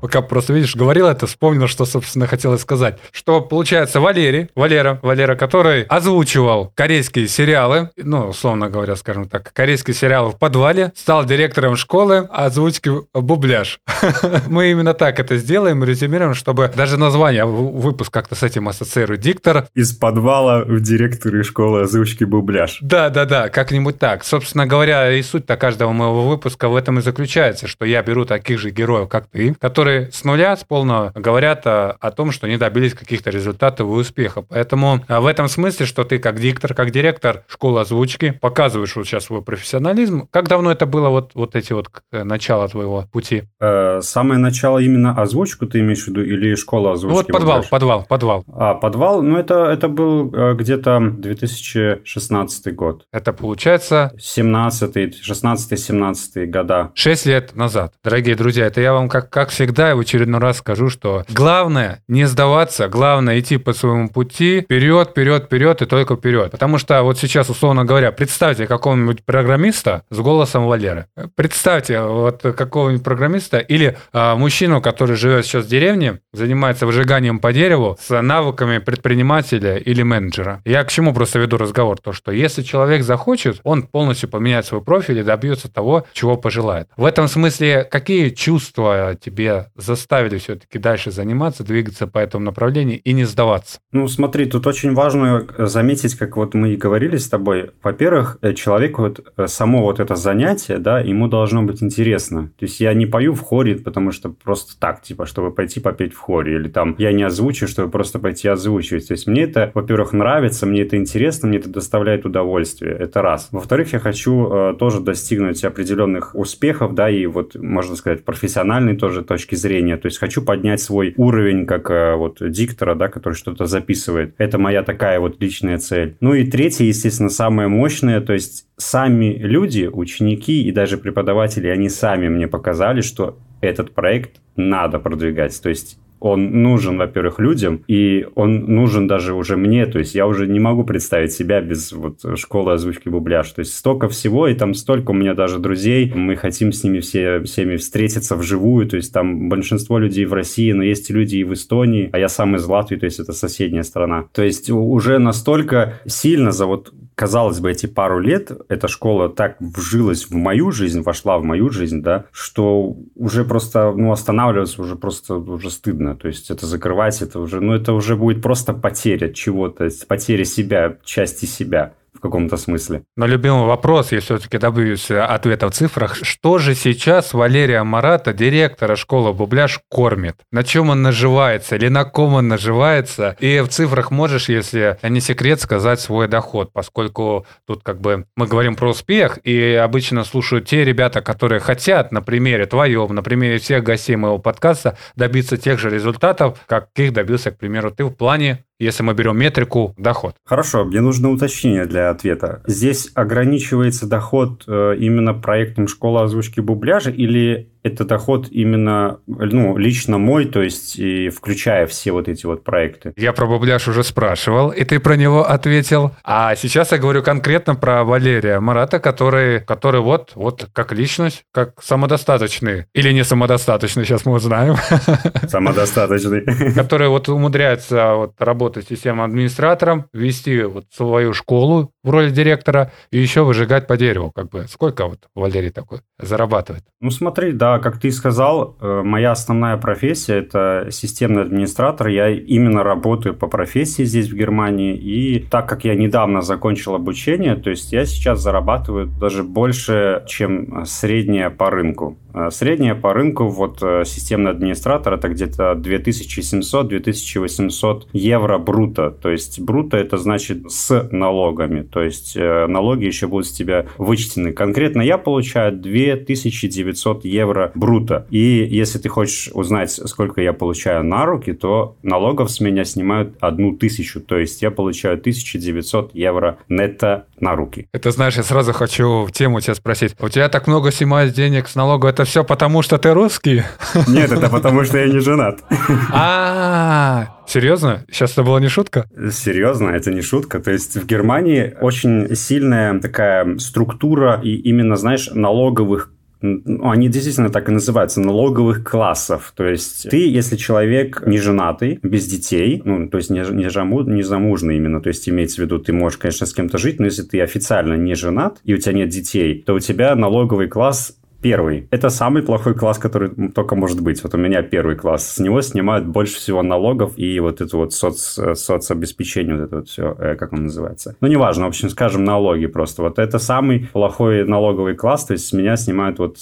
Пока 0.00 0.22
просто, 0.22 0.52
видишь, 0.52 0.76
говорил 0.76 1.06
это, 1.06 1.26
вспомнил, 1.26 1.66
что, 1.66 1.84
собственно, 1.84 2.26
хотелось 2.26 2.62
сказать. 2.62 2.98
Что, 3.10 3.40
получается, 3.40 4.00
Валерий, 4.00 4.48
Валера, 4.54 5.00
Валера, 5.02 5.34
который 5.34 5.82
озвучивал 5.82 6.72
корейские 6.74 7.26
сериалы, 7.26 7.90
ну, 7.96 8.28
условно 8.28 8.70
говоря, 8.70 8.94
скажем 8.96 9.28
так, 9.28 9.52
корейские 9.52 9.94
сериалы 9.94 10.30
в 10.30 10.38
подвале, 10.38 10.92
стал 10.94 11.24
директором 11.24 11.76
школы 11.76 12.28
озвучки 12.30 12.90
«Бубляж». 13.12 13.80
Мы 14.46 14.70
именно 14.70 14.94
так 14.94 15.18
это 15.18 15.36
сделаем, 15.36 15.82
резюмируем, 15.82 16.34
чтобы 16.34 16.70
даже 16.74 16.96
название 16.96 17.44
выпуск 17.44 18.12
как-то 18.12 18.34
с 18.34 18.42
этим 18.42 18.68
ассоциирует. 18.68 19.20
Диктор. 19.20 19.66
Из 19.74 19.92
подвала 19.92 20.64
в 20.64 20.80
директоры 20.80 21.42
школы 21.42 21.82
озвучки 21.82 22.24
«Бубляж». 22.24 22.78
Да, 22.80 23.10
да, 23.10 23.24
да, 23.24 23.48
как-нибудь 23.48 23.98
так. 23.98 24.24
Собственно 24.24 24.66
говоря, 24.66 25.10
и 25.12 25.22
суть-то 25.22 25.56
каждого 25.56 25.92
моего 25.92 26.28
выпуска 26.28 26.68
в 26.68 26.76
этом 26.76 26.98
и 26.98 27.02
заключается, 27.02 27.66
что 27.66 27.84
я 27.84 28.02
беру 28.02 28.24
таких 28.24 28.58
же 28.58 28.70
героев, 28.70 29.08
как 29.08 29.26
ты, 29.26 29.54
которые 29.54 29.87
с 29.88 30.24
нуля, 30.24 30.56
с 30.56 30.64
полного 30.64 31.12
говорят 31.14 31.66
о, 31.66 31.92
о 31.92 32.10
том, 32.10 32.32
что 32.32 32.48
не 32.48 32.56
добились 32.56 32.94
каких-то 32.94 33.30
результатов 33.30 33.86
и 33.86 33.90
успехов. 33.90 34.46
Поэтому 34.48 35.00
а, 35.08 35.20
в 35.20 35.26
этом 35.26 35.48
смысле, 35.48 35.86
что 35.86 36.04
ты 36.04 36.18
как 36.18 36.40
диктор, 36.40 36.74
как 36.74 36.90
директор 36.90 37.44
школы 37.48 37.80
озвучки 37.80 38.30
показываешь 38.30 38.94
вот 38.96 39.06
сейчас 39.06 39.24
свой 39.24 39.42
профессионализм. 39.42 40.28
Как 40.30 40.48
давно 40.48 40.72
это 40.72 40.86
было, 40.86 41.08
вот, 41.08 41.32
вот 41.34 41.56
эти 41.56 41.72
вот 41.72 41.88
э, 42.12 42.24
начала 42.24 42.68
твоего 42.68 43.04
пути? 43.12 43.44
Э, 43.60 44.00
самое 44.02 44.38
начало 44.38 44.78
именно 44.78 45.14
озвучку 45.14 45.66
ты 45.66 45.80
имеешь 45.80 46.04
в 46.04 46.08
виду 46.08 46.22
или 46.22 46.54
школа 46.54 46.92
озвучки? 46.92 47.16
Вот 47.16 47.26
подвал, 47.28 47.64
подвал, 47.68 48.04
подвал. 48.08 48.44
А, 48.52 48.74
подвал, 48.74 49.22
ну 49.22 49.36
это, 49.36 49.64
это 49.66 49.88
был 49.88 50.32
э, 50.34 50.54
где-то 50.54 51.00
2016 51.00 52.74
год. 52.74 53.04
Это 53.12 53.32
получается... 53.32 54.12
17 54.18 54.78
16-17 54.88 56.46
года. 56.46 56.90
Шесть 56.94 57.26
лет 57.26 57.54
назад. 57.54 57.94
Дорогие 58.02 58.34
друзья, 58.36 58.66
это 58.66 58.80
я 58.80 58.92
вам 58.92 59.08
как, 59.08 59.30
как 59.30 59.50
всегда 59.50 59.77
в 59.78 60.00
очередной 60.00 60.40
раз 60.40 60.58
скажу, 60.58 60.88
что 60.88 61.24
главное 61.28 62.02
не 62.08 62.26
сдаваться, 62.26 62.88
главное 62.88 63.38
идти 63.38 63.56
по 63.58 63.72
своему 63.72 64.08
пути 64.08 64.62
вперед, 64.62 65.10
вперед, 65.10 65.44
вперед 65.44 65.82
и 65.82 65.86
только 65.86 66.16
вперед. 66.16 66.50
Потому 66.50 66.78
что 66.78 67.02
вот 67.02 67.18
сейчас, 67.18 67.48
условно 67.48 67.84
говоря, 67.84 68.12
представьте 68.12 68.66
какого-нибудь 68.66 69.24
программиста 69.24 70.02
с 70.10 70.18
голосом 70.18 70.66
Валеры. 70.66 71.06
Представьте 71.34 72.00
вот 72.00 72.42
какого-нибудь 72.42 73.04
программиста 73.04 73.58
или 73.58 73.96
а, 74.12 74.36
мужчину, 74.36 74.82
который 74.82 75.16
живет 75.16 75.44
сейчас 75.46 75.64
в 75.64 75.68
деревне, 75.68 76.20
занимается 76.32 76.86
выжиганием 76.86 77.38
по 77.38 77.52
дереву 77.52 77.96
с 78.00 78.20
навыками 78.20 78.78
предпринимателя 78.78 79.76
или 79.76 80.02
менеджера. 80.02 80.60
Я 80.64 80.84
к 80.84 80.90
чему 80.90 81.14
просто 81.14 81.38
веду 81.38 81.56
разговор? 81.56 81.98
То, 82.00 82.12
что 82.12 82.32
если 82.32 82.62
человек 82.62 83.02
захочет, 83.02 83.60
он 83.62 83.84
полностью 83.84 84.28
поменяет 84.28 84.66
свой 84.66 84.82
профиль 84.82 85.18
и 85.18 85.22
добьется 85.22 85.70
того, 85.70 86.04
чего 86.12 86.36
пожелает. 86.36 86.88
В 86.96 87.04
этом 87.04 87.28
смысле, 87.28 87.84
какие 87.84 88.30
чувства 88.30 89.16
тебе 89.20 89.67
заставили 89.76 90.38
все-таки 90.38 90.78
дальше 90.78 91.10
заниматься, 91.10 91.64
двигаться 91.64 92.06
по 92.06 92.18
этому 92.18 92.44
направлению 92.44 93.00
и 93.00 93.12
не 93.12 93.24
сдаваться? 93.24 93.78
Ну, 93.92 94.08
смотри, 94.08 94.46
тут 94.46 94.66
очень 94.66 94.94
важно 94.94 95.46
заметить, 95.58 96.14
как 96.14 96.36
вот 96.36 96.54
мы 96.54 96.74
и 96.74 96.76
говорили 96.76 97.16
с 97.16 97.28
тобой. 97.28 97.70
Во-первых, 97.82 98.38
э, 98.42 98.54
человеку 98.54 99.02
вот 99.02 99.20
э, 99.36 99.46
само 99.46 99.82
вот 99.82 100.00
это 100.00 100.16
занятие, 100.16 100.78
да, 100.78 101.00
ему 101.00 101.28
должно 101.28 101.62
быть 101.62 101.82
интересно. 101.82 102.50
То 102.58 102.64
есть 102.64 102.80
я 102.80 102.94
не 102.94 103.06
пою 103.06 103.34
в 103.34 103.40
хоре, 103.40 103.76
потому 103.76 104.12
что 104.12 104.30
просто 104.30 104.78
так, 104.78 105.02
типа, 105.02 105.26
чтобы 105.26 105.52
пойти 105.52 105.80
попеть 105.80 106.14
в 106.14 106.18
хоре. 106.18 106.56
Или 106.56 106.68
там 106.68 106.94
я 106.98 107.12
не 107.12 107.22
озвучу, 107.22 107.66
чтобы 107.68 107.90
просто 107.90 108.18
пойти 108.18 108.48
озвучивать. 108.48 109.08
То 109.08 109.12
есть 109.12 109.26
мне 109.26 109.42
это, 109.42 109.70
во-первых, 109.74 110.12
нравится, 110.12 110.66
мне 110.66 110.82
это 110.82 110.96
интересно, 110.96 111.48
мне 111.48 111.58
это 111.58 111.68
доставляет 111.68 112.26
удовольствие. 112.26 112.92
Это 112.92 113.22
раз. 113.22 113.48
Во-вторых, 113.50 113.92
я 113.92 113.98
хочу 113.98 114.48
э, 114.50 114.74
тоже 114.78 115.00
достигнуть 115.00 115.64
определенных 115.64 116.34
успехов, 116.34 116.94
да, 116.94 117.10
и 117.10 117.26
вот, 117.26 117.54
можно 117.54 117.96
сказать, 117.96 118.24
профессиональной 118.24 118.96
тоже 118.96 119.22
точки 119.22 119.54
зрения. 119.58 119.96
То 119.96 120.06
есть 120.06 120.18
хочу 120.18 120.42
поднять 120.42 120.80
свой 120.80 121.14
уровень 121.16 121.66
как 121.66 121.90
э, 121.90 122.14
вот 122.14 122.38
диктора, 122.40 122.94
да, 122.94 123.08
который 123.08 123.34
что-то 123.34 123.66
записывает. 123.66 124.34
Это 124.38 124.58
моя 124.58 124.82
такая 124.82 125.20
вот 125.20 125.40
личная 125.40 125.78
цель. 125.78 126.16
Ну 126.20 126.34
и 126.34 126.44
третье, 126.44 126.84
естественно, 126.84 127.28
самое 127.28 127.68
мощное, 127.68 128.20
то 128.20 128.32
есть 128.32 128.66
сами 128.76 129.34
люди, 129.38 129.88
ученики 129.92 130.62
и 130.62 130.72
даже 130.72 130.98
преподаватели, 130.98 131.68
они 131.68 131.88
сами 131.88 132.28
мне 132.28 132.48
показали, 132.48 133.00
что 133.00 133.38
этот 133.60 133.94
проект 133.94 134.40
надо 134.56 134.98
продвигать. 134.98 135.60
То 135.60 135.68
есть 135.68 135.98
он 136.20 136.62
нужен, 136.62 136.98
во-первых, 136.98 137.38
людям, 137.38 137.82
и 137.86 138.26
он 138.34 138.74
нужен 138.74 139.06
даже 139.06 139.34
уже 139.34 139.56
мне, 139.56 139.86
то 139.86 139.98
есть 139.98 140.14
я 140.14 140.26
уже 140.26 140.46
не 140.46 140.60
могу 140.60 140.84
представить 140.84 141.32
себя 141.32 141.60
без 141.60 141.92
вот 141.92 142.20
школы 142.36 142.72
озвучки 142.72 143.08
бубляж, 143.08 143.50
то 143.50 143.60
есть 143.60 143.74
столько 143.74 144.08
всего, 144.08 144.48
и 144.48 144.54
там 144.54 144.74
столько 144.74 145.10
у 145.10 145.14
меня 145.14 145.34
даже 145.34 145.58
друзей, 145.58 146.12
мы 146.14 146.36
хотим 146.36 146.72
с 146.72 146.84
ними 146.84 147.00
все, 147.00 147.40
всеми 147.42 147.76
встретиться 147.76 148.36
вживую, 148.36 148.86
то 148.86 148.96
есть 148.96 149.12
там 149.12 149.48
большинство 149.48 149.98
людей 149.98 150.24
в 150.24 150.32
России, 150.32 150.72
но 150.72 150.82
есть 150.82 151.10
люди 151.10 151.36
и 151.36 151.44
в 151.44 151.52
Эстонии, 151.52 152.10
а 152.12 152.18
я 152.18 152.28
сам 152.28 152.56
из 152.56 152.64
Латвии, 152.66 152.96
то 152.96 153.06
есть 153.06 153.20
это 153.20 153.32
соседняя 153.32 153.82
страна. 153.82 154.24
То 154.32 154.42
есть 154.42 154.70
уже 154.70 155.18
настолько 155.18 156.00
сильно 156.06 156.52
за 156.52 156.66
вот 156.66 156.92
казалось 157.18 157.58
бы, 157.58 157.72
эти 157.72 157.86
пару 157.86 158.20
лет 158.20 158.52
эта 158.68 158.86
школа 158.86 159.28
так 159.28 159.56
вжилась 159.58 160.26
в 160.30 160.34
мою 160.34 160.70
жизнь, 160.70 161.02
вошла 161.02 161.38
в 161.38 161.42
мою 161.42 161.68
жизнь, 161.68 162.00
да, 162.00 162.26
что 162.30 162.96
уже 163.16 163.44
просто, 163.44 163.92
ну, 163.92 164.12
останавливаться 164.12 164.80
уже 164.80 164.94
просто 164.94 165.34
уже 165.34 165.68
стыдно. 165.70 166.07
То 166.14 166.28
есть 166.28 166.50
это 166.50 166.66
закрывать, 166.66 167.22
это 167.22 167.40
уже, 167.40 167.60
ну, 167.60 167.74
это 167.74 167.92
уже 167.92 168.16
будет 168.16 168.42
просто 168.42 168.74
потеря 168.74 169.32
чего-то, 169.32 169.88
потеря 170.06 170.44
себя, 170.44 170.96
части 171.04 171.46
себя 171.46 171.94
в 172.18 172.20
каком-то 172.20 172.56
смысле. 172.56 173.04
Но 173.16 173.26
любимый 173.26 173.64
вопрос, 173.64 174.10
я 174.10 174.20
все-таки 174.20 174.58
добьюсь 174.58 175.10
ответа 175.10 175.70
в 175.70 175.72
цифрах. 175.72 176.16
Что 176.16 176.58
же 176.58 176.74
сейчас 176.74 177.32
Валерия 177.32 177.84
Марата, 177.84 178.32
директора 178.32 178.96
школы 178.96 179.32
Бубляж, 179.32 179.80
кормит? 179.88 180.36
На 180.50 180.64
чем 180.64 180.90
он 180.90 181.02
наживается 181.02 181.76
или 181.76 181.88
на 181.88 182.04
ком 182.04 182.34
он 182.34 182.48
наживается? 182.48 183.36
И 183.38 183.60
в 183.60 183.68
цифрах 183.68 184.10
можешь, 184.10 184.48
если 184.48 184.98
не 185.02 185.20
секрет, 185.20 185.60
сказать 185.60 186.00
свой 186.00 186.26
доход, 186.26 186.72
поскольку 186.72 187.46
тут 187.66 187.84
как 187.84 188.00
бы 188.00 188.26
мы 188.34 188.46
говорим 188.46 188.74
про 188.74 188.90
успех, 188.90 189.38
и 189.44 189.74
обычно 189.74 190.24
слушают 190.24 190.66
те 190.66 190.84
ребята, 190.84 191.20
которые 191.20 191.60
хотят 191.60 192.10
на 192.10 192.20
примере 192.20 192.66
твоем, 192.66 193.14
на 193.14 193.22
примере 193.22 193.58
всех 193.58 193.84
гостей 193.84 194.16
моего 194.16 194.38
подкаста 194.38 194.98
добиться 195.14 195.56
тех 195.56 195.78
же 195.78 195.88
результатов, 195.88 196.58
каких 196.66 197.12
добился, 197.12 197.52
к 197.52 197.58
примеру, 197.58 197.92
ты 197.92 198.04
в 198.04 198.10
плане 198.10 198.64
если 198.78 199.02
мы 199.02 199.14
берем 199.14 199.38
метрику, 199.38 199.94
доход. 199.96 200.34
Хорошо, 200.44 200.84
мне 200.84 201.00
нужно 201.00 201.30
уточнение 201.30 201.86
для 201.86 202.10
ответа. 202.10 202.62
Здесь 202.66 203.10
ограничивается 203.14 204.06
доход 204.06 204.64
э, 204.66 204.96
именно 204.98 205.34
проектом 205.34 205.88
школы 205.88 206.22
озвучки 206.22 206.60
бубляжа 206.60 207.10
или 207.10 207.70
это 207.82 208.04
доход 208.04 208.48
именно, 208.50 209.20
ну, 209.26 209.76
лично 209.76 210.18
мой, 210.18 210.46
то 210.46 210.62
есть 210.62 210.98
и 210.98 211.28
включая 211.28 211.86
все 211.86 212.12
вот 212.12 212.28
эти 212.28 212.46
вот 212.46 212.64
проекты. 212.64 213.12
Я 213.16 213.32
про 213.32 213.46
бубляж 213.46 213.88
уже 213.88 214.04
спрашивал, 214.04 214.70
и 214.70 214.84
ты 214.84 215.00
про 215.00 215.16
него 215.16 215.48
ответил. 215.48 216.12
А 216.24 216.54
сейчас 216.56 216.92
я 216.92 216.98
говорю 216.98 217.22
конкретно 217.22 217.74
про 217.74 218.04
Валерия 218.04 218.60
Марата, 218.60 218.98
который, 218.98 219.60
который 219.60 220.00
вот, 220.00 220.32
вот 220.34 220.68
как 220.72 220.92
личность, 220.92 221.44
как 221.52 221.82
самодостаточный. 221.82 222.86
Или 222.94 223.12
не 223.12 223.24
самодостаточный, 223.24 224.04
сейчас 224.04 224.24
мы 224.24 224.34
узнаем. 224.34 224.76
Самодостаточный. 225.48 226.44
Который 226.74 227.08
вот 227.08 227.28
умудряется 227.28 228.14
вот 228.14 228.34
работать 228.38 228.88
системным 228.88 229.24
администратором, 229.24 230.06
вести 230.12 230.62
вот 230.62 230.86
свою 230.92 231.32
школу 231.32 231.92
в 232.08 232.10
роли 232.10 232.30
директора 232.30 232.90
и 233.10 233.18
еще 233.18 233.42
выжигать 233.42 233.86
по 233.86 233.96
дереву. 233.96 234.32
Как 234.34 234.48
бы 234.48 234.64
сколько 234.68 235.06
вот 235.06 235.28
Валерий 235.34 235.70
такой 235.70 235.98
зарабатывает? 236.18 236.82
Ну 237.00 237.10
смотри, 237.10 237.52
да, 237.52 237.78
как 237.78 238.00
ты 238.00 238.10
сказал, 238.10 238.76
э, 238.80 239.02
моя 239.04 239.32
основная 239.32 239.76
профессия– 239.76 240.34
это 240.38 240.88
системный 240.90 241.42
администратор. 241.42 242.08
Я 242.08 242.30
именно 242.30 242.82
работаю 242.82 243.34
по 243.34 243.46
профессии 243.46 244.04
здесь, 244.04 244.30
в 244.30 244.34
Германии. 244.34 244.96
И 244.96 245.38
так 245.38 245.68
как 245.68 245.84
я 245.84 245.94
недавно 245.94 246.42
закончил 246.42 246.94
обучение, 246.94 247.56
то 247.56 247.70
есть 247.70 247.92
я 247.92 248.06
сейчас 248.06 248.40
зарабатываю 248.40 249.06
даже 249.06 249.42
больше, 249.42 250.24
чем 250.26 250.84
средняя 250.86 251.50
по 251.50 251.70
рынку. 251.70 252.16
Э, 252.34 252.50
средняя 252.50 252.94
по 252.94 253.12
рынку, 253.12 253.48
вот 253.48 253.82
э, 253.82 254.04
системный 254.04 254.52
администратор, 254.52 255.14
это 255.14 255.28
где-то 255.28 255.72
2700-2800 255.72 258.02
евро 258.12 258.58
бруто. 258.58 259.10
То 259.10 259.30
есть 259.30 259.58
бруто 259.60 259.96
это 259.96 260.18
значит 260.18 260.70
с 260.70 261.08
налогами. 261.10 261.82
То 261.98 262.04
есть 262.04 262.36
налоги 262.36 263.06
еще 263.06 263.26
будут 263.26 263.48
с 263.48 263.50
тебя 263.50 263.86
вычтены. 263.98 264.52
Конкретно 264.52 265.02
я 265.02 265.18
получаю 265.18 265.72
2900 265.72 267.24
евро 267.24 267.72
бруто. 267.74 268.24
И 268.30 268.64
если 268.70 269.00
ты 269.00 269.08
хочешь 269.08 269.50
узнать, 269.52 269.90
сколько 269.90 270.40
я 270.40 270.52
получаю 270.52 271.02
на 271.02 271.26
руки, 271.26 271.52
то 271.52 271.96
налогов 272.04 272.52
с 272.52 272.60
меня 272.60 272.84
снимают 272.84 273.34
одну 273.40 273.74
тысячу. 273.74 274.20
То 274.20 274.38
есть 274.38 274.62
я 274.62 274.70
получаю 274.70 275.14
1900 275.14 276.14
евро 276.14 276.58
нетто 276.68 277.26
на 277.40 277.56
руки. 277.56 277.88
Это 277.92 278.12
знаешь, 278.12 278.36
я 278.36 278.44
сразу 278.44 278.72
хочу 278.72 279.24
в 279.24 279.32
тему 279.32 279.60
тебя 279.60 279.74
спросить. 279.74 280.14
У 280.20 280.28
тебя 280.28 280.48
так 280.48 280.68
много 280.68 280.92
снимают 280.92 281.34
денег 281.34 281.66
с 281.66 281.74
налога, 281.74 282.06
это 282.06 282.24
все 282.24 282.44
потому, 282.44 282.82
что 282.82 282.98
ты 282.98 283.12
русский? 283.12 283.64
Нет, 284.06 284.30
это 284.30 284.48
потому, 284.48 284.84
что 284.84 284.98
я 284.98 285.08
не 285.08 285.18
женат. 285.18 285.64
А, 286.10 287.37
серьезно? 287.48 288.04
Сейчас 288.10 288.32
это 288.32 288.42
была 288.42 288.60
не 288.60 288.68
шутка? 288.68 289.08
Серьезно, 289.30 289.90
это 289.90 290.12
не 290.12 290.22
шутка. 290.22 290.60
То 290.60 290.70
есть 290.70 290.96
в 290.96 291.06
Германии 291.06 291.74
очень 291.80 292.34
сильная 292.34 292.98
такая 293.00 293.58
структура 293.58 294.40
и 294.42 294.54
именно, 294.54 294.96
знаешь, 294.96 295.30
налоговых 295.32 296.12
ну, 296.40 296.88
они 296.90 297.08
действительно 297.08 297.50
так 297.50 297.68
и 297.68 297.72
называются, 297.72 298.20
налоговых 298.20 298.84
классов. 298.84 299.52
То 299.56 299.64
есть 299.66 300.08
ты, 300.08 300.28
если 300.28 300.56
человек 300.56 301.22
не 301.26 301.38
женатый, 301.38 301.98
без 302.02 302.26
детей, 302.26 302.80
ну, 302.84 303.08
то 303.08 303.18
есть 303.18 303.30
не, 303.30 303.40
не, 303.52 303.68
жаму, 303.70 304.02
не 304.02 304.22
замужный 304.22 304.76
именно, 304.76 305.00
то 305.00 305.08
есть 305.08 305.28
имеется 305.28 305.56
в 305.56 305.64
виду, 305.64 305.78
ты 305.80 305.92
можешь, 305.92 306.18
конечно, 306.18 306.46
с 306.46 306.54
кем-то 306.54 306.78
жить, 306.78 307.00
но 307.00 307.06
если 307.06 307.22
ты 307.22 307.40
официально 307.40 307.94
не 307.94 308.14
женат, 308.14 308.60
и 308.64 308.74
у 308.74 308.78
тебя 308.78 308.92
нет 308.92 309.08
детей, 309.08 309.60
то 309.60 309.74
у 309.74 309.80
тебя 309.80 310.14
налоговый 310.14 310.68
класс 310.68 311.16
Первый. 311.40 311.86
Это 311.90 312.08
самый 312.10 312.42
плохой 312.42 312.74
класс, 312.74 312.98
который 312.98 313.30
только 313.50 313.76
может 313.76 314.00
быть. 314.00 314.22
Вот 314.24 314.34
у 314.34 314.38
меня 314.38 314.62
первый 314.62 314.96
класс. 314.96 315.34
С 315.34 315.38
него 315.38 315.62
снимают 315.62 316.06
больше 316.06 316.36
всего 316.36 316.62
налогов 316.62 317.12
и 317.16 317.38
вот 317.38 317.60
это 317.60 317.76
вот 317.76 317.92
соц, 317.92 318.38
соцобеспечение, 318.54 319.56
вот 319.56 319.64
это 319.64 319.76
вот 319.76 319.88
все, 319.88 320.16
э, 320.18 320.34
как 320.34 320.52
он 320.52 320.64
называется. 320.64 321.14
Ну, 321.20 321.28
неважно, 321.28 321.66
в 321.66 321.68
общем, 321.68 321.90
скажем, 321.90 322.24
налоги 322.24 322.66
просто. 322.66 323.02
Вот 323.02 323.20
это 323.20 323.38
самый 323.38 323.88
плохой 323.92 324.44
налоговый 324.44 324.96
класс, 324.96 325.26
то 325.26 325.32
есть 325.34 325.46
с 325.46 325.52
меня 325.52 325.76
снимают 325.76 326.18
вот 326.18 326.38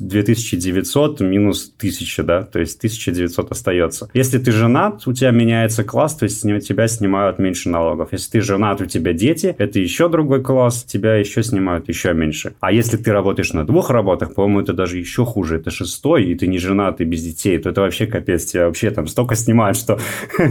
2900 0.00 1.20
минус 1.20 1.72
1000, 1.76 2.22
да, 2.22 2.42
то 2.42 2.60
есть 2.60 2.78
1900 2.78 3.50
остается. 3.50 4.08
Если 4.14 4.38
ты 4.38 4.52
женат, 4.52 5.06
у 5.06 5.12
тебя 5.12 5.32
меняется 5.32 5.82
класс, 5.82 6.14
то 6.14 6.24
есть 6.24 6.38
с 6.38 6.60
тебя 6.60 6.86
снимают 6.86 7.40
меньше 7.40 7.68
налогов. 7.68 8.10
Если 8.12 8.30
ты 8.30 8.40
женат, 8.40 8.80
у 8.80 8.86
тебя 8.86 9.12
дети, 9.12 9.56
это 9.58 9.80
еще 9.80 10.08
другой 10.08 10.42
класс, 10.42 10.84
тебя 10.84 11.16
еще 11.16 11.42
снимают 11.42 11.88
еще 11.88 12.12
меньше. 12.12 12.54
А 12.60 12.70
если 12.70 12.96
ты 12.96 13.12
работаешь 13.12 13.52
на 13.52 13.66
двух 13.66 13.90
работах, 13.90 14.35
по-моему, 14.36 14.60
это 14.60 14.72
даже 14.72 14.98
еще 14.98 15.24
хуже. 15.24 15.56
Это 15.56 15.70
шестой, 15.70 16.26
и 16.26 16.34
ты 16.34 16.46
не 16.46 16.58
женат, 16.58 17.00
и 17.00 17.04
без 17.04 17.22
детей, 17.22 17.58
то 17.58 17.70
это 17.70 17.80
вообще 17.80 18.06
капец. 18.06 18.44
Тебя 18.44 18.66
вообще 18.66 18.90
там 18.90 19.06
столько 19.08 19.34
снимают, 19.34 19.76
что, 19.76 19.98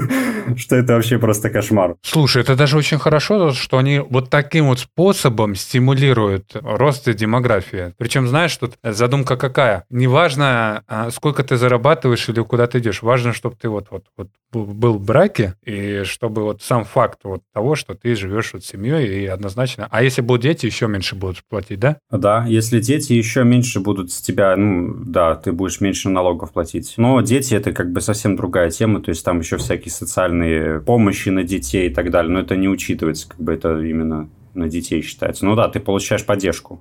что 0.58 0.76
это 0.76 0.96
вообще 0.96 1.20
просто 1.20 1.50
кошмар. 1.50 1.96
Слушай, 2.02 2.42
это 2.42 2.56
даже 2.56 2.78
очень 2.78 2.98
хорошо, 2.98 3.54
что 3.54 3.78
они 3.78 4.00
вот 4.00 4.30
таким 4.30 4.66
вот 4.68 4.80
способом 4.80 5.56
стимулируют 5.56 6.52
рост 6.56 7.10
демографии. 7.14 7.94
Причем, 7.98 8.28
знаешь, 8.28 8.58
тут 8.58 8.74
задумка 8.84 9.38
какая? 9.38 9.86
Неважно, 9.90 10.84
а, 10.88 11.12
сколько 11.12 11.44
ты 11.44 11.56
зарабатываешь 11.56 12.28
или 12.28 12.42
куда 12.42 12.68
ты 12.68 12.80
идешь. 12.80 13.04
Важно, 13.04 13.34
чтобы 13.34 13.56
ты 13.56 13.70
вот, 13.70 13.88
вот, 13.92 14.06
вот 14.18 14.30
был 14.52 14.94
в 14.94 15.06
браке, 15.06 15.56
и 15.64 16.04
чтобы 16.04 16.44
вот 16.44 16.62
сам 16.62 16.86
факт 16.86 17.20
вот 17.24 17.42
того, 17.54 17.76
что 17.76 17.94
ты 17.94 18.16
живешь 18.16 18.54
вот 18.54 18.64
семьей, 18.64 19.24
и 19.24 19.26
однозначно... 19.26 19.88
А 19.92 20.02
если 20.02 20.22
будут 20.22 20.44
дети, 20.44 20.66
еще 20.66 20.88
меньше 20.88 21.16
будут 21.16 21.44
платить, 21.50 21.80
да? 21.80 21.98
Да, 22.10 22.46
если 22.48 22.80
дети 22.80 23.14
еще 23.14 23.44
меньше 23.44 23.75
меньше 23.76 23.80
будут 23.80 24.12
с 24.12 24.22
тебя, 24.22 24.56
ну, 24.56 24.94
да, 25.06 25.36
ты 25.36 25.52
будешь 25.52 25.82
меньше 25.82 26.10
налогов 26.10 26.52
платить. 26.52 26.94
Но 26.98 27.22
дети 27.22 27.56
это 27.56 27.72
как 27.72 27.92
бы 27.92 28.02
совсем 28.02 28.36
другая 28.36 28.70
тема, 28.70 29.02
то 29.02 29.10
есть 29.10 29.24
там 29.26 29.40
еще 29.40 29.58
всякие 29.58 29.92
социальные 29.92 30.80
помощи 30.80 31.30
на 31.30 31.44
детей 31.44 31.90
и 31.90 31.94
так 31.94 32.12
далее, 32.12 32.32
но 32.32 32.40
это 32.40 32.56
не 32.56 32.70
учитывается, 32.70 33.28
как 33.30 33.40
бы 33.40 33.54
это 33.54 33.80
именно 33.80 34.30
на 34.54 34.70
детей 34.70 35.02
считается. 35.02 35.46
Ну 35.46 35.56
да, 35.56 35.68
ты 35.68 35.80
получаешь 35.80 36.26
поддержку. 36.26 36.80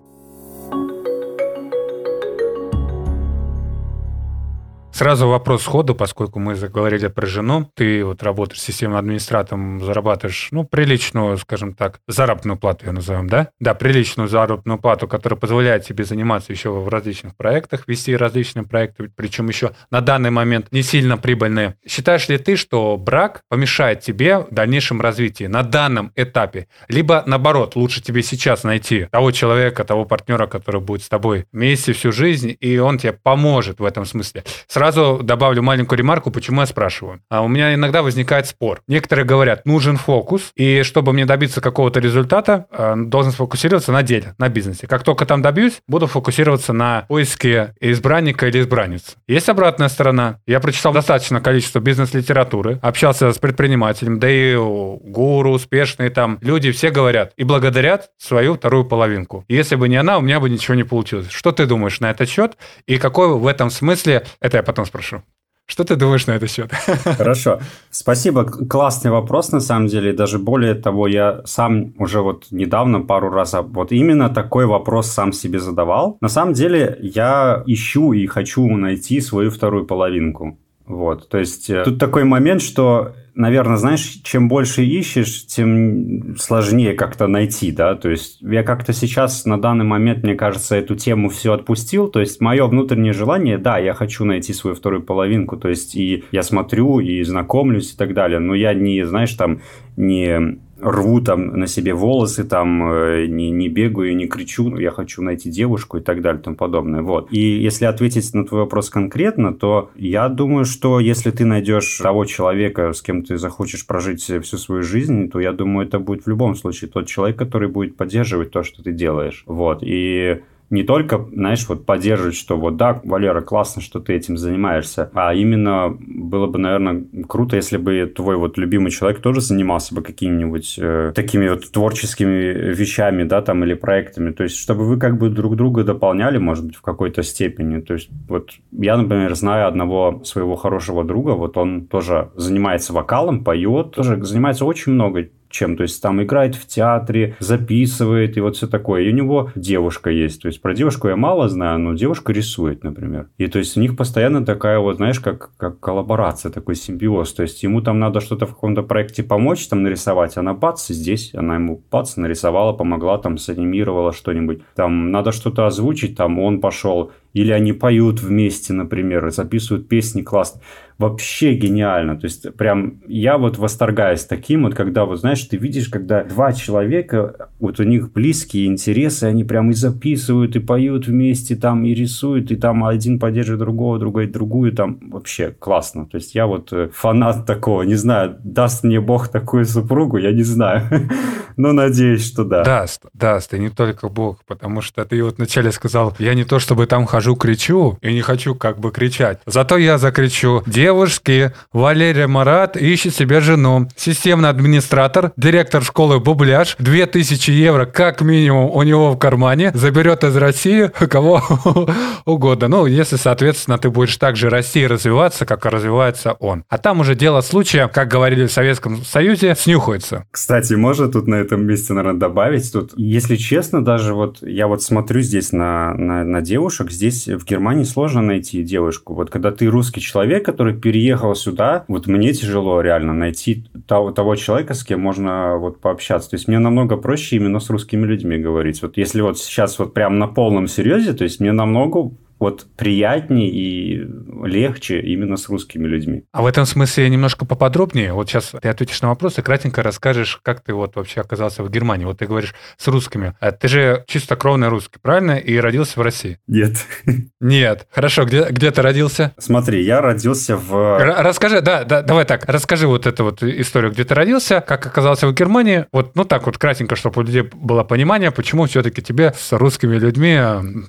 Сразу 4.95 5.27
вопрос 5.27 5.65
сходу, 5.65 5.97
поскольку 5.97 6.39
мы 6.39 6.55
заговорили 6.55 7.09
про 7.09 7.27
жену. 7.27 7.69
Ты 7.75 8.05
вот 8.05 8.23
работаешь 8.23 8.61
системным 8.61 8.97
администратором, 8.97 9.85
зарабатываешь, 9.85 10.51
ну, 10.53 10.63
приличную, 10.63 11.37
скажем 11.37 11.75
так, 11.75 11.99
заработную 12.07 12.57
плату, 12.57 12.87
я 12.87 12.93
назовем, 12.93 13.29
да? 13.29 13.49
Да, 13.59 13.75
приличную 13.75 14.29
заработную 14.29 14.79
плату, 14.79 15.09
которая 15.09 15.37
позволяет 15.37 15.85
тебе 15.85 16.05
заниматься 16.05 16.53
еще 16.53 16.71
в 16.71 16.89
различных 16.89 17.35
проектах, 17.35 17.89
вести 17.89 18.17
различные 18.17 18.63
проекты, 18.63 19.11
причем 19.17 19.49
еще 19.49 19.73
на 19.91 20.01
данный 20.01 20.31
момент 20.31 20.69
не 20.71 20.83
сильно 20.83 21.19
прибыльные. 21.19 21.75
Считаешь 21.85 22.29
ли 22.29 22.39
ты, 22.39 22.55
что 22.55 22.97
брак 22.97 23.43
помешает 23.49 23.99
тебе 23.99 24.39
в 24.39 24.55
дальнейшем 24.55 25.01
развитии 25.01 25.47
на 25.47 25.65
данном 25.65 26.13
этапе? 26.15 26.69
Либо, 26.87 27.25
наоборот, 27.27 27.75
лучше 27.75 28.01
тебе 28.01 28.23
сейчас 28.23 28.63
найти 28.63 29.09
того 29.11 29.33
человека, 29.33 29.83
того 29.83 30.05
партнера, 30.05 30.47
который 30.47 30.81
будет 30.81 31.03
с 31.03 31.09
тобой 31.09 31.47
вместе 31.51 31.95
всю 31.95 32.13
жизнь, 32.13 32.57
и 32.61 32.79
он 32.79 32.99
тебе 32.99 33.13
поможет 33.13 33.81
в 33.81 33.85
этом 33.85 34.05
смысле. 34.05 34.45
Сразу 34.69 34.84
Сразу 34.85 35.21
добавлю 35.23 35.63
маленькую 35.63 35.99
ремарку, 35.99 36.31
почему 36.31 36.61
я 36.61 36.67
спрашиваю. 36.67 37.23
А 37.31 37.41
у 37.41 37.49
меня 37.49 37.73
иногда 37.73 38.03
возникает 38.03 38.47
спор. 38.47 38.83
Некоторые 38.87 39.25
говорят, 39.25 39.65
нужен 39.65 39.97
фокус, 39.97 40.53
и 40.57 40.83
чтобы 40.83 41.15
мне 41.15 41.25
добиться 41.25 41.63
какого-то 41.63 42.01
результата, 42.01 42.67
э, 42.71 42.93
должен 42.95 43.33
сфокусироваться 43.33 43.93
на 43.93 44.03
деле, 44.03 44.35
на 44.37 44.51
бизнесе. 44.51 44.87
Как 44.87 45.03
только 45.03 45.25
там 45.25 45.41
добьюсь, 45.41 45.81
буду 45.89 46.07
фокусироваться 46.07 46.75
на 46.75 47.07
поиске 47.09 47.75
избранника 47.81 48.47
или 48.47 48.61
избранницы. 48.61 49.13
Есть 49.27 49.49
обратная 49.49 49.89
сторона. 49.89 50.41
Я 50.47 50.61
прочитал 50.61 50.93
достаточно 50.93 51.41
количество 51.41 51.79
бизнес-литературы, 51.81 52.79
общался 52.83 53.33
с 53.33 53.39
предпринимателем, 53.39 54.21
да 54.21 54.31
и 54.31 54.55
гуру, 54.55 55.53
успешные 55.53 56.11
там 56.11 56.37
люди, 56.43 56.73
все 56.73 56.91
говорят 56.91 57.33
и 57.39 57.45
благодарят 57.45 58.11
свою 58.19 58.57
вторую 58.57 58.85
половинку. 58.85 59.47
если 59.49 59.77
бы 59.77 59.89
не 59.89 59.97
она, 59.97 60.19
у 60.19 60.21
меня 60.21 60.41
бы 60.41 60.51
ничего 60.51 60.75
не 60.75 60.85
получилось. 60.85 61.31
Что 61.31 61.53
ты 61.53 61.65
думаешь 61.65 62.01
на 62.01 62.11
этот 62.11 62.29
счет? 62.29 62.59
И 62.87 62.99
какой 62.99 63.29
в 63.29 63.47
этом 63.47 63.71
смысле, 63.71 64.27
это 64.43 64.59
я 64.59 64.63
потом 64.75 64.87
спрошу. 64.87 65.23
Что 65.67 65.85
ты 65.85 65.97
думаешь 65.97 66.27
на 66.27 66.33
этот 66.33 66.51
счет? 66.51 66.71
Хорошо. 67.19 67.61
Спасибо. 67.91 68.45
Классный 68.45 69.11
вопрос, 69.11 69.53
на 69.53 69.61
самом 69.61 69.87
деле. 69.87 70.13
Даже 70.13 70.39
более 70.39 70.75
того, 70.75 71.09
я 71.09 71.41
сам 71.47 71.95
уже 71.99 72.21
вот 72.21 72.49
недавно 72.51 73.01
пару 73.01 73.31
раз 73.31 73.55
вот 73.55 73.93
именно 73.93 74.29
такой 74.29 74.67
вопрос 74.67 75.07
сам 75.07 75.33
себе 75.33 75.59
задавал. 75.61 76.19
На 76.21 76.29
самом 76.29 76.53
деле, 76.53 76.99
я 77.01 77.63
ищу 77.67 78.13
и 78.13 78.27
хочу 78.27 78.77
найти 78.77 79.21
свою 79.21 79.51
вторую 79.51 79.87
половинку. 79.87 80.59
Вот, 80.87 81.31
то 81.31 81.39
есть 81.39 81.71
э, 81.71 81.83
тут 81.83 81.99
такой 81.99 82.25
момент, 82.25 82.61
что 82.61 83.15
наверное, 83.35 83.77
знаешь, 83.77 84.21
чем 84.23 84.49
больше 84.49 84.85
ищешь, 84.85 85.47
тем 85.47 86.37
сложнее 86.39 86.95
как-то 86.95 87.27
найти, 87.27 87.73
да, 87.73 87.95
то 87.95 88.11
есть 88.11 88.41
я 88.41 88.63
как-то 88.63 88.93
сейчас 88.93 89.45
на 89.45 89.61
данный 89.61 89.85
момент, 89.85 90.23
мне 90.23 90.35
кажется, 90.35 90.77
эту 90.77 90.95
тему 90.95 91.29
все 91.29 91.53
отпустил, 91.53 92.09
то 92.09 92.21
есть 92.21 92.41
мое 92.41 92.67
внутреннее 92.67 93.13
желание, 93.13 93.59
да, 93.59 93.79
я 93.79 93.95
хочу 93.95 94.25
найти 94.25 94.53
свою 94.53 94.77
вторую 94.77 95.03
половинку, 95.03 95.57
то 95.57 95.69
есть 95.69 95.95
и 95.97 96.25
я 96.33 96.43
смотрю 96.43 97.01
и 97.01 97.23
знакомлюсь 97.23 97.93
и 97.93 97.97
так 97.97 98.15
далее, 98.15 98.39
но 98.39 98.55
я 98.55 98.75
не, 98.75 99.05
знаешь, 99.05 99.35
там, 99.35 99.61
не 99.97 100.59
рву 100.81 101.21
там 101.21 101.59
на 101.59 101.67
себе 101.67 101.95
волосы, 101.95 102.45
там 102.45 102.93
э, 102.93 103.27
не, 103.27 103.51
не 103.51 103.69
бегаю, 103.69 104.17
не 104.17 104.27
кричу, 104.27 104.77
я 104.79 104.91
хочу 104.91 105.23
найти 105.23 105.51
девушку 105.51 105.99
и 105.99 106.01
так 106.01 106.21
далее 106.21 106.41
и 106.41 106.45
тому 106.45 106.57
подобное. 106.57 107.03
Вот. 107.03 107.33
И 107.33 107.39
если 107.39 107.85
ответить 107.85 108.33
на 108.35 108.45
твой 108.45 108.63
вопрос 108.63 108.91
конкретно, 108.91 109.55
то 109.55 109.91
я 109.95 110.29
думаю, 110.29 110.65
что 110.65 111.01
если 111.01 111.31
ты 111.31 111.45
найдешь 111.45 111.99
того 112.03 112.25
человека, 112.25 112.93
с 112.93 113.03
кем 113.03 113.23
ты 113.23 113.39
захочешь 113.39 113.87
прожить 113.87 114.23
всю 114.23 114.57
свою 114.59 114.83
жизнь, 114.83 115.31
то 115.31 115.41
я 115.41 115.53
думаю, 115.53 115.87
это 115.87 115.99
будет 115.99 116.25
в 116.25 116.29
любом 116.29 116.55
случае 116.55 116.91
тот 116.91 117.07
человек, 117.07 117.39
который 117.39 117.69
будет 117.69 117.97
поддерживать 117.97 118.51
то, 118.51 118.63
что 118.63 118.83
ты 118.83 118.93
делаешь. 118.93 119.45
Вот. 119.47 119.79
И 119.83 120.41
не 120.75 120.83
только, 120.83 121.25
знаешь, 121.33 121.67
вот 121.69 121.87
поддерживать, 121.87 122.35
что 122.35 122.57
вот 122.57 122.77
да, 122.77 123.01
Валера, 123.05 123.41
классно, 123.41 123.81
что 123.81 124.01
ты 124.01 124.13
этим 124.13 124.37
занимаешься, 124.37 125.11
а 125.15 125.33
именно 125.33 125.97
было 125.99 126.47
бы, 126.47 126.59
наверное, 126.59 127.05
круто, 127.29 127.57
если 127.57 127.77
бы 127.77 128.13
твой 128.15 128.37
вот 128.37 128.59
любимый 128.59 128.91
человек 128.91 129.21
тоже 129.21 129.41
занимался 129.41 129.95
бы 129.95 130.03
какими-нибудь 130.03 130.75
э, 130.79 131.13
такими 131.15 131.49
вот 131.49 131.71
творческими 131.71 132.75
вещами, 132.75 133.23
да, 133.23 133.41
там, 133.41 133.63
или 133.65 133.75
проектами, 133.75 134.33
то 134.33 134.43
есть, 134.43 134.57
чтобы 134.57 134.85
вы 134.85 134.99
как 134.99 135.17
бы 135.17 135.31
друг 135.31 135.57
друга 135.57 135.85
дополняли, 135.85 136.39
может 136.39 136.67
быть, 136.67 136.77
в 136.77 136.83
какой-то 136.83 137.23
степени, 137.23 137.81
то 137.81 137.95
есть, 137.95 138.11
вот 138.29 138.51
я, 138.73 138.97
например, 138.97 139.35
знаю 139.37 139.69
одного 139.69 140.23
своего 140.25 140.57
хорошего 140.57 141.05
друга, 141.05 141.31
вот 141.31 141.57
он 141.57 141.87
тоже 141.87 142.31
занимается 142.35 142.93
вокалом, 142.93 143.45
поет, 143.45 143.93
тоже 143.93 144.23
занимается 144.25 144.65
очень 144.65 144.93
много 144.93 145.29
чем. 145.55 145.77
То 145.77 145.85
есть 145.85 146.03
там 146.03 146.23
играет 146.23 146.57
в 146.57 146.67
театре, 146.67 147.37
записывает 147.39 148.37
и 148.37 148.41
вот 148.41 148.57
все 148.57 148.67
такое. 148.67 149.03
И 149.03 149.13
у 149.13 149.15
него 149.15 149.51
девушка 149.55 150.11
есть. 150.11 150.43
То 150.43 150.49
есть 150.49 150.61
про 150.61 150.75
девушку 150.75 151.09
я 151.09 151.17
мало 151.17 151.49
знаю, 151.49 151.79
но 151.79 151.95
девушка 151.95 152.33
рисует, 152.33 152.83
например. 152.85 153.29
И 153.39 153.47
то 153.47 153.59
есть 153.59 153.77
у 153.77 153.81
них 153.81 153.97
постоянно 153.97 154.45
такая 154.45 154.79
вот, 154.79 154.97
знаешь, 154.97 155.21
как, 155.21 155.53
как 155.57 155.81
коллаборация, 155.81 156.51
такой 156.51 156.75
симбиоз. 156.75 157.33
То 157.33 157.43
есть 157.43 157.63
ему 157.63 157.81
там 157.81 157.99
надо 157.99 158.21
что-то 158.21 158.47
в 158.47 158.55
каком-то 158.55 158.83
проекте 158.83 159.23
помочь, 159.23 159.67
там 159.69 159.83
нарисовать. 159.83 160.37
Она 160.37 160.55
бац, 160.55 160.89
здесь. 160.89 161.33
Она 161.35 161.55
ему 161.55 161.83
бац, 161.91 162.17
нарисовала, 162.17 162.73
помогла, 162.73 163.19
там 163.19 163.39
санимировала 163.39 164.13
что-нибудь. 164.13 164.63
Там 164.75 165.13
надо 165.13 165.31
что-то 165.33 165.67
озвучить, 165.67 166.17
там 166.17 166.39
он 166.41 166.61
пошел 166.61 167.13
или 167.35 167.51
они 167.51 167.73
поют 167.73 168.23
вместе, 168.23 168.73
например, 168.73 169.31
записывают 169.31 169.89
песни 169.89 170.23
классно. 170.23 170.63
Вообще 170.97 171.55
гениально. 171.55 172.17
То 172.17 172.27
есть, 172.27 172.55
прям 172.55 173.01
я 173.09 173.37
вот 173.37 173.59
восторгаюсь 173.59 174.25
таким, 174.25 174.63
вот 174.63 174.77
когда, 174.77 175.05
вот 175.05 175.19
знаешь, 175.19 175.43
ты 175.43 175.57
видишь, 175.57 175.89
когда 175.89 176.23
два 176.23 176.53
человека, 176.53 177.51
вот 177.59 177.81
у 177.81 177.83
них 177.83 178.13
близкие 178.13 178.67
интересы, 178.67 179.25
они 179.25 179.43
прям 179.43 179.73
и 179.73 179.75
записывают, 179.75 180.55
и 180.55 180.61
поют 180.61 181.09
вместе 181.09 181.57
там, 181.57 181.85
и 181.85 181.95
рисуют, 181.95 182.53
и 182.53 182.57
там 182.57 182.85
один 182.85 183.19
поддерживает 183.19 183.59
другого, 183.59 183.99
другой 183.99 184.29
другую, 184.29 184.71
там 184.71 185.01
вообще 185.11 185.51
классно. 185.51 186.07
То 186.07 186.19
есть, 186.19 186.37
я 186.37 186.47
вот 186.47 186.73
э, 186.73 186.91
фанат 186.93 187.45
такого, 187.45 187.83
не 187.83 187.97
знаю, 187.97 188.37
даст 188.45 188.85
мне 188.85 189.01
Бог 189.01 189.27
такую 189.27 189.65
супругу, 189.65 190.19
я 190.19 190.31
не 190.31 190.45
знаю. 190.45 190.85
Но 191.57 191.73
надеюсь, 191.73 192.25
что 192.25 192.45
да. 192.45 192.63
Даст, 192.63 193.03
даст, 193.13 193.53
и 193.55 193.59
не 193.59 193.71
только 193.71 194.09
Бог, 194.09 194.45
потому 194.45 194.81
что 194.81 195.05
ты 195.05 195.23
вот 195.23 195.39
вначале 195.39 195.73
сказал, 195.73 196.15
я 196.21 196.35
не 196.35 196.45
то 196.45 196.61
чтобы 196.61 196.87
там 196.87 197.05
хожу 197.07 197.24
хожу, 197.25 197.37
кричу 197.37 197.99
и 198.03 198.13
не 198.13 198.21
хочу 198.21 198.55
как 198.55 198.79
бы 198.79 198.91
кричать. 198.91 199.39
Зато 199.47 199.79
я 199.79 199.99
закричу. 199.99 200.63
Девушки, 200.67 201.53
Валерия 201.73 202.27
Марат 202.27 202.77
ищет 202.77 203.15
себе 203.15 203.41
жену. 203.41 203.89
Системный 203.97 204.51
администратор, 204.51 205.33
директор 205.37 205.83
школы 205.83 206.21
Бубляж, 206.21 206.77
2000 206.79 207.51
евро 207.51 207.87
как 207.87 208.21
минимум 208.21 208.71
у 208.71 208.83
него 208.83 209.13
в 209.13 209.19
кармане, 209.19 209.71
заберет 209.75 210.25
из 210.25 210.37
России 210.37 210.91
кого 211.09 211.43
угодно. 212.27 212.69
Ну, 212.69 212.87
если, 212.87 213.17
соответственно, 213.17 213.79
ты 213.79 213.89
будешь 213.89 214.17
так 214.17 214.37
же 214.37 214.51
расти 214.51 214.81
и 214.81 214.87
развиваться, 214.87 215.47
как 215.47 215.65
развивается 215.65 216.33
он. 216.33 216.65
А 216.69 216.79
там 216.79 217.01
уже 217.01 217.15
дело 217.15 217.41
случая, 217.41 217.89
как 217.89 218.09
говорили 218.09 218.47
в 218.47 218.53
Советском 218.53 219.05
Союзе, 219.05 219.55
снюхается. 219.57 220.27
Кстати, 220.31 220.75
можно 220.75 221.09
тут 221.09 221.27
на 221.27 221.37
этом 221.37 221.65
месте, 221.65 221.95
наверное, 221.95 222.21
добавить, 222.21 222.71
тут, 222.73 222.93
если 222.97 223.37
честно, 223.37 223.83
даже 223.83 224.15
вот 224.15 224.39
я 224.43 224.67
вот 224.67 224.83
смотрю 224.83 225.23
здесь 225.23 225.53
на, 225.53 225.95
на, 225.95 226.25
на 226.25 226.41
девушек, 226.43 226.91
здесь 226.91 227.14
в 227.27 227.45
Германии 227.45 227.85
сложно 227.85 228.23
найти 228.23 228.63
девушку. 228.63 229.15
Вот 229.15 229.31
когда 229.31 229.51
ты 229.51 229.67
русский 229.67 230.01
человек, 230.01 230.45
который 230.45 230.75
переехал 230.75 231.35
сюда, 231.35 231.85
вот 231.89 232.07
мне 232.07 232.33
тяжело 232.33 232.81
реально 232.81 233.13
найти 233.13 233.65
того, 233.87 234.13
того 234.13 234.37
человека, 234.37 234.75
с 234.75 234.85
кем 234.85 235.01
можно 235.01 235.57
вот 235.57 235.81
пообщаться. 235.81 236.31
То 236.31 236.37
есть 236.37 236.49
мне 236.49 236.59
намного 236.59 236.97
проще 236.97 237.37
именно 237.37 237.61
с 237.61 237.71
русскими 237.71 238.07
людьми 238.07 238.37
говорить. 238.39 238.83
Вот 238.83 238.97
если 238.97 239.21
вот 239.21 239.39
сейчас 239.39 239.79
вот 239.79 239.95
прям 239.95 240.19
на 240.19 240.27
полном 240.27 240.69
серьезе, 240.69 241.13
то 241.13 241.25
есть 241.25 241.41
мне 241.41 241.53
намного 241.53 242.11
вот 242.45 242.67
приятнее 242.77 243.49
и 243.49 244.07
легче 244.45 245.01
именно 245.01 245.39
с 245.39 245.49
русскими 245.49 245.87
людьми. 245.87 246.25
А 246.31 246.43
в 246.43 246.47
этом 246.47 246.67
смысле 246.67 247.09
немножко 247.09 247.47
поподробнее. 247.47 248.13
Вот 248.13 248.29
сейчас 248.29 248.53
ты 248.61 248.69
ответишь 248.69 249.01
на 249.01 249.09
вопрос 249.09 249.39
и 249.39 249.43
кратенько 249.43 249.83
расскажешь, 249.83 250.41
как 250.43 250.61
ты 250.61 250.75
вот 250.75 250.95
вообще 250.97 251.23
оказался 251.23 251.63
в 251.63 251.71
Германии. 251.71 252.05
Вот 252.05 252.19
ты 252.19 252.27
говоришь 252.27 252.55
с 252.77 252.87
русскими. 252.87 253.35
А 253.41 253.51
ты 253.51 253.69
же 253.69 254.05
чистокровный 254.07 254.69
русский, 254.69 254.99
правильно? 255.01 255.39
И 255.39 255.57
родился 255.57 255.99
в 255.99 256.03
России? 256.03 256.39
Нет. 256.47 256.85
Нет. 257.41 257.87
Хорошо, 257.91 258.27
где, 258.27 258.45
где 258.51 258.71
ты 258.71 258.83
родился? 258.83 259.33
Смотри, 259.39 259.83
я 259.83 260.03
родился 260.03 260.59
в... 260.59 260.99
расскажи, 260.99 261.63
да, 261.63 261.85
да, 261.85 262.03
давай 262.03 262.27
так, 262.27 262.45
расскажи 262.47 262.87
вот 262.87 263.07
эту 263.07 263.25
вот 263.25 263.43
историю, 263.43 263.91
где 263.91 264.05
ты 264.05 264.15
родился, 264.15 264.61
как 264.61 264.85
оказался 264.85 265.27
в 265.27 265.33
Германии. 265.33 265.87
Вот, 265.93 266.15
ну 266.15 266.27
так 266.27 266.45
вот 266.45 266.59
кратенько, 266.59 266.95
чтобы 266.95 267.23
у 267.23 267.25
людей 267.25 267.49
было 267.55 267.85
понимание, 267.85 268.31
почему 268.31 268.67
все-таки 268.67 269.01
тебе 269.01 269.33
с 269.35 269.53
русскими 269.53 269.97
людьми 269.97 270.39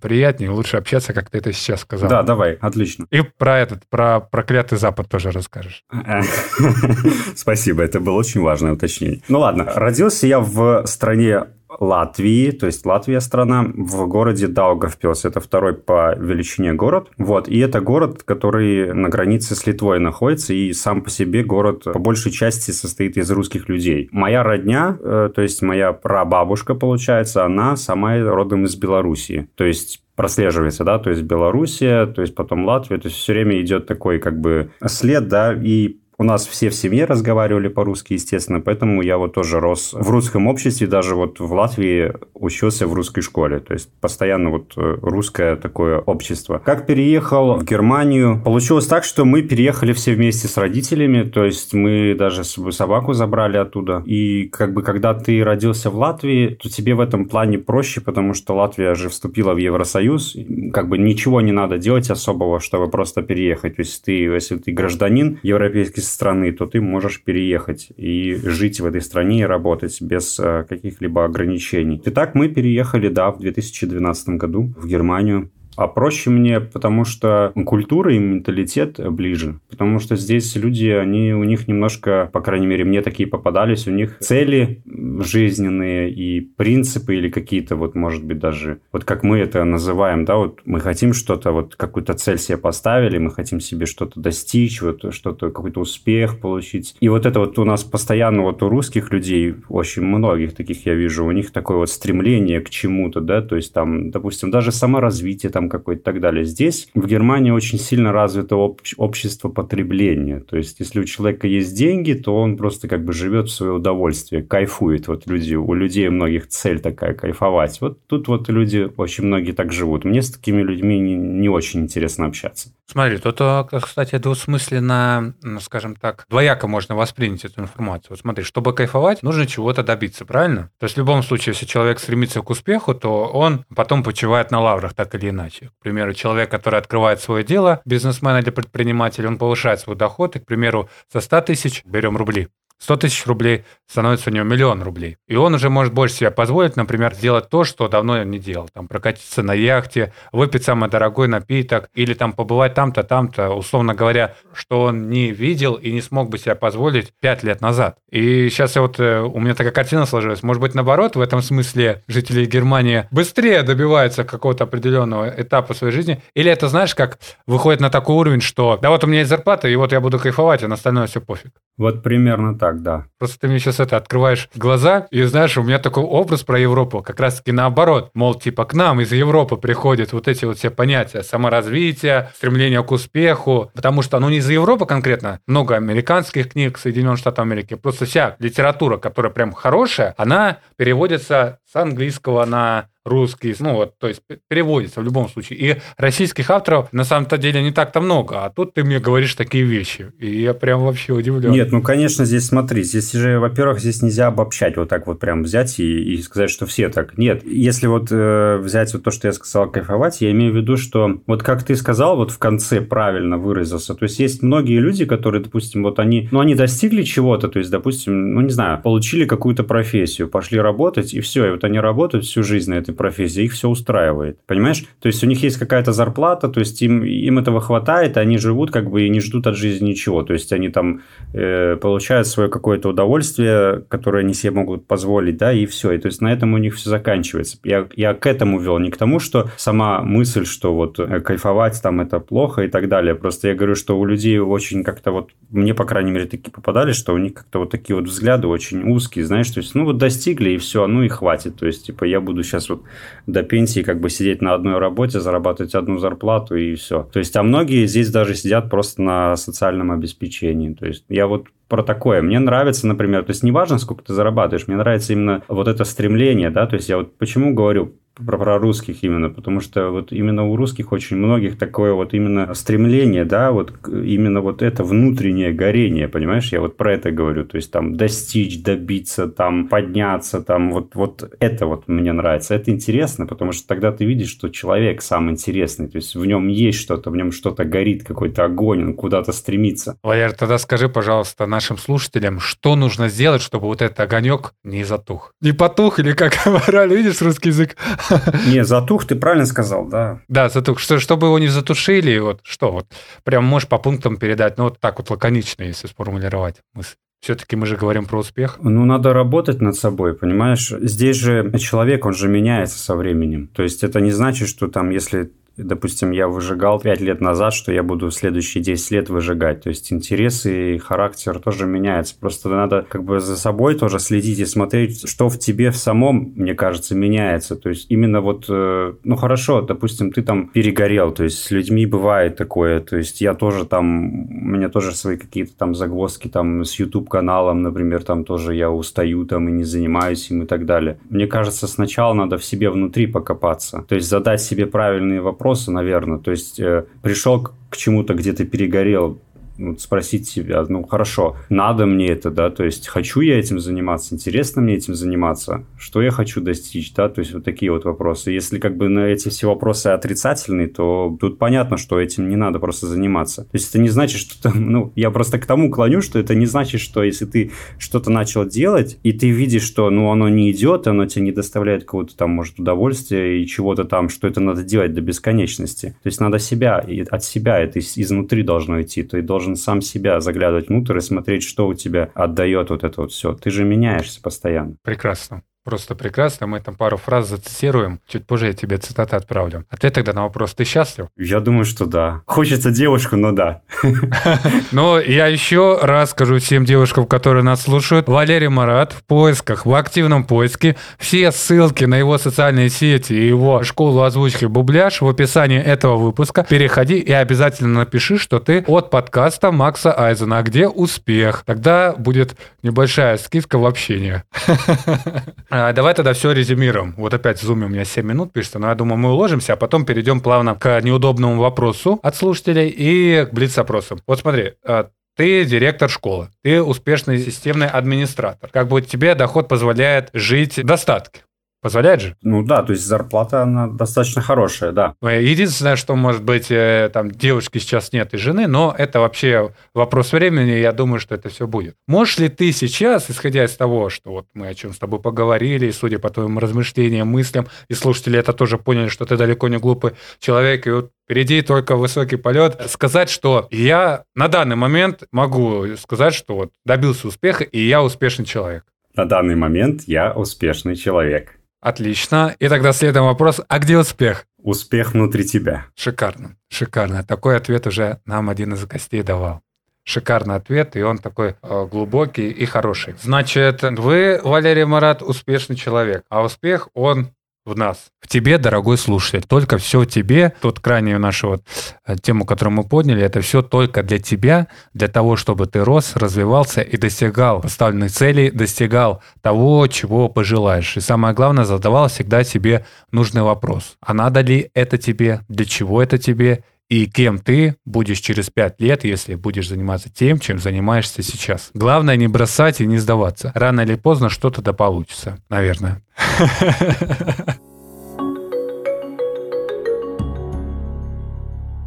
приятнее, 0.02 0.50
лучше 0.50 0.76
общаться, 0.76 1.14
как 1.14 1.30
ты 1.30 1.45
это 1.46 1.58
сейчас 1.58 1.82
сказал. 1.82 2.10
Да, 2.10 2.24
давай, 2.24 2.54
отлично. 2.54 3.06
И 3.12 3.22
про 3.22 3.60
этот, 3.60 3.88
про 3.90 4.20
проклятый 4.20 4.78
Запад 4.78 5.10
тоже 5.10 5.32
расскажешь. 5.32 5.84
Спасибо, 7.36 7.84
это 7.84 8.00
было 8.00 8.16
очень 8.16 8.42
важное 8.42 8.74
уточнение. 8.74 9.22
Ну 9.28 9.40
ладно, 9.40 9.66
родился 9.66 10.28
я 10.28 10.40
в 10.40 10.86
стране 10.88 11.48
Латвии, 11.80 12.52
то 12.52 12.66
есть 12.66 12.86
Латвия 12.86 13.20
страна, 13.20 13.66
в 13.76 14.08
городе 14.08 14.48
Даугавпилс. 14.48 15.26
Это 15.26 15.40
второй 15.40 15.74
по 15.74 16.16
величине 16.16 16.74
город. 16.74 17.10
Вот, 17.18 17.48
и 17.48 17.60
это 17.60 17.82
город, 17.82 18.24
который 18.24 18.94
на 18.94 19.10
границе 19.10 19.56
с 19.56 19.66
Литвой 19.68 20.00
находится, 20.00 20.54
и 20.54 20.74
сам 20.74 21.02
по 21.02 21.10
себе 21.10 21.44
город 21.44 21.84
по 21.84 22.00
большей 22.00 22.32
части 22.32 22.72
состоит 22.72 23.18
из 23.18 23.30
русских 23.32 23.70
людей. 23.70 24.10
Моя 24.12 24.44
родня, 24.44 24.98
э, 25.00 25.30
то 25.34 25.42
есть 25.42 25.62
моя 25.62 25.94
прабабушка, 25.94 26.76
получается, 26.76 27.46
она 27.46 27.76
сама 27.76 28.16
родом 28.20 28.66
из 28.66 28.76
Белоруссии. 28.76 29.50
То 29.56 29.64
есть 29.64 30.02
прослеживается, 30.16 30.84
да, 30.84 30.98
то 30.98 31.10
есть 31.10 31.24
Белоруссия, 31.24 32.06
то 32.06 32.22
есть 32.22 32.36
потом 32.36 32.66
Латвия, 32.66 32.98
то 32.98 33.08
есть 33.08 33.18
все 33.18 33.34
время 33.34 33.62
идет 33.62 33.86
такой 33.86 34.20
как 34.20 34.40
бы 34.40 34.72
след, 34.86 35.28
да, 35.28 35.54
и 35.54 35.98
у 36.18 36.24
нас 36.24 36.48
все 36.48 36.70
в 36.70 36.76
семье 36.76 37.06
разговаривали 37.06 37.68
по-русски, 37.68 38.14
естественно, 38.14 38.62
поэтому 38.62 39.02
я 39.02 39.18
вот 39.18 39.34
тоже 39.34 39.60
рос 39.60 39.94
в 39.94 40.10
русском 40.10 40.48
обществе, 40.48 40.88
даже 40.88 41.16
вот 41.16 41.40
в 41.40 41.54
Латвии 41.54 42.14
учился 42.34 42.88
в 42.88 42.94
русской 42.94 43.22
школе, 43.22 43.60
то 43.60 43.74
есть 43.74 43.90
постоянно 44.00 44.50
вот 44.50 44.74
э, 44.78 44.98
русское 45.02 45.56
такое 45.56 46.00
общество. 46.00 46.62
Как 46.64 46.86
переехал 46.86 47.56
в 47.56 47.64
Германию, 47.64 48.42
получилось 48.44 48.88
так, 48.88 49.04
что 49.04 49.26
мы 49.26 49.42
переехали 49.42 49.94
все 49.94 50.14
вместе 50.14 50.48
с 50.48 50.58
родителями, 50.58 51.24
то 51.24 51.44
есть 51.44 51.74
мы 51.74 52.16
даже 52.18 52.44
собаку 52.44 53.14
забрали 53.14 53.58
оттуда, 53.58 54.04
и 54.06 54.48
как 54.48 54.74
бы 54.74 54.84
когда 54.84 55.14
ты 55.14 55.44
родился 55.44 55.90
в 55.90 55.98
Латвии, 55.98 56.58
то 56.62 56.70
тебе 56.70 56.96
в 56.96 57.02
этом 57.02 57.26
плане 57.26 57.58
проще, 57.58 58.02
потому 58.02 58.34
что 58.34 58.56
Латвия 58.56 58.96
же 58.96 59.10
вступила 59.10 59.54
в 59.54 59.58
Евросоюз, 59.58 60.38
как 60.74 60.88
бы 60.88 60.98
ничего 60.98 61.42
не 61.42 61.52
надо 61.52 61.78
делать 61.78 62.10
особого, 62.10 62.60
чтобы 62.60 62.90
просто 62.90 63.22
переехать, 63.22 63.76
то 63.76 63.82
есть 63.82 64.04
ты, 64.04 64.14
если 64.14 64.58
ты 64.58 64.72
гражданин 64.72 65.40
европейский 65.44 66.02
страны, 66.08 66.52
то 66.52 66.66
ты 66.66 66.82
можешь 66.82 67.24
переехать 67.24 67.90
и 67.98 68.36
жить 68.36 68.80
в 68.80 68.86
этой 68.86 69.02
стране 69.02 69.42
и 69.42 69.46
работать 69.46 70.02
без 70.02 70.40
э, 70.40 70.66
каких-либо 70.68 71.26
ограничений. 71.26 72.02
Итак, 72.06 72.36
мы 72.36 72.50
переехали, 72.50 73.10
да, 73.10 73.32
в 73.32 73.40
2012 73.40 74.30
году 74.30 74.74
в 74.78 74.88
Германию. 74.88 75.52
А 75.78 75.88
проще 75.88 76.30
мне, 76.30 76.60
потому 76.60 77.06
что 77.06 77.52
культура 77.66 78.14
и 78.14 78.20
менталитет 78.20 79.00
ближе. 79.12 79.60
Потому 79.70 80.00
что 80.00 80.16
здесь 80.16 80.56
люди, 80.56 80.88
они 80.88 81.34
у 81.34 81.44
них 81.44 81.68
немножко, 81.68 82.30
по 82.32 82.42
крайней 82.42 82.68
мере, 82.68 82.84
мне 82.86 83.02
такие 83.02 83.28
попадались, 83.28 83.88
у 83.88 83.92
них 83.92 84.20
цели 84.20 84.82
жизненные 85.20 86.12
и 86.12 86.42
принципы 86.42 87.16
или 87.16 87.30
какие-то 87.30 87.76
вот, 87.76 87.96
может 87.96 88.24
быть, 88.24 88.40
даже, 88.40 88.80
вот 88.92 89.04
как 89.04 89.24
мы 89.24 89.40
это 89.40 89.64
называем, 89.64 90.26
да, 90.26 90.36
вот 90.36 90.62
мы 90.66 90.80
хотим 90.80 91.14
что-то, 91.14 91.52
вот 91.52 91.76
какую-то 91.76 92.14
цель 92.14 92.38
себе 92.38 92.58
поставили, 92.58 93.18
мы 93.18 93.32
хотим 93.32 93.60
себе 93.60 93.86
что-то 93.86 94.20
достичь, 94.20 94.82
вот 94.82 95.14
что-то, 95.14 95.52
какой-то 95.52 95.82
успех 95.82 96.40
получить. 96.40 96.96
И 97.00 97.10
вот 97.10 97.26
это 97.26 97.40
вот 97.40 97.60
у 97.60 97.66
нас 97.66 97.84
постоянно 97.84 98.44
вот 98.44 98.64
у 98.64 98.70
русских 98.70 99.12
людей, 99.12 99.56
очень 99.70 100.04
многих 100.04 100.56
таких 100.56 100.86
я 100.86 100.94
вижу, 100.94 101.26
у 101.26 101.32
них 101.32 101.52
такое 101.52 101.78
вот 101.78 101.90
стремление 101.90 102.62
к 102.62 102.70
чему-то, 102.70 103.22
да, 103.22 103.42
то 103.42 103.56
есть 103.56 103.74
там, 103.74 104.12
допустим, 104.12 104.52
даже 104.52 104.72
саморазвитие 104.72 105.52
там 105.52 105.65
какой-то 105.70 106.02
и 106.02 106.04
так 106.04 106.22
далее. 106.22 106.46
Здесь 106.46 106.90
в 106.94 107.08
Германии 107.08 107.52
очень 107.52 107.80
сильно 107.80 108.12
развито 108.12 108.56
об- 108.56 108.82
общество 108.98 109.50
потребления. 109.50 110.40
То 110.40 110.58
есть, 110.58 110.80
если 110.80 111.00
у 111.00 111.04
человека 111.06 111.48
есть 111.48 111.76
деньги, 111.76 112.14
то 112.14 112.36
он 112.36 112.58
просто 112.58 112.88
как 112.88 113.04
бы 113.04 113.14
живет 113.14 113.48
в 113.48 113.54
свое 113.54 113.74
удовольствие, 113.74 114.44
кайфует. 114.44 115.08
Вот 115.08 115.28
люди, 115.28 115.56
у 115.56 115.74
людей 115.74 116.10
многих 116.10 116.48
цель 116.48 116.80
такая 116.80 117.14
кайфовать. 117.14 117.80
Вот 117.82 118.00
тут 118.08 118.28
вот 118.28 118.50
люди, 118.50 118.90
очень 118.98 119.26
многие 119.26 119.54
так 119.54 119.72
живут. 119.72 120.06
Мне 120.06 120.22
с 120.22 120.32
такими 120.32 120.62
людьми 120.62 121.00
не, 121.00 121.16
не 121.16 121.50
очень 121.50 121.82
интересно 121.82 122.26
общаться. 122.26 122.75
Смотри, 122.88 123.18
тут, 123.18 123.38
а, 123.40 123.68
кстати, 123.82 124.18
двусмысленно, 124.18 125.34
скажем 125.60 125.96
так, 125.96 126.26
двояко 126.30 126.68
можно 126.68 126.96
воспринять 126.96 127.44
эту 127.44 127.62
информацию. 127.62 128.12
Вот 128.12 128.20
смотри, 128.20 128.44
чтобы 128.44 128.74
кайфовать, 128.74 129.24
нужно 129.24 129.48
чего-то 129.48 129.84
добиться, 129.84 130.24
правильно? 130.26 130.70
То 130.80 130.86
есть 130.86 130.96
в 130.96 131.00
любом 131.00 131.24
случае, 131.24 131.54
если 131.54 131.66
человек 131.66 132.00
стремится 132.00 132.42
к 132.42 132.50
успеху, 132.50 132.94
то 132.94 133.26
он 133.26 133.66
потом 133.76 134.04
почивает 134.04 134.52
на 134.52 134.62
лаврах 134.62 134.94
так 134.94 135.14
или 135.16 135.30
иначе. 135.30 135.72
К 135.80 135.84
примеру, 135.84 136.14
человек, 136.14 136.52
который 136.52 136.80
открывает 136.80 137.20
свое 137.20 137.44
дело, 137.44 137.82
бизнесмен 137.86 138.38
или 138.38 138.52
предприниматель, 138.52 139.26
он 139.26 139.38
повышает 139.38 139.80
свой 139.80 139.96
доход, 139.96 140.36
и, 140.36 140.40
к 140.40 140.46
примеру, 140.46 140.88
со 141.12 141.22
100 141.22 141.42
тысяч 141.42 141.84
берем 141.86 142.16
рубли. 142.18 142.50
100 142.80 142.98
тысяч 142.98 143.26
рублей 143.26 143.64
становится 143.88 144.30
у 144.30 144.34
него 144.34 144.46
миллион 144.46 144.82
рублей. 144.82 145.18
И 145.28 145.36
он 145.36 145.54
уже 145.54 145.70
может 145.70 145.94
больше 145.94 146.16
себе 146.16 146.32
позволить, 146.32 146.76
например, 146.76 147.14
сделать 147.14 147.50
то, 147.50 147.64
что 147.64 147.88
давно 147.88 148.24
не 148.24 148.40
делал. 148.40 148.70
Там 148.74 148.88
прокатиться 148.88 149.44
на 149.44 149.54
яхте, 149.54 150.14
выпить 150.32 150.64
самый 150.64 150.90
дорогой 150.90 151.28
напиток, 151.28 151.90
или 151.94 152.14
там 152.14 152.34
побывать 152.34 152.74
там-то, 152.74 153.04
там-то, 153.04 153.52
условно 153.52 153.94
говоря, 153.94 154.36
что 154.54 154.82
он 154.82 155.10
не 155.10 155.32
видел 155.32 155.76
и 155.76 155.92
не 155.92 156.02
смог 156.02 156.30
бы 156.30 156.38
себе 156.38 156.56
позволить 156.56 157.14
5 157.22 157.44
лет 157.44 157.62
назад. 157.62 157.98
И 158.10 158.50
сейчас 158.50 158.76
я 158.76 158.82
вот, 158.82 159.00
э, 159.00 159.22
у 159.22 159.40
меня 159.40 159.54
такая 159.54 159.72
картина 159.74 160.06
сложилась. 160.06 160.44
Может 160.44 160.62
быть, 160.62 160.74
наоборот, 160.74 161.16
в 161.16 161.22
этом 161.22 161.42
смысле 161.42 162.04
жители 162.08 162.46
Германии 162.46 163.08
быстрее 163.12 163.64
добиваются 163.64 164.24
какого-то 164.24 164.64
определенного 164.64 165.34
этапа 165.38 165.74
своей 165.74 165.94
жизни. 165.94 166.22
Или 166.34 166.52
это, 166.52 166.68
знаешь, 166.68 166.96
как 166.96 167.20
выходит 167.46 167.82
на 167.82 167.90
такой 167.90 168.16
уровень, 168.16 168.42
что 168.42 168.78
да 168.82 168.90
вот 168.90 169.04
у 169.04 169.08
меня 169.08 169.20
есть 169.20 169.30
зарплата, 169.30 169.68
и 169.68 169.76
вот 169.76 169.92
я 169.92 170.00
буду 170.02 170.20
кайфовать, 170.20 170.64
а 170.64 170.68
на 170.68 170.76
остальное 170.76 171.08
все 171.08 171.22
пофиг. 171.22 171.52
Вот 171.78 172.04
примерно 172.04 172.58
так, 172.58 172.65
да. 172.74 173.06
Просто 173.18 173.40
ты 173.40 173.48
мне 173.48 173.60
сейчас 173.60 173.80
это 173.80 173.98
открываешь 173.98 174.50
глаза, 174.56 175.08
и 175.12 175.24
знаешь, 175.24 175.58
у 175.58 175.64
меня 175.64 175.80
такой 175.80 176.04
образ 176.04 176.44
про 176.44 176.60
Европу, 176.60 177.02
как 177.02 177.20
раз-таки 177.20 177.52
наоборот. 177.52 178.12
Мол, 178.14 178.36
типа 178.36 178.66
к 178.66 178.74
нам 178.74 179.02
из 179.02 179.12
Европы 179.12 179.58
приходят 179.58 180.14
вот 180.14 180.28
эти 180.28 180.46
вот 180.46 180.58
все 180.58 180.70
понятия 180.70 181.24
саморазвития, 181.24 182.32
стремление 182.36 182.84
к 182.84 182.92
успеху, 182.92 183.72
потому 183.74 184.02
что, 184.02 184.20
ну, 184.20 184.30
не 184.30 184.38
из 184.38 184.50
Европы 184.50 184.86
конкретно, 184.86 185.40
много 185.48 185.76
американских 185.76 186.52
книг 186.52 186.78
Соединенных 186.78 187.20
Штатов 187.20 187.46
Америки, 187.46 187.76
просто 187.76 188.06
вся 188.06 188.36
литература, 188.40 188.98
которая 188.98 189.32
прям 189.32 189.54
хорошая, 189.54 190.14
она 190.18 190.60
переводится 190.78 191.60
английского 191.82 192.46
на 192.46 192.90
русский, 193.06 193.56
ну 193.60 193.76
вот, 193.76 193.98
то 194.00 194.08
есть 194.08 194.22
переводится 194.50 195.00
в 195.00 195.04
любом 195.04 195.30
случае. 195.30 195.60
И 195.60 195.78
российских 195.98 196.50
авторов 196.50 196.92
на 196.92 197.04
самом-то 197.04 197.38
деле 197.38 197.62
не 197.62 197.72
так-то 197.72 198.02
много, 198.02 198.44
а 198.44 198.50
тут 198.50 198.74
ты 198.74 198.84
мне 198.84 199.00
говоришь 199.00 199.36
такие 199.36 199.64
вещи, 199.64 200.12
и 200.20 200.42
я 200.42 200.54
прям 200.54 200.84
вообще 200.84 201.14
удивлен. 201.14 201.52
Нет, 201.52 201.72
ну, 201.72 201.84
конечно, 201.84 202.26
здесь 202.26 202.48
смотри, 202.48 202.84
здесь 202.84 203.12
же, 203.12 203.40
во-первых, 203.40 203.80
здесь 203.80 204.02
нельзя 204.02 204.28
обобщать 204.28 204.76
вот 204.76 204.90
так 204.90 205.06
вот 205.06 205.20
прям 205.20 205.44
взять 205.44 205.80
и, 205.80 206.16
и 206.16 206.22
сказать, 206.22 206.50
что 206.50 206.66
все 206.66 206.90
так. 206.90 207.18
Нет, 207.18 207.44
если 207.46 207.86
вот 207.86 208.08
э, 208.10 208.58
взять 208.58 208.92
вот 208.94 209.04
то, 209.04 209.12
что 209.12 209.28
я 209.28 209.34
сказал, 209.34 209.70
кайфовать, 209.70 210.22
я 210.22 210.32
имею 210.32 210.52
в 210.52 210.56
виду, 210.56 210.76
что 210.76 211.22
вот 211.28 211.44
как 211.44 211.64
ты 211.64 211.76
сказал, 211.76 212.18
вот 212.18 212.32
в 212.32 212.40
конце 212.40 212.82
правильно 212.82 213.38
выразился, 213.38 213.94
то 213.94 214.04
есть 214.04 214.18
есть 214.18 214.42
многие 214.42 214.80
люди, 214.80 215.06
которые, 215.06 215.44
допустим, 215.44 215.84
вот 215.84 216.00
они, 216.00 216.28
ну, 216.32 216.40
они 216.40 216.56
достигли 216.56 217.04
чего-то, 217.04 217.50
то 217.50 217.60
есть, 217.60 217.70
допустим, 217.70 218.34
ну, 218.34 218.42
не 218.42 218.50
знаю, 218.50 218.82
получили 218.82 219.26
какую-то 219.26 219.64
профессию, 219.64 220.28
пошли 220.28 220.60
работать, 220.60 221.14
и 221.14 221.22
все, 221.22 221.46
и 221.46 221.52
вот 221.52 221.64
они 221.66 221.80
работают 221.80 222.26
всю 222.26 222.44
жизнь 222.44 222.72
на 222.72 222.76
этой 222.76 222.94
профессии, 222.94 223.44
их 223.44 223.54
все 223.54 223.70
устраивает. 223.70 224.40
Понимаешь? 224.46 224.86
То 225.00 225.08
есть 225.08 225.24
у 225.24 225.28
них 225.28 225.44
есть 225.44 225.58
какая-то 225.58 225.92
зарплата, 225.92 226.50
то 226.50 226.60
есть 226.60 226.82
им, 226.82 227.04
им 227.04 227.40
этого 227.40 227.62
хватает, 227.62 228.18
они 228.18 228.38
живут 228.38 228.72
как 228.72 228.90
бы 228.90 229.04
и 229.04 229.10
не 229.10 229.20
ждут 229.20 229.48
от 229.48 229.56
жизни 229.56 229.90
ничего. 229.90 230.24
То 230.24 230.34
есть 230.34 230.52
они 230.54 230.70
там 230.70 231.02
э, 231.34 231.78
получают 231.78 232.28
свое 232.28 232.50
какое-то 232.50 232.90
удовольствие, 232.90 233.84
которое 233.88 234.20
они 234.20 234.34
себе 234.34 234.52
могут 234.52 234.88
позволить, 234.88 235.38
да, 235.38 235.54
и 235.54 235.66
все. 235.66 235.92
И 235.92 235.98
то 235.98 236.08
есть 236.08 236.22
на 236.22 236.32
этом 236.32 236.54
у 236.54 236.58
них 236.58 236.76
все 236.76 236.90
заканчивается. 236.90 237.58
Я, 237.64 237.88
я 237.96 238.14
к 238.14 238.26
этому 238.28 238.60
вел, 238.60 238.80
не 238.80 238.92
к 238.92 238.98
тому, 238.98 239.20
что 239.20 239.50
сама 239.58 240.02
мысль, 240.02 240.46
что 240.46 240.74
вот 240.76 241.00
э, 241.00 241.20
кайфовать 241.20 241.82
там 241.82 242.02
это 242.02 242.20
плохо 242.20 242.64
и 242.64 242.68
так 242.68 242.88
далее. 242.90 243.16
Просто 243.16 243.50
я 243.50 243.56
говорю, 243.56 243.76
что 243.76 244.00
у 244.00 244.06
людей 244.06 244.40
очень 244.40 244.84
как-то 244.84 245.12
вот, 245.12 245.32
мне, 245.50 245.74
по 245.74 245.86
крайней 245.86 246.12
мере, 246.12 246.26
такие 246.26 246.52
попадались, 246.52 246.96
что 246.96 247.14
у 247.14 247.18
них 247.18 247.34
как-то 247.34 247.60
вот 247.60 247.72
такие 247.72 247.96
вот 247.96 248.06
взгляды 248.06 248.48
очень 248.48 248.84
узкие, 248.90 249.26
знаешь, 249.26 249.50
то 249.50 249.60
есть, 249.60 249.76
ну 249.76 249.86
вот 249.86 249.98
достигли 249.98 250.52
и 250.52 250.58
все, 250.58 250.88
ну 250.88 251.04
и 251.04 251.08
хватит. 251.08 251.55
То 251.56 251.66
есть, 251.66 251.86
типа, 251.86 252.04
я 252.04 252.22
буду 252.22 252.44
сейчас 252.44 252.70
вот 252.70 252.84
до 253.28 253.44
пенсии 253.44 253.82
как 253.82 254.00
бы 254.00 254.10
сидеть 254.10 254.42
на 254.42 254.54
одной 254.54 254.78
работе, 254.78 255.20
зарабатывать 255.20 255.76
одну 255.76 255.98
зарплату 255.98 256.56
и 256.56 256.76
все. 256.76 257.04
То 257.04 257.20
есть, 257.20 257.36
а 257.36 257.44
многие 257.44 257.86
здесь 257.88 258.12
даже 258.12 258.36
сидят 258.36 258.70
просто 258.70 259.02
на 259.02 259.36
социальном 259.36 259.92
обеспечении. 259.92 260.74
То 260.74 260.86
есть, 260.86 261.06
я 261.10 261.28
вот 261.28 261.48
про 261.68 261.84
такое. 261.84 262.22
Мне 262.22 262.40
нравится, 262.40 262.88
например, 262.88 263.24
то 263.24 263.32
есть 263.32 263.44
неважно, 263.44 263.80
сколько 263.80 264.04
ты 264.04 264.14
зарабатываешь, 264.14 264.68
мне 264.68 264.78
нравится 264.78 265.14
именно 265.14 265.44
вот 265.48 265.68
это 265.68 265.84
стремление, 265.84 266.50
да, 266.52 266.68
то 266.68 266.76
есть 266.76 266.90
я 266.90 266.98
вот 266.98 267.18
почему 267.18 267.54
говорю, 267.54 267.96
про, 268.16 268.38
про 268.38 268.58
русских 268.58 269.04
именно, 269.04 269.30
потому 269.30 269.60
что 269.60 269.90
вот 269.92 270.12
именно 270.12 270.46
у 270.46 270.56
русских 270.56 270.92
очень 270.92 271.18
многих 271.18 271.58
такое 271.58 271.94
вот 271.94 272.14
именно 272.14 272.54
стремление, 272.54 273.26
да, 273.26 273.52
вот 273.52 273.74
именно 273.88 274.42
вот 274.42 274.62
это 274.62 274.84
внутреннее 274.84 275.52
горение, 275.52 276.08
понимаешь, 276.08 276.52
я 276.52 276.62
вот 276.62 276.78
про 276.78 276.94
это 276.94 277.12
говорю, 277.12 277.46
то 277.46 277.58
есть 277.58 277.72
там 277.72 277.96
достичь, 277.96 278.62
добиться, 278.62 279.28
там 279.28 279.68
подняться, 279.68 280.42
там 280.42 280.72
вот, 280.72 280.96
вот 280.96 281.30
это 281.40 281.66
вот 281.66 281.88
мне 281.88 282.14
нравится, 282.14 282.56
это 282.56 282.72
интересно, 282.72 283.26
потому 283.26 283.52
что 283.52 283.68
тогда 283.68 283.92
ты 283.92 284.06
видишь, 284.06 284.30
что 284.30 284.50
человек 284.50 285.02
сам 285.02 285.30
интересный, 285.30 285.88
то 285.88 285.98
есть 285.98 286.16
в 286.16 286.26
нем 286.26 286.48
есть 286.48 286.80
что-то, 286.80 287.10
в 287.10 287.16
нем 287.16 287.32
что-то 287.32 287.66
горит, 287.66 288.04
какой-то 288.04 288.46
огонь, 288.46 288.84
он 288.84 288.94
куда-то 288.94 289.32
стремится. 289.32 289.98
Валер, 290.04 290.34
тогда 290.34 290.58
скажи, 290.58 290.90
пожалуйста, 290.90 291.46
нашим 291.46 291.78
слушателям, 291.78 292.40
что 292.40 292.76
нужно 292.76 293.10
сделать, 293.10 293.42
чтобы 293.42 293.68
вот 293.68 293.82
этот 293.82 294.00
огонек 294.00 294.54
не 294.64 294.84
затух? 294.84 295.34
Не 295.42 295.52
потух, 295.52 296.00
или 296.00 296.14
как 296.14 296.34
говорили, 296.46 296.96
видишь 296.96 297.22
русский 297.22 297.50
язык? 297.50 297.76
Не, 298.48 298.64
затух, 298.64 299.06
ты 299.06 299.16
правильно 299.16 299.46
сказал, 299.46 299.88
да. 299.88 300.22
Да, 300.28 300.50
затух. 300.50 300.80
Что, 300.80 301.00
чтобы 301.00 301.28
его 301.28 301.40
не 301.40 301.48
затушили, 301.48 302.18
вот 302.20 302.40
что 302.44 302.72
вот, 302.72 302.88
прям 303.24 303.44
можешь 303.44 303.68
по 303.68 303.78
пунктам 303.78 304.18
передать, 304.18 304.58
ну 304.58 304.66
вот 304.66 304.80
так 304.80 304.98
вот 304.98 305.10
лаконично, 305.10 305.64
если 305.64 305.88
сформулировать 305.88 306.58
мысль. 306.74 306.96
Все-таки 307.22 307.56
мы 307.56 307.66
же 307.66 307.76
говорим 307.76 308.06
про 308.06 308.20
успех. 308.20 308.60
Ну, 308.62 308.86
надо 308.86 309.12
работать 309.12 309.60
над 309.60 309.76
собой, 309.76 310.14
понимаешь? 310.14 310.72
Здесь 310.80 311.18
же 311.18 311.58
человек, 311.58 312.06
он 312.06 312.14
же 312.14 312.28
меняется 312.28 312.78
со 312.78 312.96
временем. 312.96 313.48
То 313.48 313.64
есть 313.64 313.84
это 313.84 314.00
не 314.00 314.12
значит, 314.12 314.48
что 314.48 314.68
там, 314.68 314.92
если 314.92 315.32
допустим, 315.58 316.12
я 316.12 316.28
выжигал 316.28 316.80
5 316.80 317.02
лет 317.02 317.22
назад, 317.22 317.54
что 317.54 317.72
я 317.72 317.84
буду 317.84 318.12
следующие 318.12 318.64
10 318.64 318.92
лет 318.92 319.10
выжигать. 319.10 319.62
То 319.62 319.70
есть 319.70 319.92
интересы 319.92 320.76
и 320.76 320.78
характер 320.78 321.40
тоже 321.40 321.66
меняются. 321.66 322.16
Просто 322.20 322.50
надо 322.50 322.86
как 322.88 323.04
бы 323.04 323.20
за 323.20 323.38
собой 323.38 323.76
тоже 323.76 324.00
следить 324.00 324.40
и 324.40 324.46
смотреть, 324.46 325.08
что 325.08 325.30
в 325.30 325.40
тебе 325.40 325.72
в 325.72 325.78
самом, 325.78 326.34
мне 326.36 326.54
кажется, 326.54 326.96
меняется. 326.96 327.56
То 327.56 327.70
есть 327.70 327.88
именно 327.90 328.22
вот, 328.22 328.46
э, 328.50 328.94
ну 329.04 329.16
хорошо, 329.16 329.62
допустим, 329.62 330.12
ты 330.12 330.22
там 330.22 330.50
перегорел, 330.50 331.12
то 331.12 331.24
есть 331.24 331.40
с 331.40 331.52
людьми 331.52 331.86
бывает 331.86 332.36
такое. 332.36 332.80
То 332.82 332.98
есть 332.98 333.22
я 333.22 333.34
тоже 333.34 333.66
там, 333.66 334.30
у 334.30 334.46
меня 334.46 334.70
тоже 334.70 334.94
свои 334.94 335.18
какие-то 335.18 335.56
там 335.58 335.76
загвоздки 335.76 336.28
там 336.28 336.66
с 336.66 336.78
YouTube-каналом, 336.80 337.62
например, 337.62 338.04
там 338.04 338.26
тоже 338.26 338.56
я 338.56 338.70
устаю 338.72 339.26
там 339.26 339.48
и 339.50 339.52
не 339.52 339.64
занимаюсь 339.64 340.30
им 340.32 340.44
и 340.44 340.46
так 340.46 340.66
далее. 340.66 340.98
Мне 341.10 341.28
кажется, 341.28 341.68
сначала 341.68 342.14
надо 342.14 342.38
в 342.38 342.44
себе 342.44 342.70
внутри 342.70 343.08
покопаться. 343.08 343.84
То 343.88 343.96
есть 343.96 344.10
задать 344.10 344.42
себе 344.42 344.66
правильные 344.66 345.22
вопросы 345.22 345.45
вопросы, 345.46 345.72
наверное. 345.72 346.18
То 346.18 346.32
есть 346.32 346.60
э, 346.60 346.86
пришел 347.04 347.48
к 347.70 347.78
чему-то, 347.78 348.16
где 348.16 348.34
то 348.34 348.46
перегорел, 348.46 349.20
вот 349.58 349.82
спросить 349.82 350.28
себя, 350.28 350.64
ну 350.68 350.84
хорошо, 350.84 351.38
надо 351.50 351.86
мне 351.86 352.08
это, 352.08 352.32
да, 352.32 352.50
то 352.50 352.64
есть 352.64 352.88
хочу 352.88 353.22
я 353.22 353.40
этим 353.40 353.60
заниматься, 353.60 354.16
интересно 354.16 354.62
мне 354.62 354.76
этим 354.76 354.96
заниматься, 354.96 355.66
что 355.78 356.02
я 356.02 356.12
хочу 356.12 356.42
достичь, 356.42 356.94
да, 356.94 357.10
то 357.10 357.20
есть 357.20 357.34
вот 357.34 357.44
такие 357.44 357.72
вот 357.72 357.86
вопросы. 357.86 358.32
Если 358.32 358.60
как 358.60 358.78
бы 358.78 358.90
на 358.90 359.08
эти 359.08 359.30
все 359.30 359.48
вопросы 359.48 359.88
отрицательные, 359.88 360.68
то 360.68 361.18
тут 361.20 361.38
понятно, 361.38 361.78
что 361.78 362.00
этим 362.00 362.30
не 362.30 362.36
надо 362.36 362.60
просто 362.60 362.88
заниматься. 362.88 363.44
То 363.44 363.50
есть 363.54 363.70
это 363.70 363.80
не 363.80 363.90
значит, 363.90 364.20
что 364.20 364.42
там, 364.42 364.72
ну, 364.72 364.92
я 364.96 365.12
просто 365.12 365.40
к 365.40 365.46
тому 365.46 365.70
клоню, 365.70 366.02
что 366.02 366.20
это 366.20 366.36
не 366.36 366.46
значит, 366.46 366.82
что 366.82 367.04
если 367.04 367.26
ты 367.26 367.52
что-то 367.78 368.10
начал 368.10 368.46
делать, 368.46 368.98
и 369.04 369.14
ты 369.14 369.30
видишь, 369.30 369.64
что, 369.64 369.90
ну, 369.90 370.12
оно 370.12 370.30
не 370.30 370.52
идет, 370.52 370.88
оно 370.88 371.06
тебе 371.06 371.26
не 371.26 371.32
доставляет 371.32 371.84
какого-то 371.84 372.16
там, 372.16 372.32
может, 372.32 372.60
удовольствия 372.60 373.42
и 373.42 373.46
чего-то 373.46 373.86
там, 373.86 374.10
что 374.10 374.28
это 374.28 374.42
надо 374.42 374.64
делать 374.64 374.94
до 374.94 375.02
бесконечности. 375.02 375.96
То 376.04 376.08
есть 376.08 376.20
надо 376.20 376.40
себя, 376.40 376.80
и 376.80 377.02
от 377.02 377.24
себя 377.24 377.60
это 377.60 377.80
изнутри 377.80 378.44
должно 378.44 378.82
идти, 378.82 379.04
ты 379.04 379.22
должен 379.22 379.45
должен 379.46 379.56
сам 379.56 379.82
себя 379.82 380.20
заглядывать 380.20 380.70
внутрь 380.70 380.98
и 380.98 381.02
смотреть, 381.02 381.44
что 381.44 381.68
у 381.68 381.74
тебя 381.74 382.10
отдает 382.16 382.70
вот 382.70 382.84
это 382.84 383.02
вот 383.02 383.12
все. 383.12 383.34
Ты 383.34 383.52
же 383.52 383.64
меняешься 383.64 384.22
постоянно. 384.22 384.78
Прекрасно. 384.82 385.44
Просто 385.66 385.96
прекрасно. 385.96 386.46
Мы 386.46 386.60
там 386.60 386.76
пару 386.76 386.98
фраз 386.98 387.28
зацитируем. 387.28 388.00
Чуть 388.08 388.28
позже 388.28 388.46
я 388.48 388.54
тебе 388.54 388.78
цитаты 388.78 389.16
отправлю. 389.16 389.66
Ответ 389.72 389.96
тогда 389.96 390.14
на 390.14 390.22
вопрос. 390.22 390.54
Ты 390.54 390.64
счастлив? 390.64 391.08
Я 391.18 391.40
думаю, 391.40 391.66
что 391.66 391.88
да. 391.88 392.22
Хочется 392.28 392.70
девушку, 392.70 393.16
но 393.16 393.32
да. 393.32 393.62
Но 394.72 395.00
я 395.00 395.26
еще 395.26 395.80
раз 395.82 396.12
скажу 396.12 396.38
всем 396.38 396.66
девушкам, 396.66 397.08
которые 397.08 397.44
нас 397.44 397.64
слушают. 397.64 398.08
Валерий 398.08 398.48
Марат 398.48 398.94
в 398.94 399.04
поисках, 399.04 399.66
в 399.66 399.74
активном 399.74 400.26
поиске. 400.26 400.76
Все 401.00 401.32
ссылки 401.32 401.86
на 401.86 401.96
его 401.96 402.20
социальные 402.20 402.70
сети 402.70 403.14
и 403.14 403.28
его 403.28 403.64
школу 403.64 404.04
озвучки 404.04 404.46
«Бубляж» 404.46 405.02
в 405.02 405.08
описании 405.08 405.60
этого 405.60 405.98
выпуска. 405.98 406.46
Переходи 406.48 407.00
и 407.00 407.12
обязательно 407.12 407.80
напиши, 407.80 408.20
что 408.20 408.40
ты 408.40 408.64
от 408.68 408.92
подкаста 408.92 409.52
Макса 409.52 409.98
Айзена. 409.98 410.38
А 410.38 410.44
где 410.44 410.68
успех? 410.68 411.42
Тогда 411.44 411.96
будет 411.98 412.36
небольшая 412.62 413.18
скидка 413.18 413.58
в 413.58 413.66
общении. 413.66 414.22
А, 415.58 415.72
давай 415.72 415.94
тогда 415.94 416.12
все 416.12 416.34
резюмируем. 416.34 416.94
Вот 416.98 417.14
опять 417.14 417.40
в 417.40 417.44
зуме 417.44 417.68
у 417.68 417.70
меня 417.70 417.86
7 417.86 418.06
минут 418.06 418.34
пишется, 418.34 418.60
но 418.60 418.68
я 418.68 418.76
думаю, 418.76 418.98
мы 418.98 419.14
уложимся, 419.14 419.54
а 419.54 419.56
потом 419.56 419.86
перейдем 419.86 420.20
плавно 420.20 420.56
к 420.56 420.82
неудобному 420.82 421.42
вопросу 421.42 421.98
от 422.04 422.18
слушателей 422.18 422.68
и 422.68 423.26
к 423.26 423.34
блиц-опросу. 423.34 423.98
Вот 424.06 424.20
смотри, 424.20 424.56
а, 424.66 424.90
ты 425.16 425.46
директор 425.46 425.90
школы, 425.90 426.28
ты 426.44 426.62
успешный 426.62 427.20
системный 427.20 427.68
администратор. 427.68 428.50
Как 428.52 428.68
бы 428.68 428.82
тебе 428.82 429.16
доход 429.16 429.48
позволяет 429.48 430.10
жить 430.12 430.58
в 430.58 430.66
достатке. 430.66 431.22
Позволяет 431.66 432.00
же? 432.00 432.16
Ну 432.22 432.44
да, 432.44 432.62
то 432.62 432.74
есть 432.74 432.86
зарплата, 432.86 433.42
она 433.42 433.66
достаточно 433.66 434.22
хорошая, 434.22 434.72
да. 434.72 434.94
Единственное, 435.02 435.76
что, 435.76 435.96
может 435.96 436.24
быть, 436.24 436.52
э, 436.52 436.92
там 436.94 437.10
девушки 437.10 437.58
сейчас 437.58 437.92
нет 437.92 438.14
и 438.14 438.18
жены, 438.18 438.46
но 438.46 438.76
это 438.78 439.00
вообще 439.00 439.52
вопрос 439.74 440.12
времени, 440.12 440.52
я 440.52 440.74
думаю, 440.74 441.00
что 441.00 441.16
это 441.16 441.30
все 441.30 441.48
будет. 441.48 441.76
Можешь 441.88 442.20
ли 442.20 442.30
ты 442.30 442.52
сейчас, 442.52 443.10
исходя 443.10 443.44
из 443.44 443.56
того, 443.56 443.90
что 443.90 444.12
вот 444.12 444.28
мы 444.36 444.48
о 444.48 444.54
чем 444.54 444.76
с 444.76 444.78
тобой 444.78 445.00
поговорили, 445.00 445.66
и 445.66 445.72
судя 445.72 445.98
по 445.98 446.12
твоим 446.12 446.38
размышлениям, 446.38 447.08
мыслям, 447.08 447.48
и 447.68 447.74
слушатели 447.74 448.20
это 448.20 448.32
тоже 448.32 448.60
поняли, 448.60 448.90
что 448.90 449.06
ты 449.06 449.18
далеко 449.18 449.48
не 449.48 449.58
глупый 449.58 449.94
человек, 450.20 450.68
и 450.68 450.70
вот 450.70 450.92
впереди 451.06 451.42
только 451.42 451.78
высокий 451.78 452.18
полет, 452.18 452.62
сказать, 452.68 453.10
что 453.10 453.48
я 453.50 454.04
на 454.14 454.28
данный 454.28 454.56
момент 454.56 455.06
могу 455.12 455.66
сказать, 455.78 456.14
что 456.14 456.36
вот 456.36 456.52
добился 456.64 457.08
успеха, 457.08 457.44
и 457.44 457.60
я 457.60 457.82
успешный 457.82 458.26
человек. 458.26 458.66
На 458.96 459.06
данный 459.06 459.36
момент 459.36 459.82
я 459.88 460.14
успешный 460.14 460.76
человек. 460.76 461.40
Отлично. 461.66 462.36
И 462.38 462.48
тогда 462.48 462.74
следуем 462.74 463.06
вопрос, 463.06 463.42
а 463.48 463.58
где 463.58 463.76
успех? 463.76 464.28
Успех 464.38 464.94
внутри 464.94 465.26
тебя. 465.26 465.66
Шикарно, 465.74 466.36
шикарно. 466.48 467.04
Такой 467.04 467.38
ответ 467.38 467.66
уже 467.66 468.02
нам 468.06 468.30
один 468.30 468.54
из 468.54 468.64
гостей 468.68 469.02
давал. 469.02 469.42
Шикарный 469.84 470.36
ответ, 470.36 470.76
и 470.76 470.84
он 470.84 471.00
такой 471.00 471.38
э, 471.42 471.68
глубокий 471.72 472.30
и 472.30 472.46
хороший. 472.46 472.94
Значит, 473.02 473.64
вы, 473.64 474.22
Валерий 474.24 474.66
Марат, 474.66 475.02
успешный 475.02 475.56
человек, 475.56 476.04
а 476.08 476.24
успех, 476.24 476.70
он 476.76 477.10
в 477.46 477.56
нас. 477.56 477.92
В 478.02 478.08
тебе, 478.08 478.38
дорогой 478.38 478.78
слушатель. 478.78 479.24
Только 479.24 479.58
все 479.58 479.82
в 479.82 479.86
тебе. 479.86 480.34
Тут 480.42 480.60
крайнюю 480.60 481.00
нашу 481.00 481.30
вот 481.30 481.44
э, 481.86 481.96
тему, 482.02 482.26
которую 482.26 482.56
мы 482.56 482.64
подняли, 482.64 483.04
это 483.04 483.22
все 483.22 483.44
только 483.44 483.84
для 483.84 484.00
тебя, 484.00 484.48
для 484.74 484.88
того, 484.88 485.16
чтобы 485.16 485.46
ты 485.46 485.64
рос, 485.64 485.96
развивался 485.96 486.62
и 486.62 486.76
достигал 486.78 487.42
поставленных 487.42 487.92
целей, 487.92 488.32
достигал 488.32 489.04
того, 489.22 489.68
чего 489.68 490.10
пожелаешь. 490.10 490.76
И 490.76 490.80
самое 490.80 491.14
главное, 491.14 491.46
задавал 491.46 491.88
всегда 491.88 492.24
себе 492.24 492.66
нужный 492.92 493.22
вопрос. 493.22 493.78
А 493.80 493.94
надо 493.94 494.22
ли 494.22 494.50
это 494.56 494.78
тебе? 494.80 495.22
Для 495.30 495.46
чего 495.46 495.82
это 495.84 495.98
тебе? 495.98 496.44
и 496.68 496.88
кем 496.88 497.20
ты 497.20 497.56
будешь 497.66 498.00
через 498.00 498.30
пять 498.30 498.60
лет, 498.60 498.84
если 498.84 499.16
будешь 499.16 499.50
заниматься 499.50 499.90
тем, 499.90 500.20
чем 500.20 500.40
занимаешься 500.40 501.04
сейчас. 501.04 501.52
Главное 501.54 501.96
не 501.96 502.08
бросать 502.08 502.60
и 502.60 502.66
не 502.66 502.80
сдаваться. 502.80 503.32
Рано 503.36 503.62
или 503.62 503.76
поздно 503.76 504.10
что-то 504.10 504.42
да 504.42 504.52
получится, 504.54 505.20
наверное. 505.30 505.82